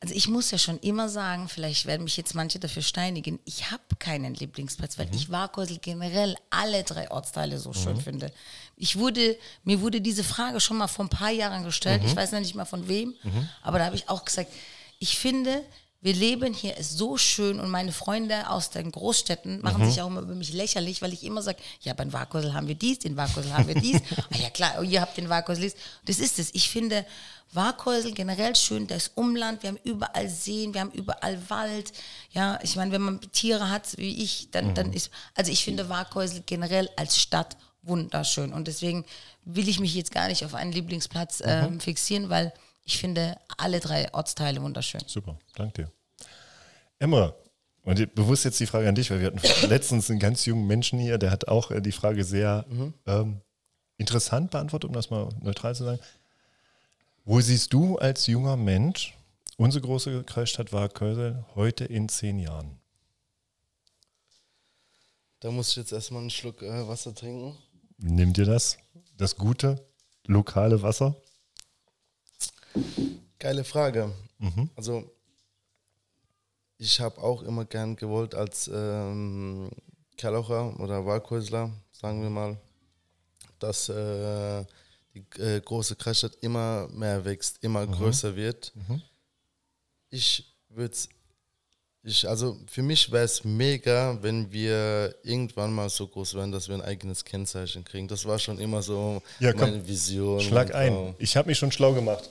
Also 0.00 0.14
ich 0.14 0.26
muss 0.26 0.50
ja 0.50 0.56
schon 0.56 0.78
immer 0.78 1.10
sagen, 1.10 1.50
vielleicht 1.50 1.84
werden 1.84 2.04
mich 2.04 2.16
jetzt 2.16 2.34
manche 2.34 2.58
dafür 2.58 2.80
steinigen, 2.80 3.40
ich 3.44 3.70
habe 3.70 3.82
keinen 3.98 4.34
Lieblingsplatz, 4.34 4.96
weil 4.96 5.14
ich 5.14 5.28
Waghäusel 5.28 5.78
generell 5.78 6.34
alle 6.48 6.82
drei 6.84 7.10
Ortsteile 7.10 7.58
so 7.58 7.74
schön 7.74 8.00
finde. 8.00 8.32
Ich 8.76 8.96
wurde, 8.96 9.36
mir 9.64 9.82
wurde 9.82 10.00
diese 10.00 10.24
Frage 10.24 10.60
schon 10.60 10.78
mal 10.78 10.88
vor 10.88 11.04
ein 11.04 11.10
paar 11.10 11.32
Jahren 11.32 11.62
gestellt, 11.62 12.02
ich 12.06 12.16
weiß 12.16 12.32
noch 12.32 12.40
nicht 12.40 12.54
mal 12.54 12.64
von 12.64 12.88
wem, 12.88 13.14
aber 13.60 13.78
da 13.78 13.86
habe 13.86 13.96
ich 13.96 14.08
auch 14.08 14.24
gesagt, 14.24 14.50
ich 14.98 15.18
finde, 15.18 15.62
wir 16.00 16.14
leben 16.14 16.54
hier 16.54 16.76
ist 16.76 16.96
so 16.96 17.16
schön 17.16 17.58
und 17.58 17.70
meine 17.70 17.90
Freunde 17.90 18.48
aus 18.50 18.70
den 18.70 18.92
Großstädten 18.92 19.60
machen 19.62 19.84
sich 19.84 20.00
auch 20.00 20.06
immer 20.06 20.20
über 20.20 20.34
mich 20.36 20.52
lächerlich, 20.52 21.02
weil 21.02 21.12
ich 21.12 21.24
immer 21.24 21.42
sage, 21.42 21.58
ja, 21.80 21.92
beim 21.92 22.12
Waghäusel 22.12 22.54
haben 22.54 22.68
wir 22.68 22.76
dies, 22.76 23.00
den 23.00 23.16
Waghäusel 23.16 23.52
haben 23.52 23.66
wir 23.66 23.74
dies. 23.74 24.00
ah 24.30 24.36
ja 24.36 24.48
klar, 24.50 24.82
ihr 24.84 25.00
habt 25.00 25.16
den 25.16 25.28
Waghäusel 25.28 25.64
dies. 25.64 25.74
Das 26.04 26.20
ist 26.20 26.38
es. 26.38 26.54
Ich 26.54 26.70
finde 26.70 27.04
Waghäusel 27.52 28.12
generell 28.12 28.54
schön, 28.54 28.86
das 28.86 29.10
Umland, 29.16 29.62
wir 29.62 29.70
haben 29.70 29.78
überall 29.82 30.28
Seen, 30.28 30.72
wir 30.72 30.82
haben 30.82 30.92
überall 30.92 31.38
Wald. 31.50 31.92
Ja, 32.30 32.60
ich 32.62 32.76
meine, 32.76 32.92
wenn 32.92 33.02
man 33.02 33.20
Tiere 33.32 33.68
hat 33.68 33.98
wie 33.98 34.22
ich, 34.22 34.52
dann, 34.52 34.74
dann 34.74 34.92
ist, 34.92 35.10
also 35.34 35.50
ich 35.50 35.64
finde 35.64 35.88
Waghäusel 35.88 36.44
generell 36.46 36.88
als 36.96 37.18
Stadt 37.18 37.56
wunderschön 37.82 38.52
und 38.52 38.68
deswegen 38.68 39.04
will 39.44 39.68
ich 39.68 39.80
mich 39.80 39.94
jetzt 39.94 40.12
gar 40.12 40.28
nicht 40.28 40.44
auf 40.44 40.54
einen 40.54 40.72
Lieblingsplatz 40.72 41.42
ähm, 41.44 41.80
fixieren, 41.80 42.28
weil 42.28 42.52
ich 42.88 42.96
finde 42.96 43.38
alle 43.58 43.80
drei 43.80 44.12
Ortsteile 44.14 44.62
wunderschön. 44.62 45.02
Super, 45.06 45.38
danke 45.54 45.82
dir. 45.82 45.92
Emma, 46.98 47.34
und 47.82 48.14
bewusst 48.14 48.46
jetzt 48.46 48.58
die 48.60 48.66
Frage 48.66 48.88
an 48.88 48.94
dich, 48.94 49.10
weil 49.10 49.20
wir 49.20 49.26
hatten 49.26 49.40
letztens 49.68 50.10
einen 50.10 50.18
ganz 50.18 50.46
jungen 50.46 50.66
Menschen 50.66 50.98
hier, 50.98 51.18
der 51.18 51.30
hat 51.30 51.48
auch 51.48 51.70
äh, 51.70 51.82
die 51.82 51.92
Frage 51.92 52.24
sehr 52.24 52.64
ähm, 53.06 53.42
interessant 53.98 54.50
beantwortet, 54.50 54.88
um 54.88 54.94
das 54.94 55.10
mal 55.10 55.28
neutral 55.42 55.74
zu 55.74 55.84
sagen. 55.84 56.00
Wo 57.26 57.42
siehst 57.42 57.74
du 57.74 57.98
als 57.98 58.26
junger 58.26 58.56
Mensch 58.56 59.14
unsere 59.58 59.82
große 59.82 60.24
Kreisstadt 60.24 60.72
Warkösel 60.72 61.44
heute 61.54 61.84
in 61.84 62.08
zehn 62.08 62.38
Jahren? 62.38 62.80
Da 65.40 65.50
muss 65.50 65.70
ich 65.70 65.76
jetzt 65.76 65.92
erstmal 65.92 66.22
einen 66.22 66.30
Schluck 66.30 66.62
äh, 66.62 66.88
Wasser 66.88 67.14
trinken. 67.14 67.54
Nimm 67.98 68.32
dir 68.32 68.46
das, 68.46 68.78
das 69.18 69.36
gute, 69.36 69.86
lokale 70.26 70.80
Wasser? 70.80 71.16
Geile 73.38 73.64
Frage. 73.64 74.12
Also, 74.76 75.10
ich 76.78 77.00
habe 77.00 77.20
auch 77.20 77.42
immer 77.42 77.64
gern 77.64 77.96
gewollt 77.96 78.34
als 78.34 78.70
ähm, 78.72 79.70
Kerlocher 80.16 80.78
oder 80.80 81.04
Waghäusler, 81.04 81.70
sagen 81.92 82.22
wir 82.22 82.30
mal, 82.30 82.56
dass 83.58 83.88
äh, 83.88 84.64
die 85.14 85.24
äh, 85.40 85.60
große 85.60 85.96
Kreisstadt 85.96 86.36
immer 86.40 86.88
mehr 86.92 87.24
wächst, 87.24 87.58
immer 87.62 87.86
größer 87.86 88.36
wird. 88.36 88.72
Ich 90.10 90.56
würde 90.68 90.96
ich, 92.04 92.28
also 92.28 92.56
für 92.66 92.82
mich 92.82 93.10
wäre 93.10 93.24
es 93.24 93.44
mega, 93.44 94.16
wenn 94.22 94.50
wir 94.52 95.14
irgendwann 95.22 95.74
mal 95.74 95.90
so 95.90 96.06
groß 96.06 96.34
werden, 96.34 96.52
dass 96.52 96.68
wir 96.68 96.76
ein 96.76 96.82
eigenes 96.82 97.24
Kennzeichen 97.24 97.84
kriegen. 97.84 98.08
Das 98.08 98.24
war 98.24 98.38
schon 98.38 98.58
immer 98.58 98.82
so 98.82 99.20
Ja, 99.40 99.52
komm, 99.52 99.72
meine 99.72 99.86
Vision. 99.86 100.40
Schlag 100.40 100.74
ein. 100.74 101.14
Ich 101.18 101.36
habe 101.36 101.48
mich 101.48 101.58
schon 101.58 101.72
schlau 101.72 101.92
gemacht. 101.92 102.30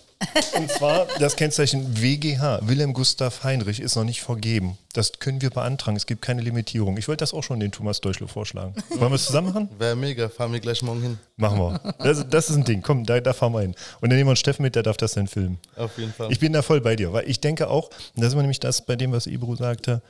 Und 0.56 0.72
zwar 0.72 1.08
das 1.20 1.36
Kennzeichen 1.36 2.02
WGH, 2.02 2.62
Wilhelm 2.64 2.94
Gustav 2.94 3.44
Heinrich, 3.44 3.80
ist 3.80 3.96
noch 3.96 4.04
nicht 4.04 4.22
vergeben. 4.22 4.78
Das 4.94 5.20
können 5.20 5.42
wir 5.42 5.50
beantragen. 5.50 5.96
Es 5.96 6.06
gibt 6.06 6.22
keine 6.22 6.42
Limitierung. 6.42 6.98
Ich 6.98 7.08
wollte 7.08 7.22
das 7.22 7.34
auch 7.34 7.44
schon 7.44 7.60
den 7.60 7.72
Thomas 7.72 8.02
Deutschloh 8.02 8.28
vorschlagen. 8.28 8.74
Wollen 8.90 9.12
wir 9.12 9.16
es 9.16 9.26
zusammen 9.26 9.54
machen? 9.54 9.70
Wäre 9.78 9.96
mega, 9.96 10.30
fahren 10.30 10.54
wir 10.54 10.60
gleich 10.60 10.82
morgen 10.82 11.02
hin. 11.02 11.20
Machen 11.36 11.60
wir. 11.60 11.94
Das, 12.00 12.28
das 12.30 12.50
ist 12.50 12.56
ein 12.56 12.64
Ding. 12.64 12.82
Komm, 12.82 13.06
da, 13.06 13.20
da 13.20 13.34
fahren 13.34 13.54
wir 13.54 13.62
hin. 13.62 13.76
Und 14.02 14.10
dann 14.10 14.18
nehmen 14.18 14.28
wir 14.28 14.32
einen 14.32 14.38
Steffen 14.38 14.64
mit, 14.64 14.76
der 14.76 14.84
darf 14.84 14.98
das 14.98 15.14
dann 15.14 15.28
filmen. 15.28 15.60
Auf 15.76 15.98
jeden 15.98 16.14
Fall. 16.14 16.32
Ich 16.32 16.40
bin 16.40 16.54
da 16.54 16.62
voll 16.62 16.82
bei 16.82 16.96
dir, 16.96 17.14
weil 17.14 17.30
ich 17.30 17.40
denke 17.40 17.70
auch, 17.70 17.90
und 18.16 18.24
das 18.24 18.30
ist 18.30 18.36
nämlich 18.36 18.60
das 18.60 18.86
bei 18.86 18.96
dem, 18.96 19.12
was 19.12 19.28
Ibro 19.28 19.56
sagte, 19.56 20.02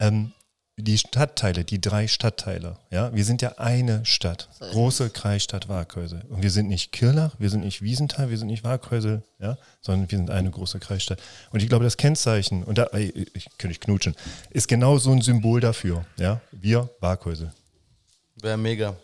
ähm, 0.00 0.32
die 0.76 0.96
Stadtteile, 0.96 1.64
die 1.64 1.80
drei 1.80 2.08
Stadtteile, 2.08 2.78
ja, 2.90 3.14
wir 3.14 3.24
sind 3.24 3.42
ja 3.42 3.58
eine 3.58 4.04
Stadt, 4.06 4.48
große 4.58 5.10
Kreisstadt 5.10 5.68
Warkösel. 5.68 6.22
Und 6.30 6.42
wir 6.42 6.50
sind 6.50 6.68
nicht 6.68 6.92
Kirlach, 6.92 7.34
wir 7.38 7.50
sind 7.50 7.60
nicht 7.60 7.82
Wiesenthal, 7.82 8.30
wir 8.30 8.38
sind 8.38 8.46
nicht 8.48 8.64
Warkösel, 8.64 9.22
ja, 9.38 9.58
sondern 9.82 10.10
wir 10.10 10.16
sind 10.16 10.30
eine 10.30 10.50
große 10.50 10.78
Kreisstadt. 10.80 11.20
Und 11.50 11.62
ich 11.62 11.68
glaube, 11.68 11.84
das 11.84 11.98
Kennzeichen, 11.98 12.64
und 12.64 12.78
da, 12.78 12.84
ey, 12.84 13.10
ich 13.34 13.44
könnte 13.58 13.68
nicht 13.68 13.82
knutschen, 13.82 14.16
ist 14.50 14.66
genau 14.66 14.96
so 14.96 15.12
ein 15.12 15.20
Symbol 15.20 15.60
dafür, 15.60 16.06
ja, 16.16 16.40
wir 16.52 16.88
Warkösel. 17.00 17.52
Wäre 18.36 18.56
mega. 18.56 18.96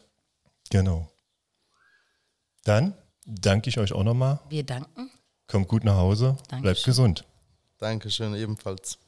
Genau. 0.71 1.09
Dann 2.65 2.95
danke 3.27 3.69
ich 3.69 3.79
euch 3.79 3.93
auch 3.93 4.05
nochmal. 4.05 4.41
Wir 4.49 4.65
danken. 4.65 5.11
Kommt 5.47 5.69
gut 5.69 5.85
nach 5.85 5.97
Hause, 5.97 6.37
bleibt 6.49 6.65
Dankeschön. 6.65 6.85
gesund. 6.85 7.25
Dankeschön, 7.79 8.35
ebenfalls. 8.35 8.99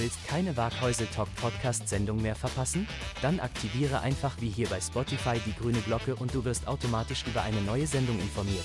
Willst 0.00 0.26
keine 0.26 0.56
Waghäusel 0.56 1.06
Talk 1.08 1.28
Podcast 1.34 1.86
Sendung 1.86 2.22
mehr 2.22 2.34
verpassen? 2.34 2.88
Dann 3.20 3.38
aktiviere 3.38 4.00
einfach 4.00 4.40
wie 4.40 4.48
hier 4.48 4.66
bei 4.70 4.80
Spotify 4.80 5.38
die 5.44 5.52
grüne 5.52 5.80
Glocke 5.80 6.16
und 6.16 6.34
du 6.34 6.42
wirst 6.46 6.66
automatisch 6.66 7.26
über 7.26 7.42
eine 7.42 7.60
neue 7.60 7.86
Sendung 7.86 8.18
informiert. 8.18 8.64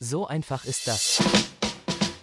So 0.00 0.26
einfach 0.26 0.64
ist 0.64 0.88
das. 0.88 1.22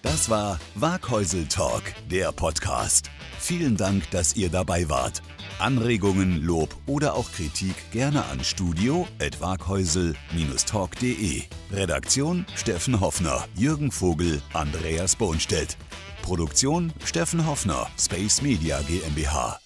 Das 0.02 0.30
war 0.30 0.60
Waghäusel 0.76 1.48
Talk, 1.48 1.84
der 2.12 2.34
Podcast. 2.34 3.10
Vielen 3.40 3.78
Dank, 3.78 4.12
dass 4.12 4.36
ihr 4.36 4.50
dabei 4.50 4.90
wart. 4.90 5.22
Anregungen, 5.60 6.42
Lob 6.42 6.76
oder 6.86 7.14
auch 7.14 7.32
Kritik 7.32 7.76
gerne 7.92 8.26
an 8.26 8.44
studio.waghäusel-talk.de. 8.44 11.44
Redaktion 11.72 12.46
Steffen 12.56 13.00
Hoffner, 13.00 13.46
Jürgen 13.56 13.92
Vogel, 13.92 14.42
Andreas 14.52 15.16
Bohnstedt. 15.16 15.78
Produktion 16.24 16.92
Steffen 17.06 17.46
Hoffner, 17.46 17.88
Space 17.98 18.42
Media 18.42 18.80
GmbH. 18.88 19.63